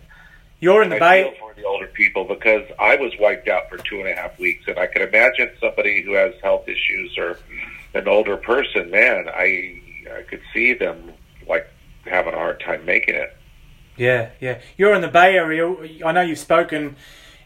You're 0.59 0.81
in 0.81 0.89
the 0.89 0.95
I 0.95 0.99
Bay. 0.99 1.23
feel 1.23 1.39
for 1.39 1.53
the 1.53 1.63
older 1.65 1.87
people 1.87 2.23
because 2.23 2.63
I 2.79 2.95
was 2.95 3.13
wiped 3.19 3.47
out 3.47 3.69
for 3.69 3.77
two 3.77 3.99
and 3.99 4.07
a 4.07 4.15
half 4.15 4.39
weeks, 4.39 4.65
and 4.67 4.79
I 4.79 4.87
can 4.87 5.03
imagine 5.03 5.51
somebody 5.59 6.01
who 6.01 6.13
has 6.13 6.33
health 6.41 6.67
issues 6.67 7.15
or 7.17 7.37
an 7.93 8.07
older 8.07 8.37
person. 8.37 8.89
Man, 8.89 9.27
I 9.29 9.81
I 10.11 10.23
could 10.23 10.41
see 10.53 10.73
them 10.73 11.13
like 11.47 11.67
having 12.05 12.33
a 12.33 12.37
hard 12.37 12.59
time 12.59 12.85
making 12.85 13.15
it. 13.15 13.35
Yeah, 13.97 14.29
yeah. 14.39 14.59
You're 14.77 14.93
in 14.93 15.01
the 15.01 15.07
Bay 15.07 15.35
Area. 15.35 15.75
I 16.05 16.11
know 16.11 16.21
you've 16.21 16.39
spoken. 16.39 16.95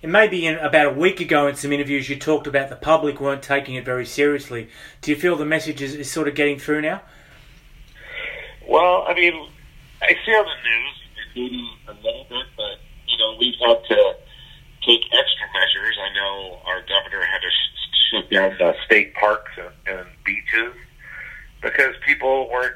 It 0.02 0.10
may 0.10 0.28
be 0.28 0.47
in 0.47 0.56
about 0.58 0.88
a 0.88 0.91
week 0.91 1.19
ago 1.19 1.47
in 1.47 1.56
some 1.56 1.71
interviews 1.71 2.10
you 2.10 2.17
talked 2.17 2.47
about 2.47 2.69
the 2.69 2.76
public 2.76 3.21
weren't 3.21 3.43
taking 3.43 3.76
it 3.76 3.86
very 3.86 4.06
seriously. 4.06 4.69
Do 5.02 5.12
you 5.12 5.17
feel 5.17 5.36
the 5.36 5.45
message 5.45 5.82
is, 5.82 5.93
is 5.93 6.12
sort 6.12 6.28
of 6.28 6.34
getting 6.36 6.58
through 6.58 6.82
now? 6.82 7.02
Well, 8.67 9.06
I 9.08 9.13
mean, 9.13 9.50
I 10.02 10.15
see 10.26 10.32
on 10.32 10.45
the 10.45 10.69
news 10.69 11.02
maybe 11.36 11.69
a 11.88 11.93
little 11.93 12.26
bit, 12.30 12.45
know, 13.21 13.38
we've 13.39 13.55
had 13.62 13.79
to 13.86 14.15
take 14.86 15.05
extra 15.13 15.47
measures. 15.53 15.95
I 16.01 16.10
know 16.17 16.60
our 16.65 16.81
governor 16.81 17.23
had 17.23 17.39
to 17.39 17.51
shut 18.10 18.29
down 18.29 18.57
the 18.57 18.75
state 18.86 19.13
parks 19.13 19.51
and, 19.57 19.71
and 19.88 20.07
beaches 20.25 20.73
because 21.62 21.93
people 22.05 22.49
weren't, 22.49 22.75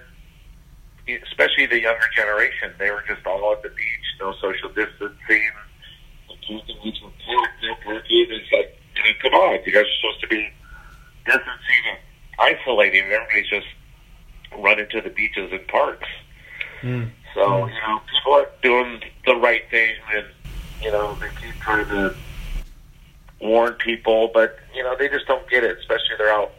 especially 1.08 1.65
the 1.65 1.81
younger 1.81 2.08
generation, 2.15 2.73
they 2.77 2.91
were 2.91 3.03
just 3.08 3.25
all 3.25 3.53
at 3.53 3.63
the 3.63 3.69
beach, 3.69 4.08
no 4.19 4.34
social 4.41 4.69
distancing. 4.69 5.51
The 6.29 6.36
parking 6.47 6.77
lots 6.84 7.01
were 7.01 7.10
packed, 7.10 7.63
no 7.63 7.75
parking. 7.84 8.27
It's 8.29 8.51
like, 8.53 8.77
come 9.21 9.34
on, 9.34 9.60
you 9.65 9.73
guys 9.73 9.84
are 9.84 9.95
supposed 10.01 10.21
to 10.21 10.27
be 10.27 10.49
distancing 11.25 11.84
and 11.89 11.99
isolating, 12.39 13.03
and 13.03 13.13
everybody's 13.13 13.49
just 13.49 13.67
running 14.58 14.88
to 14.91 15.01
the 15.01 15.10
beaches 15.10 15.51
and 15.51 15.67
parks. 15.67 16.08
Hmm. 16.81 17.03
So, 17.36 17.67
you 17.67 17.74
know, 17.74 18.02
people 18.10 18.34
are 18.34 18.50
doing 18.63 19.02
the 19.26 19.36
right 19.36 19.62
thing 19.69 19.93
and, 20.13 20.26
you 20.82 20.91
know, 20.91 21.15
they 21.15 21.28
keep 21.41 21.60
trying 21.60 21.86
to 21.89 22.15
warn 23.41 23.74
people, 23.74 24.32
but, 24.34 24.58
you 24.74 24.82
know, 24.82 24.95
they 24.98 25.10
just 25.10 25.28
don't 25.28 25.48
get 25.50 25.65
it, 25.65 25.78
especially 25.78 26.13
if 26.13 26.17
they're 26.17 26.34
out 26.34 26.54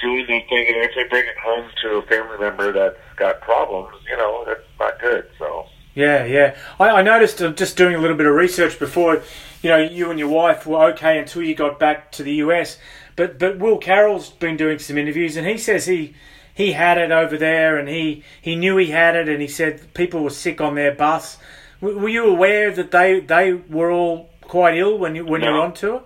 doing 0.00 0.26
their 0.26 0.40
thing. 0.48 0.66
And 0.66 0.76
if 0.78 0.94
they 0.94 1.04
bring 1.08 1.26
it 1.26 1.36
home 1.36 1.70
to 1.82 1.96
a 1.96 2.02
family 2.02 2.38
member 2.38 2.72
that's 2.72 2.96
got 3.16 3.42
problems, 3.42 3.94
you 4.10 4.16
know, 4.16 4.44
that's 4.46 4.60
not 4.78 4.98
good. 4.98 5.28
So, 5.38 5.66
Yeah, 5.94 6.24
yeah. 6.24 6.56
I, 6.78 6.88
I 6.88 7.02
noticed 7.02 7.42
uh, 7.42 7.52
just 7.52 7.76
doing 7.76 7.94
a 7.94 7.98
little 7.98 8.16
bit 8.16 8.26
of 8.26 8.34
research 8.34 8.78
before, 8.78 9.22
you 9.60 9.68
know, 9.68 9.76
you 9.76 10.10
and 10.10 10.18
your 10.18 10.28
wife 10.28 10.66
were 10.66 10.92
okay 10.92 11.18
until 11.18 11.42
you 11.42 11.54
got 11.54 11.78
back 11.78 12.12
to 12.12 12.22
the 12.22 12.32
US. 12.36 12.78
But 13.14 13.38
but 13.38 13.58
Will 13.58 13.76
Carroll's 13.76 14.30
been 14.30 14.56
doing 14.56 14.78
some 14.78 14.96
interviews 14.96 15.36
and 15.36 15.46
he 15.46 15.58
says 15.58 15.84
he 15.84 16.14
he 16.60 16.72
had 16.72 16.98
it 16.98 17.10
over 17.10 17.38
there 17.38 17.78
and 17.78 17.88
he, 17.88 18.22
he 18.42 18.54
knew 18.54 18.76
he 18.76 18.90
had 18.90 19.16
it 19.16 19.28
and 19.28 19.40
he 19.40 19.48
said 19.48 19.94
people 19.94 20.22
were 20.22 20.30
sick 20.30 20.60
on 20.60 20.74
their 20.74 20.92
bus. 20.92 21.38
W- 21.80 21.98
were 21.98 22.08
you 22.08 22.26
aware 22.26 22.70
that 22.70 22.90
they 22.90 23.20
they 23.20 23.54
were 23.54 23.90
all 23.90 24.28
quite 24.42 24.76
ill 24.76 24.98
when 24.98 25.14
you 25.14 25.24
when 25.24 25.40
you 25.40 25.50
were 25.50 25.60
on 25.60 25.72
tour? 25.72 26.02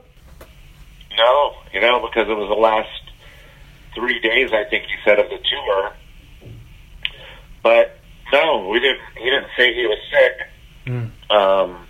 no, 1.17 1.55
you 1.73 1.81
know, 1.81 2.01
because 2.07 2.29
it 2.29 2.35
was 2.35 2.49
the 2.49 2.61
last 2.61 2.89
three 3.95 4.21
days, 4.21 4.51
I 4.53 4.65
think 4.69 4.85
he 4.85 4.95
said, 5.05 5.19
of 5.19 5.29
the 5.29 5.39
tour. 5.39 5.93
But 7.63 7.97
no, 8.33 8.69
we 8.69 8.81
didn't. 8.81 9.01
He 9.17 9.25
didn't 9.25 9.49
say 9.57 9.75
he 9.75 9.87
was 9.87 9.99
sick, 10.11 10.93
um, 11.31 11.87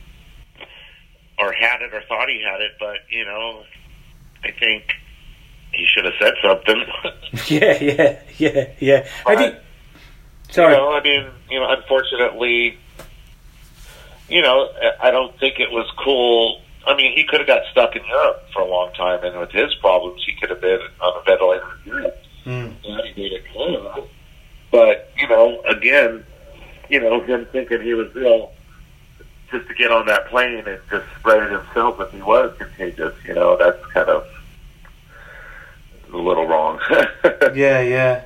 or 1.39 1.53
had 1.53 1.83
it, 1.83 1.93
or 1.93 2.03
thought 2.03 2.29
he 2.29 2.43
had 2.43 2.61
it. 2.61 2.73
But 2.79 2.99
you 3.11 3.25
know, 3.25 3.65
I 4.43 4.53
think 4.53 4.95
he 5.77 5.87
should 5.87 6.05
have 6.05 6.15
said 6.21 6.35
something. 6.43 6.85
yeah, 7.49 7.83
yeah, 7.83 8.19
yeah, 8.39 8.69
yeah. 8.79 9.09
I 9.27 9.35
But, 9.35 9.39
think. 9.39 9.57
Sorry. 10.51 10.73
You 10.73 10.79
know, 10.79 10.93
I 10.93 11.03
mean, 11.03 11.27
you 11.51 11.61
know, 11.61 11.69
unfortunately, 11.71 12.79
you 14.29 14.43
know, 14.43 14.69
I 15.01 15.11
don't 15.11 15.39
think 15.39 15.59
it 15.59 15.71
was 15.71 15.91
cool. 15.99 16.61
I 16.87 16.95
mean, 16.97 17.17
he 17.17 17.25
could 17.25 17.41
have 17.41 17.47
got 17.47 17.63
stuck 17.73 17.97
in 17.97 18.05
Europe 18.05 18.45
for 18.53 18.63
a 18.63 18.67
long 18.67 18.93
time, 18.95 19.25
and 19.25 19.39
with 19.39 19.51
his 19.51 19.75
problems, 19.77 20.23
he 20.25 20.33
could 20.35 20.51
have 20.51 20.61
been 20.61 20.81
on 21.01 21.21
a 21.21 21.25
ventilator 21.25 21.67
in 21.85 21.91
Europe. 21.91 22.19
Mm. 22.45 22.75
And 22.85 23.09
he 23.09 23.23
made 23.23 23.33
it 23.33 23.45
clear. 23.53 23.81
But 24.71 25.13
you 25.17 25.29
know, 25.29 25.61
again, 25.63 26.25
you 26.89 27.01
know, 27.01 27.21
him 27.23 27.47
thinking 27.53 27.81
he 27.81 27.95
was 27.95 28.15
ill 28.17 28.53
just 29.51 29.67
to 29.69 29.75
get 29.75 29.91
on 29.91 30.07
that 30.07 30.27
plane 30.29 30.65
and 30.67 30.81
just 30.91 31.07
spread 31.19 31.43
it 31.43 31.51
himself 31.51 32.01
if 32.01 32.11
he 32.13 32.21
was 32.23 32.55
contagious. 32.59 33.15
You 33.27 33.35
know, 33.35 33.57
that's 33.57 33.85
kind 33.87 34.09
of 34.09 34.27
a 36.15 36.19
little 36.19 36.47
wrong. 36.47 36.79
Yeah, 37.55 37.81
yeah, 37.83 38.25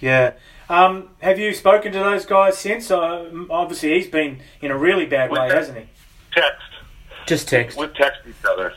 yeah. 0.00 0.32
Um, 0.70 1.10
have 1.20 1.38
you 1.38 1.52
spoken 1.52 1.92
to 1.92 1.98
those 1.98 2.24
guys 2.24 2.56
since? 2.56 2.90
Uh, 2.90 3.30
obviously, 3.50 3.92
he's 3.94 4.06
been 4.06 4.40
in 4.62 4.70
a 4.70 4.78
really 4.78 5.04
bad 5.04 5.30
way, 5.30 5.48
hasn't 5.48 5.76
he? 5.78 5.84
Text. 6.32 6.62
Just 7.26 7.48
text. 7.48 7.76
We 7.76 7.88
text 7.88 8.20
each 8.26 8.44
other. 8.48 8.72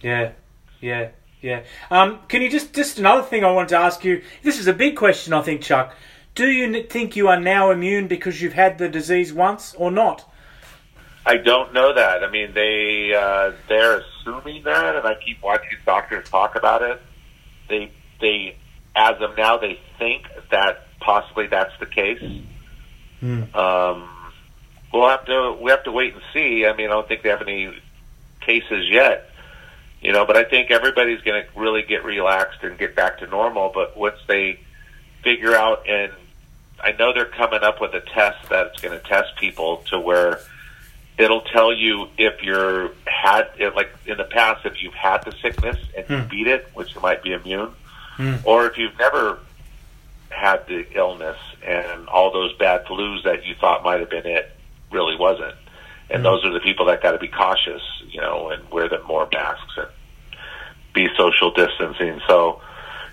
Yeah, 0.00 0.32
yeah, 0.80 1.08
yeah. 1.42 1.64
Um, 1.90 2.20
can 2.28 2.40
you 2.40 2.48
just 2.48 2.72
just 2.72 2.98
another 2.98 3.22
thing 3.22 3.44
I 3.44 3.50
wanted 3.50 3.70
to 3.70 3.76
ask 3.78 4.02
you? 4.04 4.22
This 4.42 4.58
is 4.58 4.66
a 4.66 4.72
big 4.72 4.96
question, 4.96 5.32
I 5.34 5.42
think, 5.42 5.60
Chuck. 5.60 5.94
Do 6.34 6.48
you 6.48 6.64
n- 6.64 6.86
think 6.88 7.16
you 7.16 7.28
are 7.28 7.38
now 7.38 7.70
immune 7.70 8.08
because 8.08 8.40
you've 8.40 8.54
had 8.54 8.78
the 8.78 8.88
disease 8.88 9.32
once, 9.32 9.74
or 9.76 9.90
not? 9.90 10.24
I 11.26 11.36
don't 11.36 11.72
know 11.72 11.92
that. 11.94 12.22
I 12.24 12.30
mean, 12.30 12.54
they 12.54 13.12
uh, 13.14 13.52
they're 13.68 13.98
assuming 14.00 14.62
that, 14.64 14.96
and 14.96 15.06
I 15.06 15.14
keep 15.14 15.42
watching 15.42 15.78
doctors 15.84 16.28
talk 16.28 16.54
about 16.56 16.82
it. 16.82 17.00
They 17.68 17.90
they 18.20 18.56
as 18.96 19.20
of 19.20 19.36
now 19.36 19.58
they 19.58 19.78
think 19.98 20.26
that 20.50 20.86
possibly 21.00 21.46
that's 21.46 21.76
the 21.80 21.86
case. 21.86 22.22
Um, 23.54 24.08
we'll 24.92 25.08
have 25.08 25.24
to 25.26 25.56
we 25.60 25.70
have 25.70 25.84
to 25.84 25.92
wait 25.92 26.14
and 26.14 26.22
see. 26.32 26.66
I 26.66 26.74
mean, 26.76 26.86
I 26.86 26.90
don't 26.90 27.08
think 27.08 27.22
they 27.22 27.30
have 27.30 27.42
any 27.42 27.74
cases 28.40 28.88
yet. 28.90 29.30
You 30.00 30.12
know, 30.12 30.26
but 30.26 30.36
I 30.36 30.44
think 30.44 30.70
everybody's 30.70 31.22
going 31.22 31.42
to 31.42 31.58
really 31.58 31.82
get 31.82 32.04
relaxed 32.04 32.62
and 32.62 32.78
get 32.78 32.94
back 32.94 33.18
to 33.20 33.26
normal. 33.26 33.70
But 33.72 33.96
once 33.96 34.18
they 34.26 34.60
figure 35.22 35.54
out, 35.54 35.88
and 35.88 36.12
I 36.78 36.92
know 36.92 37.14
they're 37.14 37.24
coming 37.24 37.62
up 37.62 37.80
with 37.80 37.94
a 37.94 38.02
test 38.02 38.50
that's 38.50 38.78
going 38.82 38.98
to 38.98 39.02
test 39.02 39.36
people 39.36 39.78
to 39.88 39.98
where 39.98 40.40
it'll 41.18 41.42
tell 41.42 41.72
you 41.72 42.08
if 42.18 42.42
you're 42.42 42.90
had 43.06 43.48
if, 43.58 43.74
like 43.74 43.90
in 44.06 44.16
the 44.16 44.24
past 44.24 44.66
if 44.66 44.82
you've 44.82 44.94
had 44.94 45.24
the 45.24 45.32
sickness 45.42 45.76
and 45.96 46.08
you 46.08 46.18
hmm. 46.18 46.28
beat 46.28 46.46
it, 46.46 46.68
which 46.74 46.94
you 46.94 47.00
might 47.00 47.22
be 47.22 47.32
immune, 47.32 47.72
hmm. 48.16 48.34
or 48.44 48.66
if 48.66 48.76
you've 48.76 48.98
never 48.98 49.38
had 50.30 50.66
the 50.66 50.86
illness 50.94 51.38
and 51.64 52.08
all 52.08 52.32
those 52.32 52.52
bad 52.56 52.84
flus 52.86 53.22
that 53.22 53.46
you 53.46 53.54
thought 53.60 53.84
might 53.84 54.00
have 54.00 54.10
been 54.10 54.26
it 54.26 54.50
really 54.90 55.16
wasn't. 55.16 55.54
And 56.10 56.18
hmm. 56.18 56.24
those 56.24 56.44
are 56.44 56.52
the 56.52 56.60
people 56.60 56.86
that 56.86 57.02
got 57.02 57.12
to 57.12 57.18
be 57.18 57.28
cautious, 57.28 57.82
you 58.08 58.20
know, 58.20 58.50
and 58.50 58.68
wear 58.70 58.88
them 58.88 59.06
more 59.06 59.28
masks 59.32 59.74
and 59.76 59.88
be 60.92 61.08
social 61.16 61.50
distancing. 61.52 62.20
So, 62.26 62.60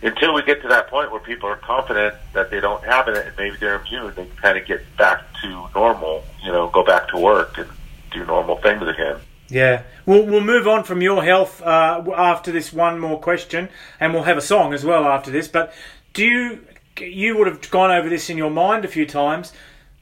until 0.04 0.34
we 0.34 0.42
get 0.42 0.64
to 0.64 0.68
that 0.70 0.88
point 0.88 1.12
where 1.12 1.20
people 1.20 1.48
are 1.48 1.58
confident 1.58 2.16
that 2.34 2.50
they 2.50 2.60
don't 2.60 2.84
have 2.84 3.08
it 3.08 3.28
and 3.28 3.38
maybe 3.38 3.58
they're 3.58 3.80
immune, 3.80 4.12
they 4.16 4.26
kind 4.42 4.58
of 4.58 4.66
get 4.66 4.82
back 4.98 5.22
to 5.44 5.68
normal. 5.76 6.24
You 6.44 6.52
know, 6.52 6.70
go 6.70 6.84
back 6.84 7.10
to 7.10 7.20
work 7.20 7.60
and 7.60 7.70
do 8.12 8.26
normal 8.26 8.58
things 8.58 8.84
again. 8.84 9.18
Yeah, 9.50 9.84
we'll 10.06 10.26
we'll 10.26 10.42
move 10.42 10.68
on 10.68 10.84
from 10.84 11.02
your 11.02 11.24
health 11.24 11.62
uh, 11.62 12.04
after 12.16 12.52
this 12.52 12.72
one 12.72 13.00
more 13.00 13.20
question, 13.20 13.70
and 14.00 14.14
we'll 14.14 14.24
have 14.24 14.38
a 14.38 14.42
song 14.42 14.74
as 14.74 14.86
well 14.86 15.06
after 15.06 15.30
this. 15.30 15.48
But 15.48 15.74
do 16.14 16.24
you 16.26 16.66
you 17.00 17.38
would 17.38 17.48
have 17.48 17.70
gone 17.70 17.92
over 17.92 18.08
this 18.10 18.30
in 18.30 18.38
your 18.38 18.52
mind 18.52 18.86
a 18.86 18.88
few 18.88 19.06
times? 19.06 19.52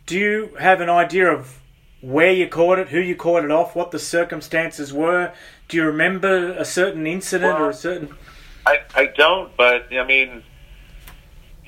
Do 0.06 0.17
you 0.17 0.56
have 0.60 0.82
an 0.82 0.89
idea 0.89 1.32
of 1.32 1.60
where 2.02 2.32
you 2.32 2.48
caught 2.48 2.80
it, 2.80 2.89
who 2.89 3.00
you 3.00 3.15
caught 3.15 3.43
it 3.43 3.52
off, 3.52 3.76
what 3.76 3.91
the 3.91 4.00
circumstances 4.00 4.93
were? 4.93 5.34
Do 5.67 5.78
you 5.78 5.86
remember 5.86 6.54
a 6.54 6.65
certain 6.65 7.06
incident 7.06 7.60
or 7.60 7.69
a 7.69 7.74
certain? 7.74 8.15
I, 8.65 8.80
I 8.95 9.06
don't, 9.08 9.56
but 9.58 9.88
I 9.91 10.04
mean, 10.04 10.43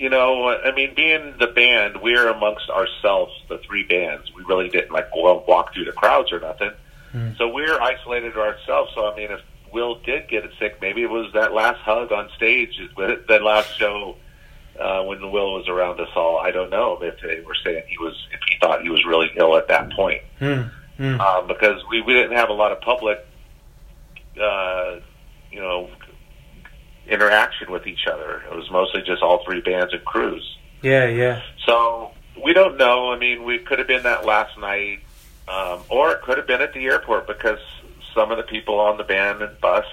you 0.02 0.10
know, 0.10 0.50
I 0.50 0.72
mean, 0.74 0.96
being 0.96 1.36
the 1.40 1.46
band, 1.48 1.98
we're 2.02 2.28
amongst 2.28 2.70
ourselves, 2.72 3.32
the 3.50 3.60
three 3.60 3.84
bands. 3.84 4.32
We 4.36 4.44
really 4.44 4.68
didn't 4.68 4.92
like 4.92 5.12
go 5.14 5.44
walk 5.48 5.74
through 5.74 5.86
the 5.86 5.92
crowds 5.92 6.32
or 6.32 6.40
nothing. 6.40 6.72
So 7.38 7.50
we're 7.50 7.80
isolated 7.80 8.34
to 8.34 8.40
ourselves. 8.40 8.92
So 8.96 9.12
I 9.12 9.16
mean, 9.16 9.32
if 9.32 9.42
Will 9.72 9.96
did 9.96 10.28
get 10.28 10.44
it 10.46 10.52
sick, 10.58 10.78
maybe 10.82 11.04
it 11.04 11.10
was 11.10 11.32
that 11.34 11.54
last 11.54 11.80
hug 11.82 12.12
on 12.12 12.30
stage, 12.36 12.80
that 12.98 13.44
last 13.44 13.78
show 13.78 14.16
uh, 14.80 15.04
when 15.04 15.20
Will 15.32 15.54
was 15.54 15.68
around 15.68 16.00
us 16.00 16.10
all. 16.16 16.38
I 16.40 16.52
don't 16.52 16.70
know 16.70 16.98
if 17.02 17.20
they 17.22 17.42
were 17.46 17.56
saying 17.64 17.84
he 17.88 17.98
was, 17.98 18.16
if 18.32 18.40
he 18.50 18.58
thought 18.60 18.82
he 18.82 18.90
was 18.90 19.06
really 19.06 19.30
ill 19.36 19.56
at 19.58 19.68
that 19.68 19.92
point, 19.92 20.22
Hmm. 20.40 20.62
Hmm. 20.98 21.20
um, 21.22 21.48
because 21.48 21.84
we 21.90 22.02
we 22.02 22.14
didn't 22.14 22.38
have 22.38 22.50
a 22.50 22.54
lot 22.54 22.72
of 22.72 22.80
public, 22.82 23.20
uh, 24.42 24.96
you 25.52 25.60
know, 25.60 25.90
interaction 27.12 27.72
with 27.72 27.86
each 27.86 28.08
other. 28.08 28.42
It 28.50 28.56
was 28.56 28.72
mostly 28.72 29.02
just 29.02 29.22
all 29.22 29.44
three 29.44 29.62
bands 29.62 29.94
and 29.94 30.04
crews. 30.06 30.58
Yeah, 30.82 31.08
yeah, 31.08 31.42
So 31.68 32.12
we 32.44 32.54
don't 32.54 32.78
know. 32.78 33.12
I 33.12 33.18
mean, 33.20 33.44
we 33.44 33.60
could 33.60 33.78
have 33.78 33.88
been 33.88 34.02
that 34.04 34.26
last 34.26 34.58
night, 34.58 35.02
um, 35.48 35.82
or 35.90 36.12
it 36.14 36.22
could 36.24 36.38
have 36.38 36.48
been 36.48 36.62
at 36.62 36.74
the 36.74 36.86
airport 36.86 37.28
because 37.28 37.60
some 38.16 38.32
of 38.32 38.38
the 38.38 38.44
people 38.44 38.80
on 38.80 38.98
the 38.98 39.04
band 39.04 39.44
and 39.44 39.60
bus 39.62 39.86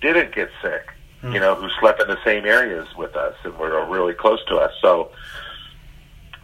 didn't 0.00 0.34
get 0.34 0.48
sick. 0.62 0.88
You 1.34 1.38
know, 1.38 1.54
who 1.54 1.68
slept 1.78 2.02
in 2.02 2.08
the 2.08 2.18
same 2.24 2.44
areas 2.46 2.88
with 2.96 3.14
us 3.14 3.36
and 3.44 3.56
were 3.56 3.84
really 3.86 4.12
close 4.14 4.44
to 4.46 4.56
us. 4.56 4.72
So 4.80 5.12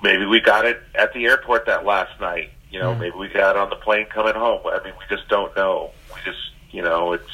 maybe 0.02 0.24
we 0.24 0.40
got 0.40 0.66
it 0.66 0.80
at 0.94 1.12
the 1.12 1.24
airport 1.24 1.66
that 1.66 1.84
last 1.84 2.20
night. 2.20 2.50
You 2.70 2.78
know, 2.78 2.94
maybe 2.94 3.16
we 3.16 3.28
got 3.28 3.56
it 3.56 3.60
on 3.60 3.70
the 3.70 3.76
plane 3.76 4.06
coming 4.06 4.34
home. 4.34 4.60
I 4.66 4.78
mean, 4.84 4.92
we 4.98 5.16
just 5.16 5.28
don't 5.28 5.54
know. 5.56 5.90
We 6.14 6.20
just, 6.24 6.38
you 6.70 6.82
know, 6.82 7.12
it's 7.14 7.30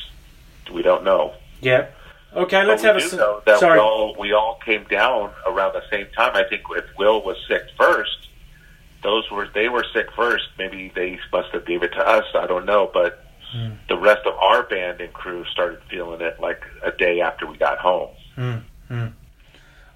we 0.72 0.80
don't 0.82 1.04
know. 1.04 1.34
yeah. 1.60 1.88
Okay, 2.34 2.64
let's 2.64 2.82
have 2.82 2.96
a. 2.96 3.16
know 3.16 3.42
that 3.46 3.60
Sorry. 3.60 3.74
we 3.78 3.80
all 3.80 4.16
we 4.18 4.32
all 4.32 4.58
came 4.64 4.84
down 4.84 5.30
around 5.46 5.72
the 5.74 5.82
same 5.90 6.06
time. 6.16 6.34
I 6.34 6.42
think 6.48 6.62
if 6.70 6.84
Will 6.98 7.22
was 7.24 7.36
sick 7.48 7.62
first, 7.78 8.28
those 9.02 9.30
were 9.30 9.48
they 9.54 9.68
were 9.68 9.84
sick 9.92 10.06
first. 10.16 10.44
Maybe 10.58 10.90
they 10.94 11.18
must 11.32 11.50
have 11.52 11.64
gave 11.66 11.82
it 11.82 11.92
to 11.92 12.00
us. 12.06 12.24
I 12.34 12.46
don't 12.46 12.66
know, 12.66 12.90
but 12.92 13.20
Hmm. 13.52 13.74
the 13.88 13.96
rest 13.96 14.26
of 14.26 14.34
our 14.34 14.64
band 14.64 15.00
and 15.00 15.12
crew 15.12 15.44
started 15.52 15.78
feeling 15.88 16.20
it 16.22 16.40
like 16.40 16.60
a 16.82 16.90
day 16.90 17.20
after 17.20 17.46
we 17.46 17.56
got 17.56 17.78
home. 17.78 18.08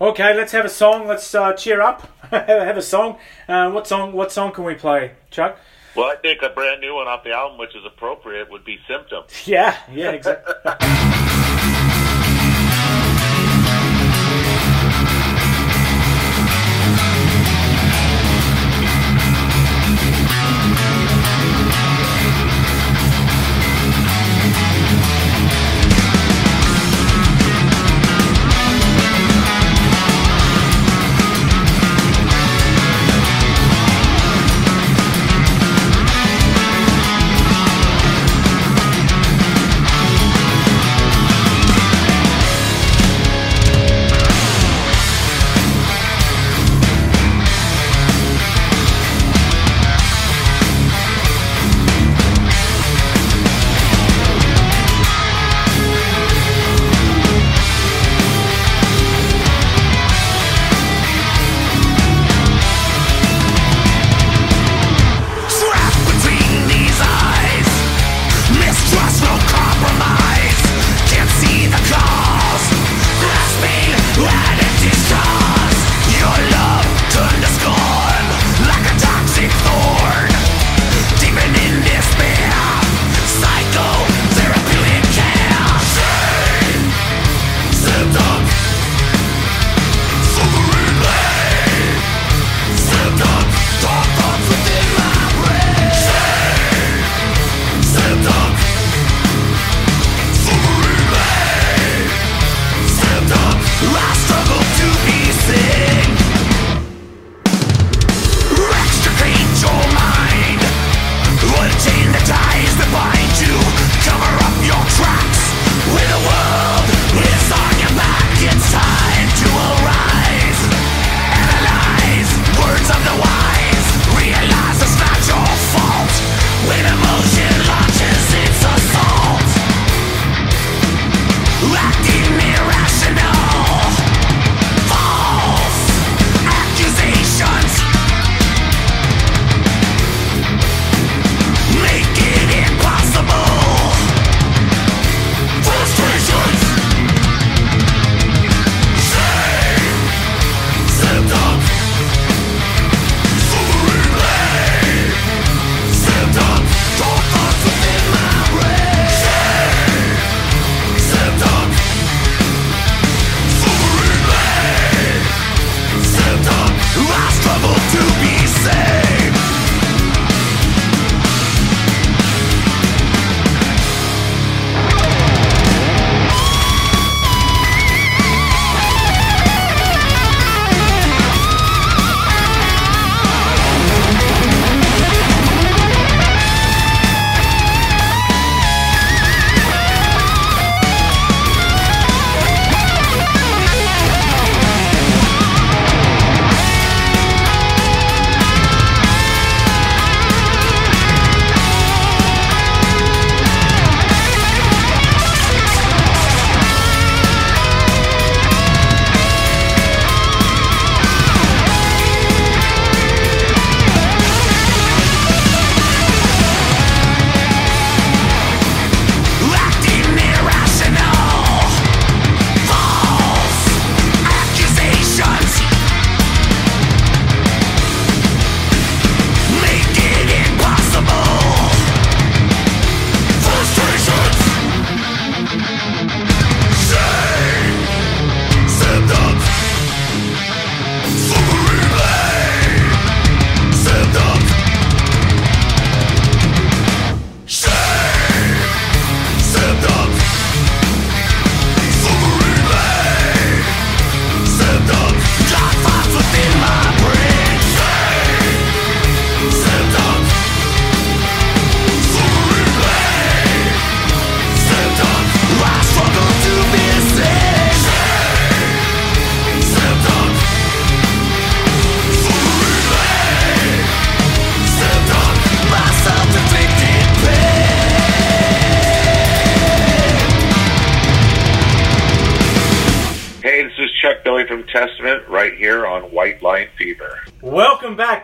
Okay, 0.01 0.33
let's 0.37 0.53
have 0.53 0.65
a 0.65 0.69
song. 0.69 1.09
Let's 1.09 1.35
uh, 1.35 1.55
cheer 1.55 1.81
up. 1.81 2.09
have 2.31 2.77
a 2.77 2.83
song. 2.83 3.19
Uh, 3.49 3.69
what 3.73 3.89
song? 3.89 4.13
What 4.13 4.31
song 4.31 4.53
can 4.53 4.63
we 4.63 4.75
play, 4.77 5.13
Chuck? 5.33 5.59
Well, 5.97 6.07
I 6.09 6.15
think 6.17 6.41
a 6.43 6.51
brand 6.51 6.81
new 6.81 6.95
one 6.95 7.09
off 7.09 7.25
the 7.25 7.33
album, 7.33 7.59
which 7.59 7.75
is 7.75 7.85
appropriate, 7.85 8.49
would 8.49 8.65
be 8.65 8.79
"Symptom." 8.87 9.25
Yeah, 9.45 9.77
yeah, 9.93 10.11
exactly. 10.13 10.55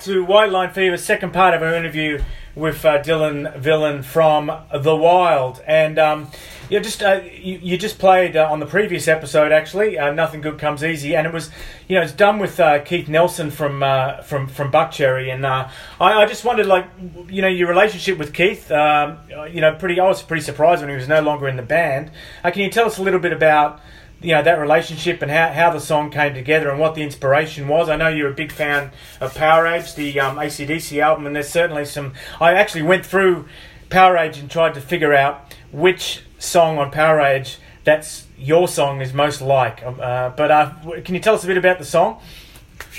to 0.05 0.23
White 0.23 0.51
Line 0.51 0.71
Fever, 0.71 0.99
second 0.99 1.33
part 1.33 1.55
of 1.55 1.63
our 1.63 1.75
interview 1.75 2.23
with 2.55 2.85
uh, 2.85 3.03
Dylan 3.03 3.57
Villain 3.57 4.03
from 4.03 4.53
The 4.71 4.95
Wild. 4.95 5.63
And 5.67 5.99
um, 5.99 6.31
yeah, 6.69 6.81
just 6.81 7.03
uh, 7.03 7.23
you, 7.25 7.59
you, 7.63 7.79
just 7.79 7.99
played 7.99 8.37
uh, 8.37 8.47
on 8.51 8.61
the 8.61 8.67
previous 8.67 9.09
episode, 9.09 9.51
actually. 9.51 9.99
Uh, 9.99 10.13
Nothing 10.13 10.43
Good 10.43 10.59
Comes 10.59 10.85
Easy, 10.85 11.17
and 11.17 11.27
it 11.27 11.33
was 11.33 11.51
you 11.89 11.97
know 11.97 12.03
it's 12.03 12.13
done 12.13 12.39
with 12.39 12.61
uh, 12.61 12.81
Keith 12.81 13.09
Nelson 13.09 13.51
from 13.51 13.83
uh, 13.83 14.21
from 14.21 14.47
from 14.47 14.71
Buckcherry, 14.71 15.33
and 15.33 15.47
I, 15.47 15.71
I 15.99 16.27
just 16.27 16.45
wondered 16.45 16.67
like 16.67 16.87
you 17.31 17.41
know 17.41 17.49
your 17.49 17.69
relationship 17.69 18.19
with 18.19 18.35
Keith. 18.35 18.71
Um, 18.71 19.21
you 19.51 19.63
know, 19.63 19.75
pretty 19.75 19.99
I 19.99 20.07
was 20.07 20.23
pretty 20.23 20.43
surprised 20.43 20.83
when 20.83 20.91
he 20.91 20.97
was 20.97 21.09
no 21.09 21.23
longer 21.23 21.49
in 21.49 21.57
the 21.57 21.63
band. 21.63 22.11
can 22.43 22.59
you 22.59 22.71
tell 22.71 22.85
us 22.85 22.99
a 22.99 23.03
little 23.03 23.21
bit 23.21 23.33
about? 23.33 23.81
You 24.25 24.33
know 24.33 24.43
that 24.43 24.59
relationship 24.59 25.21
and 25.21 25.31
how, 25.31 25.53
how 25.53 25.71
the 25.71 25.81
song 25.81 26.11
came 26.11 26.33
together 26.33 26.71
and 26.71 26.81
what 26.81 26.95
the 26.95 27.03
inspiration 27.03 27.69
was. 27.69 27.91
I 27.91 27.97
know 27.97 28.09
you're 28.09 28.31
a 28.31 28.35
big 28.35 28.51
fan 28.51 28.91
of 29.21 29.35
Powerage, 29.35 29.95
the 29.95 30.19
um, 30.19 30.37
ACDC 30.37 31.01
album, 31.01 31.27
and 31.27 31.37
there's 31.37 31.51
certainly 31.51 31.85
some. 31.85 32.15
I 32.41 32.55
actually 32.55 32.83
went 32.83 33.05
through 33.05 33.47
Powerage 33.91 34.41
and 34.41 34.51
tried 34.51 34.75
to 34.75 34.81
figure 34.81 35.13
out 35.13 35.55
which 35.71 36.23
song 36.39 36.79
on 36.79 36.91
Powerage 36.91 37.57
that's 37.85 38.27
your 38.39 38.67
song 38.67 39.03
is 39.03 39.13
most 39.13 39.43
like. 39.43 39.85
Um, 39.85 40.01
uh, 40.01 40.31
but 40.31 40.51
uh, 40.51 40.73
can 41.05 41.15
you 41.15 41.21
tell 41.21 41.35
us 41.35 41.45
a 41.45 41.47
bit 41.47 41.59
about 41.59 41.79
the 41.79 41.85
song? 41.85 42.21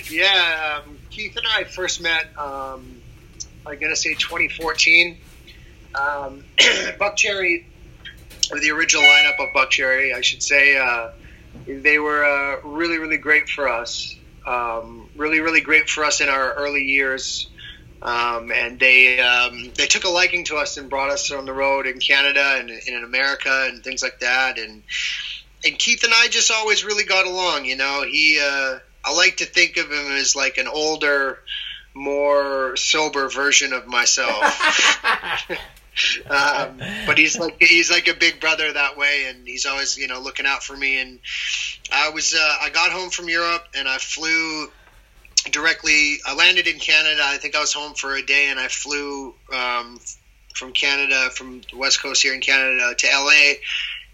Yeah, 0.10 0.84
um, 0.86 1.00
Keith 1.10 1.36
and 1.36 1.48
I 1.50 1.64
first 1.64 2.02
met. 2.02 2.28
Um, 2.38 3.02
I'm 3.66 3.80
gonna 3.80 3.96
say 3.96 4.14
2014. 4.14 5.18
Um, 5.96 6.44
Buckcherry 6.58 7.66
or 8.52 8.60
the 8.60 8.72
original 8.72 9.04
lineup 9.04 9.40
of 9.40 9.54
Buckcherry, 9.54 10.14
I 10.14 10.22
should 10.22 10.44
say, 10.44 10.78
uh, 10.78 11.10
they 11.68 12.00
were 12.00 12.26
uh, 12.26 12.62
really, 12.64 12.98
really 12.98 13.18
great 13.18 13.50
for 13.50 13.68
us. 13.68 14.16
Um, 14.46 15.10
really, 15.16 15.40
really 15.40 15.62
great 15.62 15.90
for 15.90 16.06
us 16.06 16.22
in 16.22 16.30
our 16.30 16.54
early 16.54 16.84
years. 16.84 17.50
Um, 18.02 18.52
and 18.52 18.80
they 18.80 19.20
um, 19.20 19.72
they 19.76 19.88
took 19.88 20.04
a 20.04 20.10
liking 20.10 20.44
to 20.46 20.58
us 20.58 20.78
and 20.78 20.90
brought 20.90 21.10
us 21.10 21.32
on 21.32 21.46
the 21.46 21.54
road 21.54 21.88
in 21.88 21.98
Canada 22.00 22.58
and, 22.60 22.70
and, 22.70 22.88
in 22.88 23.04
America 23.04 23.68
and 23.68 23.84
things 23.84 24.04
like 24.04 24.20
that. 24.20 24.60
And 24.60 24.84
and 25.66 25.80
Keith 25.80 26.04
and 26.04 26.14
I 26.14 26.28
just 26.28 26.52
always 26.52 26.86
really 26.86 27.06
got 27.06 27.26
along. 27.26 27.66
You 27.66 27.78
know, 27.78 28.04
he 28.04 28.40
uh, 28.40 28.80
I 29.04 29.14
like 29.16 29.38
to 29.38 29.46
think 29.46 29.78
of 29.78 29.92
him 29.92 30.12
as 30.12 30.36
like 30.36 30.58
an 30.58 30.68
older, 30.68 31.40
more 31.96 32.76
sober 32.76 33.28
version 33.30 33.74
of 33.74 33.88
myself. 33.88 34.44
um, 36.30 36.82
but 37.06 37.18
he's 37.18 37.38
like 37.38 37.58
he's 37.60 37.92
like 37.92 38.08
a 38.08 38.14
big 38.14 38.40
brother 38.40 38.72
that 38.72 38.98
way, 38.98 39.26
and 39.28 39.48
he's 39.48 39.66
always 39.66 39.98
you 39.98 40.08
know 40.08 40.20
looking 40.20 40.46
out 40.46 40.64
for 40.64 40.76
me. 40.76 41.00
And 41.00 41.20
I 41.92 42.10
was 42.10 42.34
uh, 42.34 42.58
I 42.62 42.70
got 42.70 42.92
home 42.92 43.10
from 43.10 43.30
Europe 43.30 43.64
and 43.74 43.88
I 43.88 43.98
flew 43.98 44.68
directly. 45.52 46.18
I 46.26 46.36
landed 46.36 46.68
in 46.68 46.80
Canada. 46.80 47.22
I 47.24 47.38
think 47.38 47.56
I 47.56 47.60
was 47.60 47.74
home 47.74 47.94
for 47.94 48.16
a 48.16 48.22
day, 48.22 48.48
and 48.50 48.60
I 48.60 48.68
flew 48.68 49.36
um, 49.54 50.00
from 50.54 50.72
Canada 50.72 51.30
from 51.32 51.62
the 51.72 51.78
west 51.78 52.02
coast 52.02 52.22
here 52.24 52.34
in 52.34 52.42
Canada 52.42 52.96
to 52.98 53.08
LA. 53.08 53.54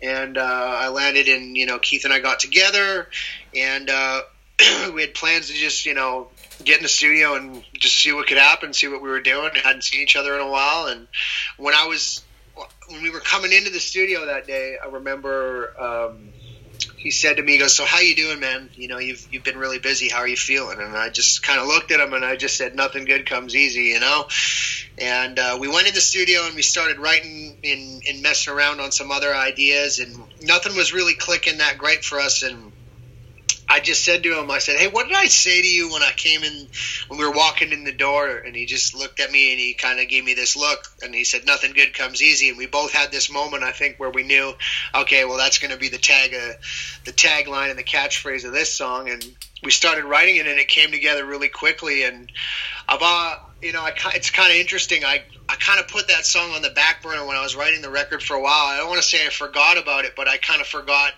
And 0.03 0.37
uh, 0.37 0.41
I 0.41 0.87
landed 0.87 1.27
in, 1.27 1.55
you 1.55 1.67
know, 1.67 1.77
Keith 1.77 2.05
and 2.05 2.13
I 2.13 2.19
got 2.19 2.39
together, 2.39 3.07
and 3.55 3.89
uh, 3.89 4.21
we 4.93 5.01
had 5.01 5.13
plans 5.13 5.47
to 5.47 5.53
just, 5.53 5.85
you 5.85 5.93
know, 5.93 6.29
get 6.65 6.77
in 6.77 6.83
the 6.83 6.89
studio 6.89 7.35
and 7.35 7.63
just 7.73 8.01
see 8.01 8.11
what 8.13 8.27
could 8.27 8.37
happen, 8.37 8.73
see 8.73 8.87
what 8.87 9.01
we 9.01 9.09
were 9.09 9.21
doing. 9.21 9.51
Hadn't 9.55 9.83
seen 9.83 10.01
each 10.01 10.15
other 10.15 10.35
in 10.35 10.41
a 10.41 10.49
while, 10.49 10.87
and 10.87 11.07
when 11.57 11.73
I 11.75 11.87
was 11.87 12.23
when 12.89 13.01
we 13.01 13.09
were 13.09 13.19
coming 13.19 13.53
into 13.53 13.69
the 13.69 13.79
studio 13.79 14.25
that 14.25 14.47
day, 14.47 14.75
I 14.83 14.87
remember 14.89 15.69
um, 15.79 16.33
he 16.97 17.11
said 17.11 17.37
to 17.37 17.43
me, 17.43 17.53
"He 17.53 17.57
goes, 17.57 17.73
so 17.73 17.85
how 17.85 17.99
you 17.99 18.15
doing, 18.15 18.39
man? 18.39 18.69
You 18.75 18.87
know, 18.87 18.99
you've 18.99 19.25
you've 19.31 19.43
been 19.43 19.57
really 19.57 19.79
busy. 19.79 20.09
How 20.09 20.19
are 20.19 20.27
you 20.27 20.37
feeling?" 20.37 20.79
And 20.79 20.95
I 20.95 21.09
just 21.09 21.43
kind 21.43 21.59
of 21.59 21.67
looked 21.67 21.91
at 21.91 21.99
him 21.99 22.13
and 22.13 22.23
I 22.23 22.35
just 22.35 22.57
said, 22.57 22.75
"Nothing 22.75 23.05
good 23.05 23.25
comes 23.25 23.55
easy," 23.55 23.85
you 23.85 23.99
know. 23.99 24.25
And 24.97 25.39
uh, 25.39 25.57
we 25.59 25.67
went 25.67 25.87
in 25.87 25.95
the 25.95 26.01
studio 26.01 26.45
and 26.45 26.55
we 26.55 26.61
started 26.61 26.99
writing 26.99 27.57
and, 27.63 28.03
and 28.07 28.21
messing 28.21 28.53
around 28.53 28.81
on 28.81 28.91
some 28.91 29.11
other 29.11 29.33
ideas, 29.33 29.99
and 29.99 30.15
nothing 30.41 30.75
was 30.75 30.93
really 30.93 31.15
clicking 31.15 31.57
that 31.57 31.77
great 31.77 32.03
for 32.03 32.19
us. 32.19 32.43
And 32.43 32.71
I 33.71 33.79
just 33.79 34.03
said 34.03 34.23
to 34.23 34.37
him, 34.37 34.51
I 34.51 34.59
said, 34.59 34.77
"Hey, 34.77 34.89
what 34.89 35.07
did 35.07 35.15
I 35.15 35.27
say 35.27 35.61
to 35.61 35.67
you 35.67 35.93
when 35.93 36.03
I 36.03 36.11
came 36.11 36.43
in 36.43 36.67
when 37.07 37.17
we 37.17 37.25
were 37.25 37.31
walking 37.31 37.71
in 37.71 37.85
the 37.85 37.93
door?" 37.93 38.27
And 38.27 38.53
he 38.53 38.65
just 38.65 38.93
looked 38.93 39.21
at 39.21 39.31
me 39.31 39.51
and 39.51 39.59
he 39.61 39.73
kind 39.73 40.01
of 40.01 40.09
gave 40.09 40.25
me 40.25 40.33
this 40.33 40.57
look 40.57 40.87
and 41.01 41.15
he 41.15 41.23
said, 41.23 41.45
"Nothing 41.45 41.71
good 41.71 41.93
comes 41.93 42.21
easy." 42.21 42.49
And 42.49 42.57
we 42.57 42.65
both 42.65 42.91
had 42.91 43.13
this 43.13 43.31
moment, 43.31 43.63
I 43.63 43.71
think, 43.71 43.97
where 43.97 44.09
we 44.09 44.23
knew, 44.23 44.53
okay, 44.93 45.23
well, 45.23 45.37
that's 45.37 45.59
going 45.59 45.71
to 45.71 45.77
be 45.77 45.87
the 45.87 45.97
tag, 45.97 46.33
uh, 46.33 46.53
the 47.05 47.13
tagline 47.13 47.69
and 47.69 47.79
the 47.79 47.83
catchphrase 47.83 48.43
of 48.43 48.51
this 48.51 48.73
song. 48.73 49.09
And 49.09 49.25
we 49.63 49.71
started 49.71 50.03
writing 50.03 50.35
it, 50.35 50.47
and 50.47 50.59
it 50.59 50.67
came 50.67 50.91
together 50.91 51.25
really 51.25 51.49
quickly. 51.49 52.03
And 52.03 52.29
I've, 52.89 53.01
uh, 53.01 53.37
you 53.61 53.71
know, 53.71 53.83
I, 53.83 53.93
it's 54.15 54.31
kind 54.31 54.51
of 54.51 54.57
interesting. 54.57 55.05
I 55.05 55.23
I 55.47 55.55
kind 55.55 55.79
of 55.79 55.87
put 55.87 56.09
that 56.09 56.25
song 56.25 56.51
on 56.51 56.61
the 56.61 56.69
back 56.71 57.01
burner 57.01 57.25
when 57.25 57.37
I 57.37 57.41
was 57.41 57.55
writing 57.55 57.81
the 57.81 57.89
record 57.89 58.21
for 58.21 58.35
a 58.35 58.41
while. 58.41 58.67
I 58.67 58.77
don't 58.77 58.89
want 58.89 59.01
to 59.01 59.07
say 59.07 59.25
I 59.25 59.29
forgot 59.29 59.77
about 59.77 60.05
it, 60.05 60.13
but 60.15 60.27
I 60.27 60.37
kind 60.37 60.61
of 60.61 60.67
forgot 60.67 61.13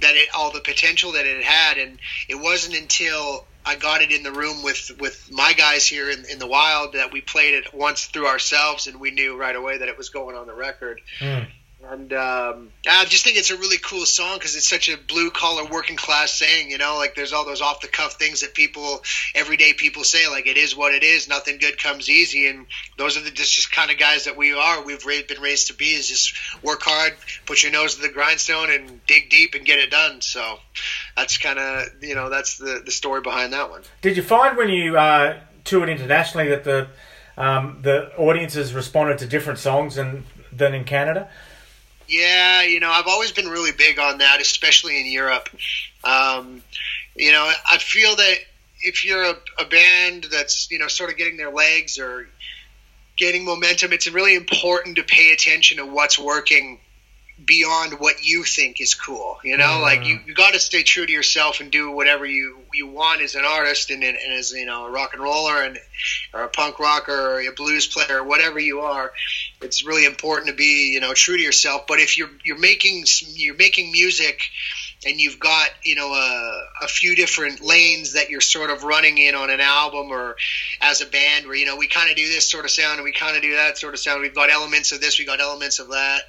that 0.00 0.14
it 0.14 0.28
all 0.34 0.52
the 0.52 0.60
potential 0.60 1.12
that 1.12 1.26
it 1.26 1.42
had, 1.42 1.78
and 1.78 1.98
it 2.28 2.36
wasn't 2.36 2.76
until 2.76 3.46
I 3.64 3.76
got 3.76 4.02
it 4.02 4.12
in 4.12 4.22
the 4.22 4.32
room 4.32 4.62
with 4.62 4.92
with 5.00 5.28
my 5.30 5.52
guys 5.52 5.86
here 5.86 6.10
in, 6.10 6.24
in 6.30 6.38
the 6.38 6.46
wild 6.46 6.94
that 6.94 7.12
we 7.12 7.20
played 7.20 7.54
it 7.54 7.74
once 7.74 8.04
through 8.04 8.26
ourselves, 8.26 8.86
and 8.86 9.00
we 9.00 9.10
knew 9.10 9.36
right 9.36 9.56
away 9.56 9.78
that 9.78 9.88
it 9.88 9.98
was 9.98 10.10
going 10.10 10.36
on 10.36 10.46
the 10.46 10.54
record. 10.54 11.00
Mm. 11.18 11.48
And 11.88 12.12
um, 12.12 12.72
I 12.88 13.04
just 13.04 13.24
think 13.24 13.36
it's 13.36 13.50
a 13.50 13.56
really 13.56 13.78
cool 13.78 14.04
song 14.06 14.38
because 14.38 14.56
it's 14.56 14.68
such 14.68 14.88
a 14.88 14.96
blue 14.96 15.30
collar 15.30 15.64
working 15.64 15.96
class 15.96 16.32
saying, 16.32 16.70
you 16.70 16.78
know, 16.78 16.96
like 16.96 17.14
there's 17.14 17.32
all 17.32 17.44
those 17.44 17.60
off 17.60 17.80
the 17.80 17.88
cuff 17.88 18.14
things 18.14 18.40
that 18.40 18.54
people, 18.54 19.02
everyday 19.34 19.72
people 19.72 20.02
say, 20.02 20.28
like 20.28 20.46
it 20.46 20.56
is 20.56 20.76
what 20.76 20.94
it 20.94 21.04
is, 21.04 21.28
nothing 21.28 21.58
good 21.58 21.78
comes 21.78 22.10
easy. 22.10 22.48
And 22.48 22.66
those 22.98 23.16
are 23.16 23.20
the 23.20 23.30
just, 23.30 23.54
just 23.54 23.70
kind 23.70 23.90
of 23.90 23.98
guys 23.98 24.24
that 24.24 24.36
we 24.36 24.52
are. 24.52 24.82
We've 24.82 25.04
been 25.04 25.40
raised 25.40 25.68
to 25.68 25.74
be 25.74 25.90
is 25.90 26.08
just 26.08 26.34
work 26.62 26.80
hard, 26.82 27.14
put 27.46 27.62
your 27.62 27.70
nose 27.70 27.94
to 27.94 28.02
the 28.02 28.08
grindstone 28.08 28.70
and 28.70 29.04
dig 29.06 29.30
deep 29.30 29.54
and 29.54 29.64
get 29.64 29.78
it 29.78 29.90
done. 29.90 30.20
So 30.20 30.58
that's 31.16 31.38
kind 31.38 31.58
of, 31.58 32.02
you 32.02 32.16
know, 32.16 32.30
that's 32.30 32.58
the, 32.58 32.82
the 32.84 32.90
story 32.90 33.20
behind 33.20 33.52
that 33.52 33.70
one. 33.70 33.82
Did 34.02 34.16
you 34.16 34.24
find 34.24 34.56
when 34.56 34.70
you 34.70 34.98
uh, 34.98 35.38
toured 35.62 35.88
internationally 35.88 36.48
that 36.48 36.64
the, 36.64 36.88
um, 37.36 37.78
the 37.82 38.16
audiences 38.16 38.74
responded 38.74 39.18
to 39.18 39.26
different 39.26 39.60
songs 39.60 39.94
than, 39.94 40.24
than 40.50 40.74
in 40.74 40.84
Canada? 40.84 41.28
Yeah, 42.08 42.62
you 42.62 42.80
know, 42.80 42.90
I've 42.90 43.06
always 43.06 43.32
been 43.32 43.48
really 43.48 43.72
big 43.72 43.98
on 43.98 44.18
that, 44.18 44.40
especially 44.40 45.00
in 45.00 45.06
Europe. 45.06 45.48
Um, 46.04 46.62
you 47.14 47.32
know, 47.32 47.50
I 47.70 47.78
feel 47.78 48.14
that 48.16 48.36
if 48.82 49.04
you're 49.04 49.22
a, 49.22 49.34
a 49.58 49.64
band 49.64 50.26
that's, 50.30 50.70
you 50.70 50.78
know, 50.78 50.88
sort 50.88 51.10
of 51.10 51.16
getting 51.16 51.36
their 51.36 51.50
legs 51.50 51.98
or 51.98 52.28
getting 53.16 53.44
momentum, 53.44 53.92
it's 53.92 54.06
really 54.08 54.34
important 54.34 54.96
to 54.96 55.02
pay 55.02 55.32
attention 55.32 55.78
to 55.78 55.86
what's 55.86 56.18
working 56.18 56.80
beyond 57.44 58.00
what 58.00 58.24
you 58.24 58.44
think 58.44 58.80
is 58.80 58.94
cool. 58.94 59.38
You 59.44 59.56
know, 59.56 59.64
mm 59.64 59.82
like 59.82 60.04
you, 60.04 60.18
you 60.26 60.34
got 60.34 60.54
to 60.54 60.60
stay 60.60 60.82
true 60.82 61.06
to 61.06 61.12
yourself 61.12 61.60
and 61.60 61.70
do 61.70 61.90
whatever 61.90 62.26
you 62.26 62.58
you 62.74 62.86
want 62.86 63.20
as 63.20 63.34
an 63.34 63.44
artist 63.44 63.90
and, 63.90 64.02
and 64.02 64.16
as 64.16 64.52
you 64.52 64.66
know 64.66 64.86
a 64.86 64.90
rock 64.90 65.12
and 65.12 65.22
roller 65.22 65.62
and 65.62 65.78
or 66.32 66.42
a 66.42 66.48
punk 66.48 66.78
rocker 66.78 67.12
or 67.12 67.40
a 67.40 67.52
blues 67.52 67.86
player, 67.86 68.18
or 68.18 68.24
whatever 68.24 68.58
you 68.58 68.80
are. 68.80 69.12
It's 69.60 69.84
really 69.84 70.04
important 70.04 70.48
to 70.48 70.54
be 70.54 70.92
you 70.92 71.00
know 71.00 71.14
true 71.14 71.36
to 71.36 71.42
yourself. 71.42 71.86
But 71.86 72.00
if 72.00 72.18
you're 72.18 72.30
you're 72.42 72.58
making 72.58 73.04
you're 73.34 73.56
making 73.56 73.92
music 73.92 74.40
and 75.06 75.20
you've 75.20 75.38
got 75.38 75.70
you 75.82 75.94
know 75.94 76.12
a, 76.12 76.84
a 76.84 76.88
few 76.88 77.14
different 77.16 77.60
lanes 77.62 78.14
that 78.14 78.28
you're 78.28 78.40
sort 78.40 78.70
of 78.70 78.82
running 78.82 79.18
in 79.18 79.34
on 79.34 79.50
an 79.50 79.60
album 79.60 80.10
or 80.10 80.36
as 80.80 81.00
a 81.00 81.06
band 81.06 81.46
where 81.46 81.56
you 81.56 81.66
know 81.66 81.76
we 81.76 81.86
kind 81.88 82.10
of 82.10 82.16
do 82.16 82.26
this 82.28 82.50
sort 82.50 82.64
of 82.64 82.70
sound 82.70 82.96
and 82.96 83.04
we 83.04 83.12
kind 83.12 83.36
of 83.36 83.42
do 83.42 83.54
that 83.54 83.78
sort 83.78 83.94
of 83.94 84.00
sound 84.00 84.20
we've 84.20 84.34
got 84.34 84.50
elements 84.50 84.92
of 84.92 85.00
this 85.00 85.18
we've 85.18 85.28
got 85.28 85.40
elements 85.40 85.78
of 85.78 85.88
that 85.88 86.22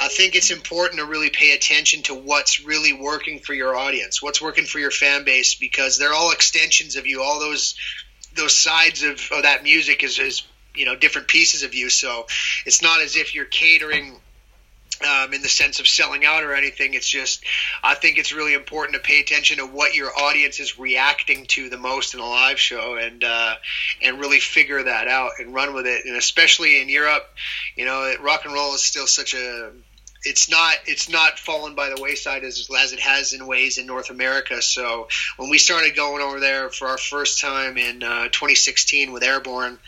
I 0.00 0.08
think 0.08 0.34
it's 0.34 0.50
important 0.50 1.00
to 1.00 1.06
really 1.06 1.30
pay 1.30 1.52
attention 1.52 2.02
to 2.04 2.14
what's 2.14 2.64
really 2.64 2.92
working 2.92 3.40
for 3.40 3.52
your 3.52 3.76
audience, 3.76 4.22
what's 4.22 4.40
working 4.40 4.64
for 4.64 4.78
your 4.78 4.90
fan 4.90 5.24
base, 5.24 5.54
because 5.54 5.98
they're 5.98 6.14
all 6.14 6.32
extensions 6.32 6.96
of 6.96 7.06
you. 7.06 7.22
All 7.22 7.40
those 7.40 7.74
those 8.34 8.56
sides 8.56 9.02
of, 9.02 9.20
of 9.30 9.42
that 9.42 9.62
music 9.62 10.02
is, 10.02 10.18
is 10.18 10.42
you 10.74 10.86
know 10.86 10.96
different 10.96 11.28
pieces 11.28 11.62
of 11.62 11.74
you. 11.74 11.90
So 11.90 12.26
it's 12.64 12.82
not 12.82 13.02
as 13.02 13.16
if 13.16 13.34
you're 13.34 13.44
catering 13.44 14.16
um, 15.04 15.32
in 15.32 15.42
the 15.42 15.48
sense 15.48 15.80
of 15.80 15.88
selling 15.88 16.24
out 16.24 16.44
or 16.44 16.54
anything. 16.54 16.94
It's 16.94 17.08
just, 17.08 17.44
I 17.82 17.94
think 17.94 18.18
it's 18.18 18.32
really 18.32 18.54
important 18.54 18.94
to 18.94 19.00
pay 19.00 19.20
attention 19.20 19.58
to 19.58 19.66
what 19.66 19.94
your 19.94 20.10
audience 20.16 20.60
is 20.60 20.78
reacting 20.78 21.46
to 21.46 21.68
the 21.68 21.78
most 21.78 22.14
in 22.14 22.20
a 22.20 22.26
live 22.26 22.58
show, 22.58 22.96
and 22.96 23.22
uh, 23.24 23.54
and 24.02 24.18
really 24.18 24.40
figure 24.40 24.82
that 24.82 25.08
out 25.08 25.32
and 25.38 25.54
run 25.54 25.74
with 25.74 25.86
it. 25.86 26.04
And 26.04 26.16
especially 26.16 26.80
in 26.80 26.88
Europe, 26.88 27.24
you 27.76 27.84
know, 27.84 28.14
rock 28.20 28.44
and 28.44 28.54
roll 28.54 28.74
is 28.74 28.82
still 28.82 29.06
such 29.06 29.34
a 29.34 29.72
it's 30.24 30.48
not 30.48 30.74
it's 30.86 31.08
not 31.08 31.38
fallen 31.38 31.74
by 31.74 31.88
the 31.88 32.00
wayside 32.00 32.44
as 32.44 32.68
as 32.78 32.92
it 32.92 33.00
has 33.00 33.32
in 33.32 33.46
ways 33.46 33.78
in 33.78 33.86
North 33.86 34.10
America. 34.10 34.62
So 34.62 35.08
when 35.36 35.50
we 35.50 35.58
started 35.58 35.96
going 35.96 36.22
over 36.22 36.40
there 36.40 36.70
for 36.70 36.88
our 36.88 36.98
first 36.98 37.40
time 37.40 37.76
in 37.76 38.02
uh, 38.02 38.24
2016 38.24 39.12
with 39.12 39.22
Airborne, 39.22 39.78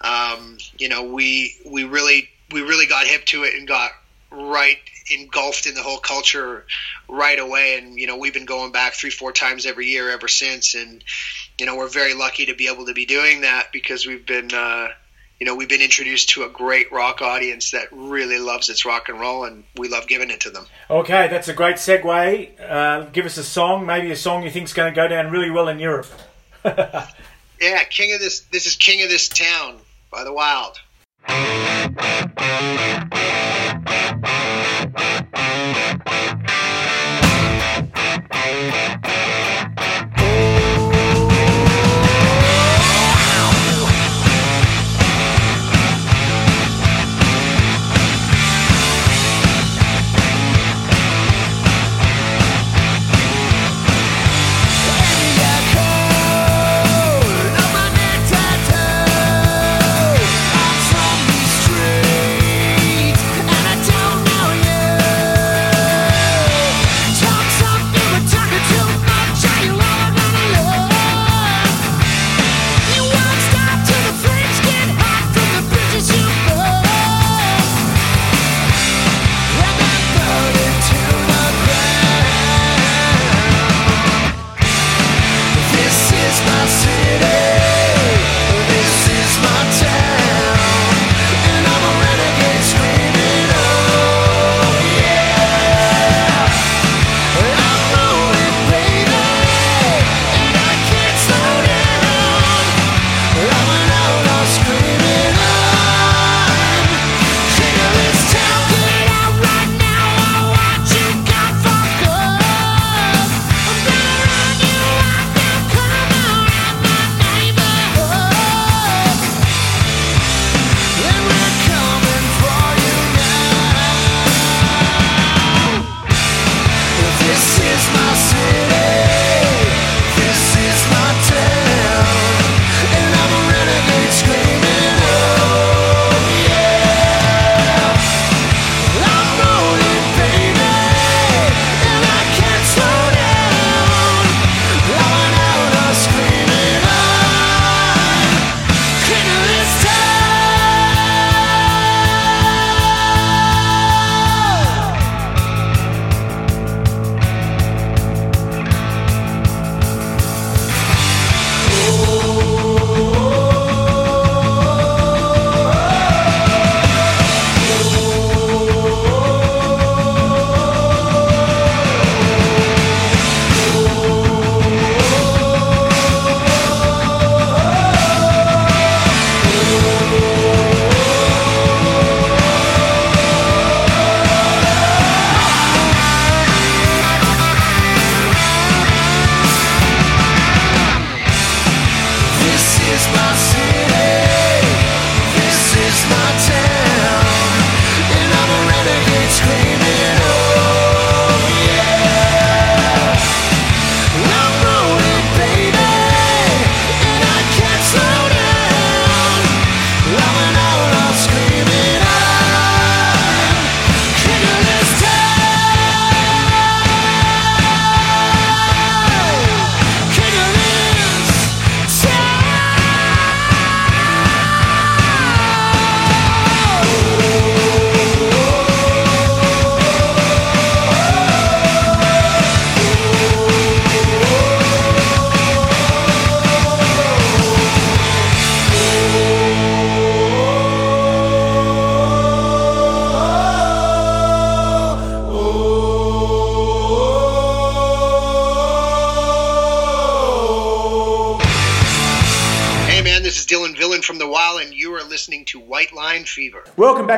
um, 0.00 0.58
you 0.78 0.88
know, 0.88 1.12
we 1.12 1.56
we 1.64 1.84
really 1.84 2.28
we 2.50 2.62
really 2.62 2.86
got 2.86 3.06
hip 3.06 3.24
to 3.26 3.44
it 3.44 3.54
and 3.54 3.66
got 3.66 3.90
right 4.36 4.78
engulfed 5.10 5.66
in 5.66 5.74
the 5.74 5.82
whole 5.82 5.98
culture 5.98 6.64
right 7.08 7.38
away. 7.38 7.78
And 7.78 7.98
you 7.98 8.06
know, 8.06 8.16
we've 8.16 8.34
been 8.34 8.46
going 8.46 8.72
back 8.72 8.94
three, 8.94 9.10
four 9.10 9.32
times 9.32 9.66
every 9.66 9.86
year 9.86 10.10
ever 10.10 10.28
since. 10.28 10.74
And 10.74 11.02
you 11.58 11.66
know, 11.66 11.76
we're 11.76 11.88
very 11.88 12.14
lucky 12.14 12.46
to 12.46 12.54
be 12.54 12.68
able 12.68 12.86
to 12.86 12.94
be 12.94 13.06
doing 13.06 13.42
that 13.42 13.68
because 13.72 14.06
we've 14.06 14.26
been. 14.26 14.52
Uh, 14.52 14.88
you 15.38 15.44
know, 15.44 15.54
we've 15.54 15.68
been 15.68 15.82
introduced 15.82 16.30
to 16.30 16.44
a 16.44 16.48
great 16.48 16.90
rock 16.90 17.20
audience 17.20 17.72
that 17.72 17.88
really 17.92 18.38
loves 18.38 18.70
its 18.70 18.86
rock 18.86 19.10
and 19.10 19.20
roll, 19.20 19.44
and 19.44 19.64
we 19.76 19.86
love 19.86 20.06
giving 20.06 20.30
it 20.30 20.40
to 20.40 20.50
them. 20.50 20.64
Okay, 20.88 21.28
that's 21.28 21.48
a 21.48 21.52
great 21.52 21.76
segue. 21.76 22.58
Uh, 22.58 23.04
give 23.12 23.26
us 23.26 23.36
a 23.36 23.44
song, 23.44 23.84
maybe 23.84 24.10
a 24.10 24.16
song 24.16 24.44
you 24.44 24.50
think's 24.50 24.72
going 24.72 24.90
to 24.90 24.96
go 24.96 25.06
down 25.06 25.30
really 25.30 25.50
well 25.50 25.68
in 25.68 25.78
Europe. 25.78 26.06
yeah, 26.64 27.84
King 27.90 28.14
of 28.14 28.20
this. 28.20 28.40
This 28.50 28.66
is 28.66 28.76
King 28.76 29.02
of 29.02 29.10
this 29.10 29.28
town 29.28 29.78
by 30.10 30.24
the 30.24 30.32
Wild. 30.32 30.78
Welcome 34.96 35.98
back 36.04 36.75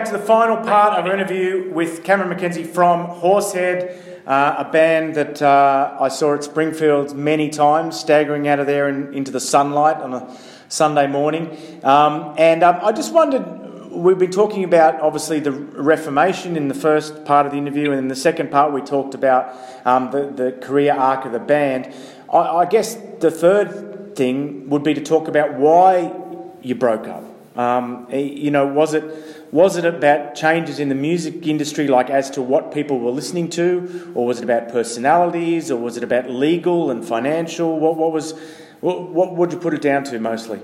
to 0.08 0.16
the 0.16 0.24
final 0.24 0.56
part 0.56 0.98
of 0.98 1.04
our 1.04 1.12
interview 1.12 1.70
with 1.70 2.02
Cameron 2.02 2.34
McKenzie 2.34 2.66
from 2.66 3.04
Horsehead, 3.04 4.22
uh, 4.26 4.64
a 4.66 4.70
band 4.70 5.14
that 5.16 5.42
uh, 5.42 5.98
I 6.00 6.08
saw 6.08 6.34
at 6.34 6.42
Springfield 6.44 7.14
many 7.14 7.50
times, 7.50 8.00
staggering 8.00 8.48
out 8.48 8.58
of 8.58 8.66
there 8.66 8.88
in, 8.88 9.12
into 9.12 9.30
the 9.30 9.40
sunlight 9.40 9.98
on 9.98 10.14
a 10.14 10.34
Sunday 10.68 11.06
morning. 11.06 11.58
Um, 11.84 12.34
and 12.38 12.62
um, 12.62 12.78
I 12.82 12.92
just 12.92 13.12
wondered 13.12 13.90
we've 13.90 14.18
been 14.18 14.30
talking 14.30 14.64
about 14.64 14.98
obviously 15.02 15.40
the 15.40 15.52
Reformation 15.52 16.56
in 16.56 16.68
the 16.68 16.74
first 16.74 17.26
part 17.26 17.44
of 17.44 17.52
the 17.52 17.58
interview, 17.58 17.90
and 17.90 17.98
in 17.98 18.08
the 18.08 18.16
second 18.16 18.50
part, 18.50 18.72
we 18.72 18.80
talked 18.80 19.14
about 19.14 19.54
um, 19.84 20.10
the, 20.10 20.30
the 20.30 20.52
career 20.52 20.94
arc 20.94 21.26
of 21.26 21.32
the 21.32 21.38
band. 21.38 21.94
I, 22.32 22.38
I 22.38 22.64
guess 22.64 22.94
the 23.20 23.30
third 23.30 24.16
thing 24.16 24.70
would 24.70 24.82
be 24.82 24.94
to 24.94 25.02
talk 25.02 25.28
about 25.28 25.54
why 25.54 26.14
you 26.62 26.76
broke 26.76 27.06
up. 27.06 27.24
Um, 27.58 28.06
you 28.10 28.52
know, 28.52 28.68
was 28.68 28.94
it 28.94 29.02
was 29.50 29.76
it 29.76 29.84
about 29.84 30.34
changes 30.34 30.78
in 30.78 30.88
the 30.88 30.94
music 30.94 31.46
industry, 31.46 31.88
like 31.88 32.10
as 32.10 32.30
to 32.30 32.42
what 32.42 32.72
people 32.72 32.98
were 33.00 33.10
listening 33.10 33.48
to, 33.50 34.12
or 34.14 34.26
was 34.26 34.38
it 34.38 34.44
about 34.44 34.68
personalities, 34.68 35.70
or 35.70 35.76
was 35.76 35.96
it 35.96 36.04
about 36.04 36.28
legal 36.28 36.90
and 36.90 37.04
financial? 37.04 37.78
What, 37.78 37.96
what 37.96 38.12
was 38.12 38.34
what, 38.80 39.10
what 39.10 39.34
would 39.34 39.52
you 39.52 39.58
put 39.58 39.74
it 39.74 39.82
down 39.82 40.04
to 40.04 40.18
mostly? 40.20 40.60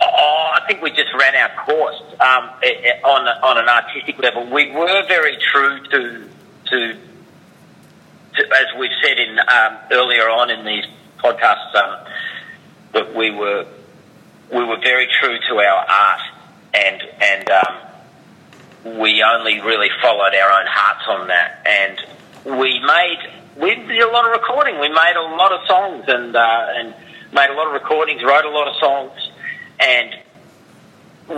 Uh, 0.00 0.04
I 0.04 0.60
think 0.68 0.82
we 0.82 0.90
just 0.90 1.12
ran 1.18 1.34
our 1.34 1.64
course 1.64 2.00
um, 2.20 2.50
on 3.04 3.26
on 3.26 3.58
an 3.58 3.68
artistic 3.68 4.18
level. 4.18 4.50
We 4.50 4.70
were 4.70 5.06
very 5.08 5.36
true 5.52 5.82
to 5.84 6.28
to, 6.66 6.96
to 8.34 8.54
as 8.54 8.66
we've 8.78 8.90
said 9.02 9.18
in 9.18 9.38
um, 9.38 9.78
earlier 9.90 10.28
on 10.28 10.50
in 10.50 10.64
these 10.64 10.84
podcasts 11.18 11.74
um, 11.74 12.06
that 12.92 13.14
we 13.14 13.30
were 13.30 13.66
we 14.52 14.64
were 14.64 14.78
very 14.78 15.08
true 15.20 15.38
to 15.48 15.54
our 15.56 15.86
art 15.88 16.20
and 16.74 17.02
and 17.20 17.50
um, 17.50 17.76
we 18.84 19.22
only 19.22 19.60
really 19.60 19.90
followed 20.02 20.34
our 20.34 20.60
own 20.60 20.66
hearts 20.66 21.04
on 21.08 21.28
that 21.28 21.66
and 21.66 22.58
we 22.58 22.78
made 22.80 23.18
we 23.56 23.74
did 23.74 24.00
a 24.00 24.10
lot 24.10 24.26
of 24.26 24.32
recording. 24.32 24.80
We 24.80 24.88
made 24.88 25.14
a 25.16 25.36
lot 25.36 25.52
of 25.52 25.60
songs 25.66 26.04
and 26.08 26.34
uh, 26.34 26.66
and 26.74 26.94
made 27.32 27.50
a 27.50 27.54
lot 27.54 27.68
of 27.68 27.72
recordings, 27.72 28.22
wrote 28.22 28.44
a 28.44 28.50
lot 28.50 28.68
of 28.68 28.74
songs, 28.80 29.30
and 29.80 30.14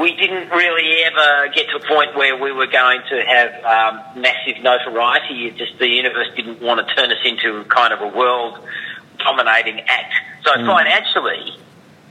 we 0.00 0.16
didn't 0.16 0.50
really 0.50 1.04
ever 1.04 1.52
get 1.54 1.66
to 1.68 1.76
a 1.76 1.86
point 1.86 2.16
where 2.16 2.36
we 2.42 2.52
were 2.52 2.66
going 2.66 3.00
to 3.10 3.22
have 3.22 3.52
um, 3.64 4.20
massive 4.22 4.62
notoriety. 4.62 5.46
It 5.46 5.56
just 5.56 5.78
the 5.78 5.88
universe 5.88 6.28
didn't 6.36 6.60
want 6.60 6.86
to 6.86 6.94
turn 6.94 7.10
us 7.10 7.18
into 7.24 7.64
kind 7.64 7.92
of 7.92 8.00
a 8.00 8.16
world 8.16 8.58
dominating 9.18 9.80
act. 9.80 10.14
So 10.44 10.52
mm. 10.52 10.66
financially, 10.66 11.58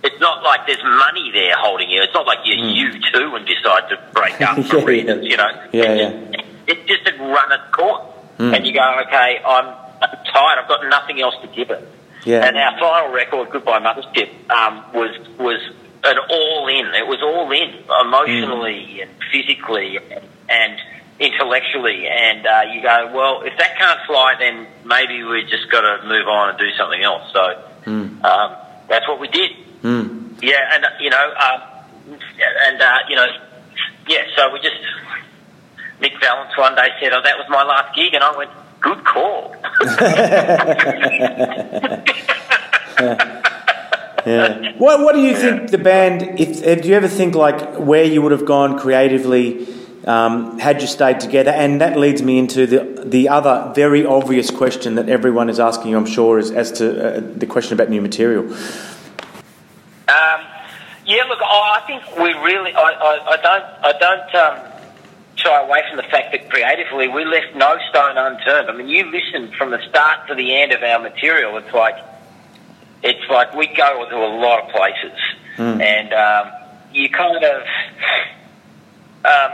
it's 0.06 0.20
not 0.22 0.44
like 0.44 0.68
there's 0.68 0.84
money 0.84 1.32
there 1.34 1.56
holding 1.58 1.90
you. 1.90 2.02
It's 2.04 2.14
not 2.14 2.28
like 2.28 2.40
you're 2.46 2.58
mm. 2.58 2.76
you 2.76 2.92
too 3.12 3.36
and 3.36 3.46
decide 3.46 3.90
to 3.90 3.98
break 4.14 4.40
up 4.40 4.64
for 4.70 4.78
yeah, 4.78 4.86
reasons. 4.86 5.26
You 5.26 5.38
know, 5.38 5.50
yeah, 5.74 5.84
it's, 5.84 6.32
yeah. 6.32 6.46
It's 6.68 6.88
just 6.88 7.08
a 7.08 7.18
run 7.18 7.52
at 7.52 7.72
court. 7.72 8.04
mm. 8.38 8.56
and 8.56 8.66
you 8.66 8.74
go, 8.74 9.04
okay, 9.08 9.40
I'm, 9.46 9.66
I'm 10.02 10.26
tired. 10.32 10.60
I've 10.62 10.68
got 10.68 10.88
nothing 10.90 11.22
else 11.22 11.36
to 11.42 11.48
give 11.48 11.72
it. 11.72 11.88
Yeah. 12.24 12.46
And 12.46 12.58
our 12.58 12.80
final 12.80 13.14
record, 13.14 13.50
Goodbye 13.52 13.80
Mothership, 13.80 14.30
um, 14.50 14.84
was 14.94 15.16
was 15.38 15.62
an 16.04 16.18
all 16.30 16.68
in. 16.68 16.94
It 16.94 17.08
was 17.08 17.22
all 17.24 17.52
in 17.52 17.70
emotionally 18.06 19.00
mm. 19.00 19.04
and 19.04 19.12
physically 19.32 19.98
and, 19.98 20.26
and 20.50 20.80
intellectually. 21.20 22.08
And 22.08 22.46
uh, 22.46 22.62
you 22.74 22.82
go, 22.82 23.12
well, 23.14 23.42
if 23.42 23.58
that 23.58 23.78
can't 23.78 24.00
fly, 24.06 24.36
then 24.38 24.68
maybe 24.86 25.24
we 25.24 25.44
just 25.50 25.72
got 25.72 25.82
to 25.82 26.08
move 26.08 26.28
on 26.28 26.50
and 26.50 26.60
do 26.60 26.70
something 26.78 27.04
else. 27.04 27.32
So 27.34 27.64
mm. 27.86 28.24
um, 28.24 28.56
that's 28.88 29.08
what 29.08 29.20
we 29.20 29.28
did. 29.28 29.65
Mm. 29.86 30.42
Yeah, 30.42 30.74
and 30.74 30.84
uh, 30.84 30.90
you 31.00 31.12
know, 31.12 31.32
uh, 31.38 31.60
and 32.66 32.82
uh, 32.82 32.98
you 33.08 33.16
know, 33.16 33.28
yeah. 34.08 34.24
So 34.36 34.52
we 34.52 34.60
just 34.60 34.76
Nick 36.02 36.20
Valance 36.20 36.58
one 36.58 36.76
day 36.76 36.90
said, 37.00 37.14
"Oh, 37.14 37.22
that 37.22 37.38
was 37.38 37.46
my 37.50 37.64
last 37.64 37.96
gig," 37.96 38.16
and 38.16 38.24
I 38.24 38.36
went, 38.36 38.50
"Good 38.82 39.06
call." 39.06 39.56
yeah. 44.26 44.74
What 44.80 45.02
What 45.02 45.14
do 45.14 45.22
you 45.22 45.36
think 45.36 45.70
the 45.70 45.78
band? 45.78 46.40
If 46.40 46.66
uh, 46.66 46.82
do 46.82 46.90
you 46.90 46.96
ever 46.96 47.08
think 47.08 47.36
like 47.36 47.76
where 47.76 48.06
you 48.06 48.24
would 48.24 48.32
have 48.32 48.46
gone 48.46 48.80
creatively? 48.80 49.68
Um, 50.08 50.60
had 50.60 50.82
you 50.82 50.88
stayed 50.88 51.20
together, 51.20 51.52
and 51.52 51.82
that 51.82 51.98
leads 51.98 52.24
me 52.24 52.40
into 52.40 52.66
the 52.66 53.04
the 53.06 53.30
other 53.30 53.72
very 53.76 54.04
obvious 54.04 54.50
question 54.50 54.96
that 54.96 55.10
everyone 55.10 55.50
is 55.50 55.60
asking, 55.60 55.92
you, 55.92 55.98
I'm 55.98 56.08
sure, 56.08 56.40
is 56.40 56.50
as 56.50 56.72
to 56.74 57.18
uh, 57.18 57.22
the 57.36 57.46
question 57.46 57.74
about 57.74 57.90
new 57.90 58.02
material. 58.02 58.52
Yeah, 61.06 61.24
look, 61.26 61.40
I 61.42 61.84
think 61.86 62.18
we 62.18 62.34
really, 62.34 62.74
I, 62.74 62.82
I, 62.82 63.28
I 63.30 63.38
don't, 63.38 63.66
I 63.86 63.98
don't 64.00 64.36
um, 64.36 64.76
shy 65.36 65.62
away 65.62 65.84
from 65.88 65.98
the 65.98 66.04
fact 66.04 66.32
that 66.32 66.50
creatively 66.50 67.08
we 67.08 67.26
left 67.26 67.56
no 67.56 67.78
stone 67.90 68.18
unturned. 68.18 68.70
I 68.70 68.76
mean, 68.76 68.88
you 68.88 69.06
listen 69.12 69.52
from 69.58 69.72
the 69.72 69.80
start 69.88 70.28
to 70.30 70.36
the 70.36 70.56
end 70.56 70.72
of 70.72 70.82
our 70.82 71.00
material. 71.00 71.58
It's 71.58 71.74
like 71.74 71.96
it's 73.04 73.30
like 73.30 73.54
we 73.54 73.68
go 73.68 74.10
to 74.10 74.16
a 74.16 74.32
lot 74.40 74.64
of 74.64 74.72
places, 74.72 75.20
mm. 75.58 75.82
and 75.82 76.14
um, 76.14 76.52
you 76.92 77.10
kind 77.10 77.44
of. 77.44 77.62
Um, 79.26 79.52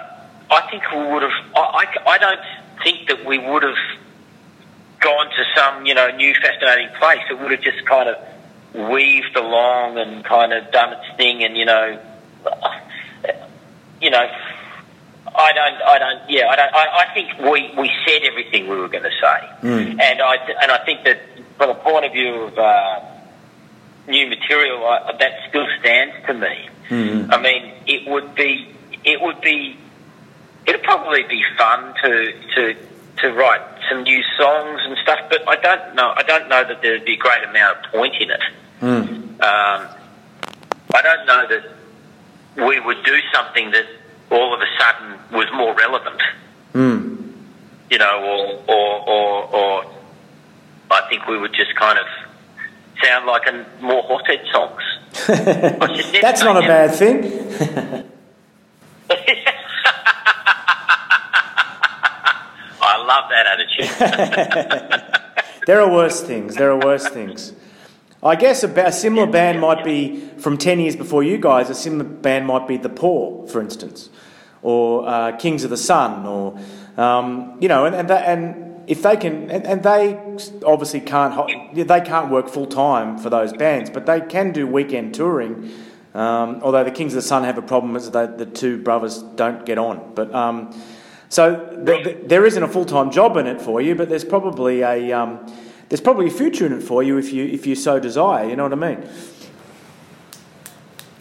I 0.50 0.68
think 0.70 0.84
we 0.92 0.98
would 1.12 1.22
have. 1.22 1.32
I, 1.56 1.86
I, 2.06 2.10
I 2.12 2.18
don't 2.18 2.40
think 2.84 3.08
that 3.08 3.26
we 3.26 3.38
would 3.38 3.64
have 3.64 3.78
gone 5.00 5.28
to 5.28 5.44
some 5.56 5.86
you 5.86 5.94
know 5.94 6.10
new 6.16 6.34
fascinating 6.36 6.90
place. 6.98 7.22
It 7.30 7.40
would 7.40 7.52
have 7.52 7.62
just 7.62 7.86
kind 7.86 8.10
of 8.10 8.16
weaved 8.74 9.36
along 9.36 9.98
and 9.98 10.24
kind 10.24 10.54
of 10.54 10.72
done 10.72 10.94
its 10.94 11.18
thing, 11.18 11.44
and 11.44 11.58
you 11.58 11.66
know, 11.66 12.00
you 14.02 14.10
know. 14.10 14.30
I 15.34 15.54
don't. 15.54 15.82
I 15.82 16.00
don't. 16.00 16.30
Yeah, 16.30 16.48
I 16.48 16.56
don't. 16.58 16.74
I, 16.74 17.06
I 17.06 17.14
think 17.14 17.40
we, 17.40 17.72
we 17.80 17.90
said 18.06 18.24
everything 18.24 18.68
we 18.68 18.76
were 18.76 18.90
going 18.90 19.04
to 19.04 19.12
say, 19.12 19.50
mm. 19.62 20.02
and 20.02 20.22
I 20.22 20.36
and 20.62 20.72
I 20.72 20.84
think 20.84 21.06
that 21.06 21.22
from 21.58 21.70
a 21.70 21.76
point 21.76 22.06
of 22.06 22.12
view 22.12 22.34
of 22.34 22.58
uh, 22.58 23.00
new 24.08 24.28
material, 24.28 24.86
I, 24.86 25.14
that 25.20 25.32
still 25.48 25.68
stands 25.80 26.16
to 26.28 26.34
me. 26.34 26.70
Mm. 26.90 27.34
I 27.34 27.42
mean, 27.42 27.72
it 27.88 28.10
would 28.10 28.36
be 28.36 28.76
it 29.06 29.22
would 29.22 29.40
be 29.42 29.78
it'd 30.66 30.84
probably 30.84 31.24
be 31.24 31.44
fun 31.58 31.94
to 32.04 32.34
to 32.56 32.76
to 33.22 33.34
write 33.34 33.62
some 33.90 34.04
new 34.04 34.22
songs 34.38 34.82
and 34.84 34.98
stuff, 35.04 35.20
but 35.30 35.48
I 35.48 35.56
don't 35.56 35.96
know. 35.96 36.14
I 36.16 36.24
don't 36.24 36.50
know 36.50 36.64
that 36.64 36.82
there'd 36.82 37.06
be 37.06 37.14
a 37.14 37.18
great 37.18 37.44
amount 37.44 37.78
of 37.78 37.92
point 37.92 38.16
in 38.20 38.32
it. 38.32 38.42
Mm. 38.82 39.08
Um, 39.42 39.88
I 40.94 41.02
don't 41.02 41.26
know 41.26 41.48
that 41.48 42.66
we 42.68 42.80
would 42.80 43.04
do 43.04 43.18
something 43.34 43.72
that 43.72 43.86
all 44.30 44.54
of 44.54 44.62
a 44.62 44.66
sudden 44.80 45.18
was 45.32 45.48
more 45.54 45.76
relevant. 45.76 46.22
Mm. 46.74 47.34
You 47.90 47.98
know, 47.98 48.64
or, 48.68 48.74
or 48.74 49.10
or 49.10 49.56
or 49.56 49.86
I 50.90 51.08
think 51.10 51.28
we 51.28 51.38
would 51.38 51.54
just 51.54 51.76
kind 51.76 52.00
of 52.00 52.06
sound 53.04 53.26
like 53.26 53.48
a 53.48 53.66
more 53.82 54.04
Horsehead 54.04 54.46
songs. 54.52 54.82
That's 56.22 56.42
not 56.42 56.58
a 56.58 56.68
bad 56.68 56.96
thing. 56.96 58.08
I 62.92 62.98
love 63.06 63.30
that 63.30 63.46
attitude. 63.48 63.90
there 65.68 65.80
are 65.80 65.90
worse 65.90 66.22
things. 66.22 66.56
There 66.56 66.72
are 66.72 66.80
worse 66.80 67.08
things. 67.08 67.54
I 68.24 68.36
guess 68.36 68.64
a, 68.64 68.86
a, 68.86 68.92
similar 68.92 69.26
band 69.26 69.60
might 69.62 69.84
be 69.84 70.20
from 70.38 70.58
10 70.58 70.80
years 70.80 70.96
before 70.96 71.24
you 71.24 71.38
guys, 71.38 71.70
a 71.70 71.76
similar 71.76 72.04
band 72.04 72.46
might 72.46 72.68
be 72.68 72.78
The 72.78 72.90
Poor, 72.90 73.48
for 73.48 73.62
instance, 73.62 74.10
or 74.62 75.08
uh, 75.08 75.38
Kings 75.38 75.64
of 75.64 75.70
the 75.70 75.78
Sun, 75.78 76.28
or, 76.28 76.60
um, 76.98 77.58
you 77.60 77.68
know, 77.68 77.86
and, 77.86 77.96
and, 77.96 78.10
that, 78.10 78.28
and 78.28 78.84
if 78.88 79.02
they 79.02 79.16
can, 79.16 79.50
and, 79.50 79.66
and, 79.66 79.82
they 79.82 80.20
obviously 80.64 81.00
can't, 81.00 81.74
they 81.74 82.02
can't 82.02 82.30
work 82.30 82.48
full 82.48 82.68
time 82.68 83.18
for 83.18 83.32
those 83.32 83.54
bands, 83.54 83.90
but 83.90 84.06
they 84.06 84.22
can 84.22 84.52
do 84.52 84.68
weekend 84.68 85.16
touring. 85.16 85.72
Um, 86.14 86.60
although 86.62 86.84
the 86.84 86.92
Kings 86.92 87.14
of 87.14 87.24
the 87.24 87.28
Sun 87.28 87.46
have 87.46 87.58
a 87.58 87.62
problem 87.62 87.96
is 87.96 88.12
that 88.12 88.38
the 88.38 88.46
two 88.46 88.78
brothers 88.84 89.24
don't 89.24 89.66
get 89.66 89.78
on. 89.78 90.12
But 90.14 90.36
um, 90.36 90.76
so 91.32 91.56
th- 91.86 92.04
th- 92.04 92.18
there 92.26 92.46
isn't 92.46 92.62
a 92.62 92.68
full 92.68 92.84
time 92.84 93.10
job 93.10 93.38
in 93.38 93.48
it 93.48 93.62
for 93.62 93.80
you, 93.80 93.96
but 93.96 94.10
there's 94.10 94.26
probably 94.26 94.82
a 94.82 95.14
um, 95.14 95.40
there's 95.88 96.02
probably 96.02 96.28
a 96.28 96.30
future 96.30 96.66
in 96.66 96.74
it 96.74 96.84
for 96.84 97.02
you 97.02 97.18
if 97.18 97.32
you 97.32 97.46
if 97.46 97.66
you 97.66 97.74
so 97.74 98.02
desire. 98.02 98.50
You 98.50 98.58
know 98.58 98.64
what 98.64 98.74
I 98.74 98.76
mean? 98.76 99.10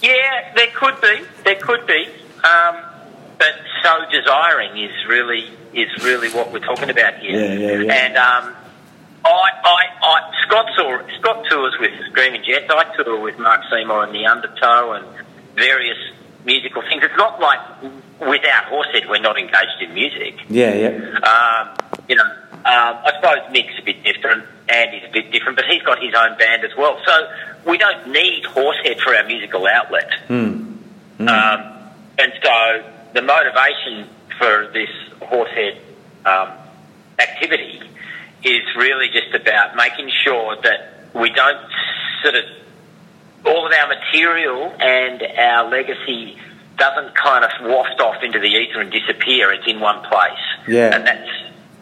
Yeah, 0.02 0.52
there 0.56 0.66
could 0.74 1.00
be. 1.00 1.22
There 1.44 1.54
could 1.54 1.86
be. 1.86 2.08
Um, 2.42 2.82
but 3.38 3.54
so 3.84 4.04
desiring 4.10 4.76
is 4.82 4.90
really 5.06 5.48
is 5.72 6.02
really 6.02 6.28
what 6.30 6.52
we're 6.52 6.58
talking 6.58 6.90
about 6.90 7.20
here. 7.20 7.30
Yeah, 7.30 7.52
yeah, 7.54 7.80
yeah. 7.80 7.92
And 7.92 8.16
um, 8.16 8.56
I, 9.24 9.50
I, 9.62 9.84
I, 10.02 10.44
Scott 10.44 10.66
saw, 10.74 11.00
Scott 11.20 11.44
tours 11.48 11.76
with 11.78 11.92
Screaming 12.10 12.42
Jets. 12.42 12.66
I 12.68 12.96
tour 12.96 13.20
with 13.20 13.38
Mark 13.38 13.60
Seymour 13.70 14.02
and 14.02 14.12
the 14.12 14.26
Undertow 14.26 14.92
and 14.92 15.06
various 15.54 15.98
musical 16.44 16.82
things. 16.82 17.02
It's 17.02 17.16
not 17.16 17.40
like 17.40 17.60
without 18.20 18.64
Horsehead 18.64 19.08
we're 19.08 19.20
not 19.20 19.38
engaged 19.38 19.80
in 19.80 19.94
music. 19.94 20.34
Yeah, 20.48 20.74
yeah. 20.74 20.88
Um, 21.20 21.76
you 22.08 22.16
know, 22.16 22.24
um, 22.24 22.62
I 22.64 23.12
suppose 23.16 23.52
Mick's 23.52 23.78
a 23.78 23.84
bit 23.84 24.02
different, 24.04 24.44
Andy's 24.68 25.04
a 25.08 25.12
bit 25.12 25.32
different, 25.32 25.56
but 25.56 25.64
he's 25.66 25.82
got 25.82 26.02
his 26.02 26.14
own 26.14 26.36
band 26.36 26.64
as 26.64 26.76
well. 26.76 27.00
So 27.06 27.30
we 27.66 27.78
don't 27.78 28.08
need 28.08 28.44
Horsehead 28.44 29.00
for 29.00 29.14
our 29.14 29.24
musical 29.24 29.66
outlet. 29.66 30.10
Mm. 30.28 30.76
Mm. 31.18 31.28
Um, 31.28 31.90
and 32.18 32.32
so 32.42 32.84
the 33.14 33.22
motivation 33.22 34.08
for 34.38 34.70
this 34.72 34.90
Horsehead 35.22 35.78
um, 36.26 36.52
activity 37.18 37.80
is 38.42 38.62
really 38.76 39.08
just 39.08 39.34
about 39.34 39.76
making 39.76 40.10
sure 40.24 40.56
that 40.62 41.14
we 41.14 41.30
don't 41.30 41.70
sort 42.22 42.34
of 42.34 42.44
all 43.44 43.66
of 43.66 43.72
our 43.72 43.88
material 43.88 44.74
and 44.80 45.22
our 45.38 45.68
legacy 45.70 46.38
doesn't 46.76 47.14
kind 47.14 47.44
of 47.44 47.50
waft 47.62 48.00
off 48.00 48.22
into 48.22 48.38
the 48.38 48.46
ether 48.48 48.80
and 48.80 48.90
disappear. 48.90 49.52
It's 49.52 49.66
in 49.66 49.80
one 49.80 50.02
place. 50.02 50.38
Yeah. 50.66 50.94
And 50.94 51.06
that's 51.06 51.30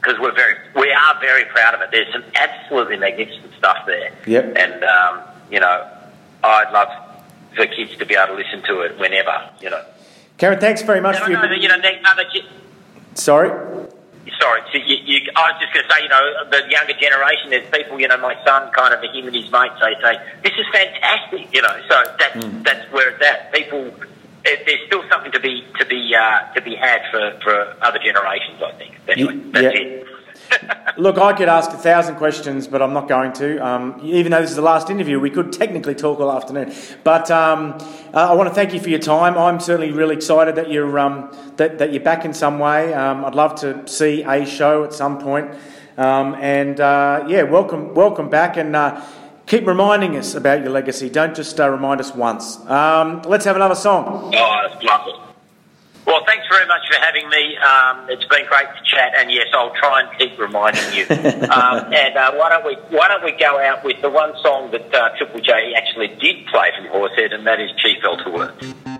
because 0.00 0.18
we're 0.20 0.34
very, 0.34 0.54
we 0.74 0.90
are 0.92 1.20
very 1.20 1.44
proud 1.46 1.74
of 1.74 1.80
it. 1.80 1.90
There's 1.90 2.12
some 2.12 2.24
absolutely 2.34 2.96
magnificent 2.96 3.52
stuff 3.56 3.78
there. 3.86 4.12
Yep. 4.26 4.56
And, 4.56 4.84
um, 4.84 5.20
you 5.50 5.60
know, 5.60 5.88
I'd 6.42 6.72
love 6.72 6.88
for 7.54 7.66
kids 7.66 7.96
to 7.96 8.06
be 8.06 8.14
able 8.14 8.36
to 8.36 8.42
listen 8.42 8.62
to 8.64 8.80
it 8.82 8.98
whenever, 8.98 9.50
you 9.60 9.70
know. 9.70 9.82
Karen, 10.36 10.60
thanks 10.60 10.82
very 10.82 11.00
much 11.00 11.16
And 11.16 11.24
for 11.24 11.30
your. 11.32 11.46
know 11.46 11.52
you 11.54 11.68
know, 11.68 11.80
the 11.80 12.08
other, 12.08 12.24
ge- 12.24 12.46
Sorry. 13.18 13.87
Sorry, 14.40 14.62
so 14.72 14.78
you, 14.78 14.96
you, 15.04 15.30
I 15.36 15.52
was 15.52 15.60
just 15.60 15.74
going 15.74 15.86
to 15.86 15.92
say, 15.92 16.02
you 16.02 16.08
know, 16.08 16.24
the 16.50 16.62
younger 16.70 16.94
generation, 16.94 17.50
there's 17.50 17.68
people, 17.70 18.00
you 18.00 18.08
know, 18.08 18.16
my 18.18 18.34
son, 18.44 18.70
kind 18.72 18.94
of, 18.94 19.00
him 19.02 19.26
and 19.26 19.34
his 19.34 19.50
mates, 19.50 19.74
they 19.80 19.94
say, 20.00 20.14
this 20.42 20.52
is 20.54 20.66
fantastic, 20.72 21.52
you 21.54 21.62
know, 21.62 21.76
so 21.88 21.96
that's, 22.18 22.36
Mm. 22.38 22.62
that's 22.62 22.92
where 22.92 23.10
it's 23.10 23.24
at. 23.24 23.52
People 23.52 23.90
it, 24.44 24.64
there's 24.66 24.86
still 24.86 25.02
something 25.10 25.32
to 25.32 25.40
be 25.40 25.64
to 25.78 25.84
be 25.86 26.14
uh, 26.14 26.52
to 26.54 26.60
be 26.62 26.74
had 26.76 27.02
for, 27.10 27.38
for 27.42 27.76
other 27.82 27.98
generations. 27.98 28.62
I 28.62 28.72
think. 28.72 28.94
Anyway, 29.08 29.36
that's 29.52 29.74
yeah. 29.74 29.80
it. 29.80 30.06
Look, 30.98 31.16
I 31.16 31.32
could 31.32 31.48
ask 31.48 31.70
a 31.70 31.76
thousand 31.76 32.16
questions, 32.16 32.66
but 32.66 32.82
I'm 32.82 32.92
not 32.92 33.06
going 33.06 33.32
to. 33.34 33.64
Um, 33.64 34.00
even 34.02 34.32
though 34.32 34.40
this 34.40 34.50
is 34.50 34.56
the 34.56 34.62
last 34.62 34.90
interview, 34.90 35.20
we 35.20 35.30
could 35.30 35.52
technically 35.52 35.94
talk 35.94 36.18
all 36.18 36.32
afternoon. 36.32 36.74
But 37.04 37.30
um, 37.30 37.78
uh, 38.12 38.30
I 38.30 38.34
want 38.34 38.48
to 38.48 38.54
thank 38.54 38.74
you 38.74 38.80
for 38.80 38.88
your 38.88 38.98
time. 38.98 39.38
I'm 39.38 39.60
certainly 39.60 39.92
really 39.92 40.16
excited 40.16 40.56
that 40.56 40.72
you're 40.72 40.98
um, 40.98 41.30
that, 41.54 41.78
that 41.78 41.92
you're 41.92 42.02
back 42.02 42.24
in 42.24 42.34
some 42.34 42.58
way. 42.58 42.92
Um, 42.92 43.24
I'd 43.24 43.36
love 43.36 43.54
to 43.60 43.86
see 43.86 44.24
a 44.24 44.44
show 44.44 44.82
at 44.82 44.92
some 44.92 45.20
point. 45.20 45.54
Um, 45.96 46.34
and 46.34 46.80
uh, 46.80 47.26
yeah, 47.28 47.44
welcome 47.44 47.94
welcome 47.94 48.28
back, 48.28 48.56
and 48.56 48.74
uh, 48.74 49.00
keep 49.46 49.68
reminding 49.68 50.16
us 50.16 50.34
about 50.34 50.62
your 50.62 50.70
legacy. 50.70 51.08
Don't 51.08 51.36
just 51.36 51.60
uh, 51.60 51.70
remind 51.70 52.00
us 52.00 52.12
once. 52.12 52.58
Um, 52.66 53.22
let's 53.22 53.44
have 53.44 53.54
another 53.54 53.76
song. 53.76 54.32
Oh. 54.34 55.24
Well, 56.08 56.24
thanks 56.24 56.46
very 56.50 56.66
much 56.66 56.88
for 56.90 56.98
having 56.98 57.28
me. 57.28 57.58
Um, 57.58 58.08
it's 58.08 58.24
been 58.24 58.46
great 58.46 58.64
to 58.64 58.82
chat, 58.82 59.12
and 59.18 59.30
yes, 59.30 59.48
I'll 59.52 59.74
try 59.74 60.00
and 60.00 60.18
keep 60.18 60.38
reminding 60.38 60.94
you. 60.94 61.04
um, 61.10 61.92
and 61.92 62.16
uh, 62.16 62.32
why 62.32 62.48
don't 62.48 62.64
we 62.64 62.76
why 62.96 63.08
don't 63.08 63.22
we 63.22 63.32
go 63.32 63.60
out 63.60 63.84
with 63.84 64.00
the 64.00 64.08
one 64.08 64.32
song 64.42 64.70
that 64.70 64.94
uh, 64.94 65.10
Triple 65.18 65.40
J 65.40 65.74
actually 65.76 66.08
did 66.08 66.46
play 66.46 66.70
from 66.78 66.86
Horsehead, 66.86 67.34
and 67.34 67.46
that 67.46 67.60
is 67.60 67.70
Chief 67.76 68.00
to 68.00 68.38
Earth. 68.40 68.97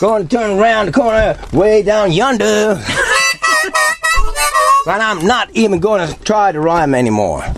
Going 0.00 0.26
to 0.26 0.36
turn 0.36 0.58
around 0.58 0.86
the 0.86 0.92
corner 0.92 1.38
way 1.52 1.82
down 1.82 2.12
yonder. 2.12 2.80
but 4.84 5.00
I'm 5.00 5.26
not 5.26 5.50
even 5.52 5.80
going 5.80 6.06
to 6.06 6.14
try 6.24 6.52
to 6.52 6.60
rhyme 6.60 6.94
anymore. 6.94 7.40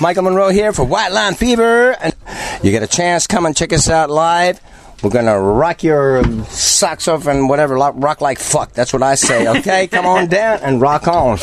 Michael 0.00 0.24
Monroe 0.24 0.50
here 0.50 0.72
for 0.72 0.84
White 0.84 1.10
Line 1.12 1.34
Fever. 1.34 1.92
And 2.00 2.14
You 2.62 2.70
get 2.70 2.82
a 2.82 2.86
chance, 2.86 3.26
come 3.26 3.46
and 3.46 3.56
check 3.56 3.72
us 3.72 3.88
out 3.88 4.10
live. 4.10 4.60
We're 5.02 5.10
gonna 5.10 5.38
rock 5.38 5.82
your 5.82 6.24
socks 6.44 7.06
off 7.06 7.26
and 7.26 7.48
whatever, 7.48 7.76
rock 7.76 8.20
like 8.20 8.38
fuck. 8.38 8.72
That's 8.72 8.92
what 8.92 9.02
I 9.02 9.14
say. 9.14 9.46
Okay, 9.46 9.86
come 9.88 10.06
on 10.06 10.26
down 10.30 10.60
and 10.62 10.80
rock 10.80 11.06
on. 11.06 11.38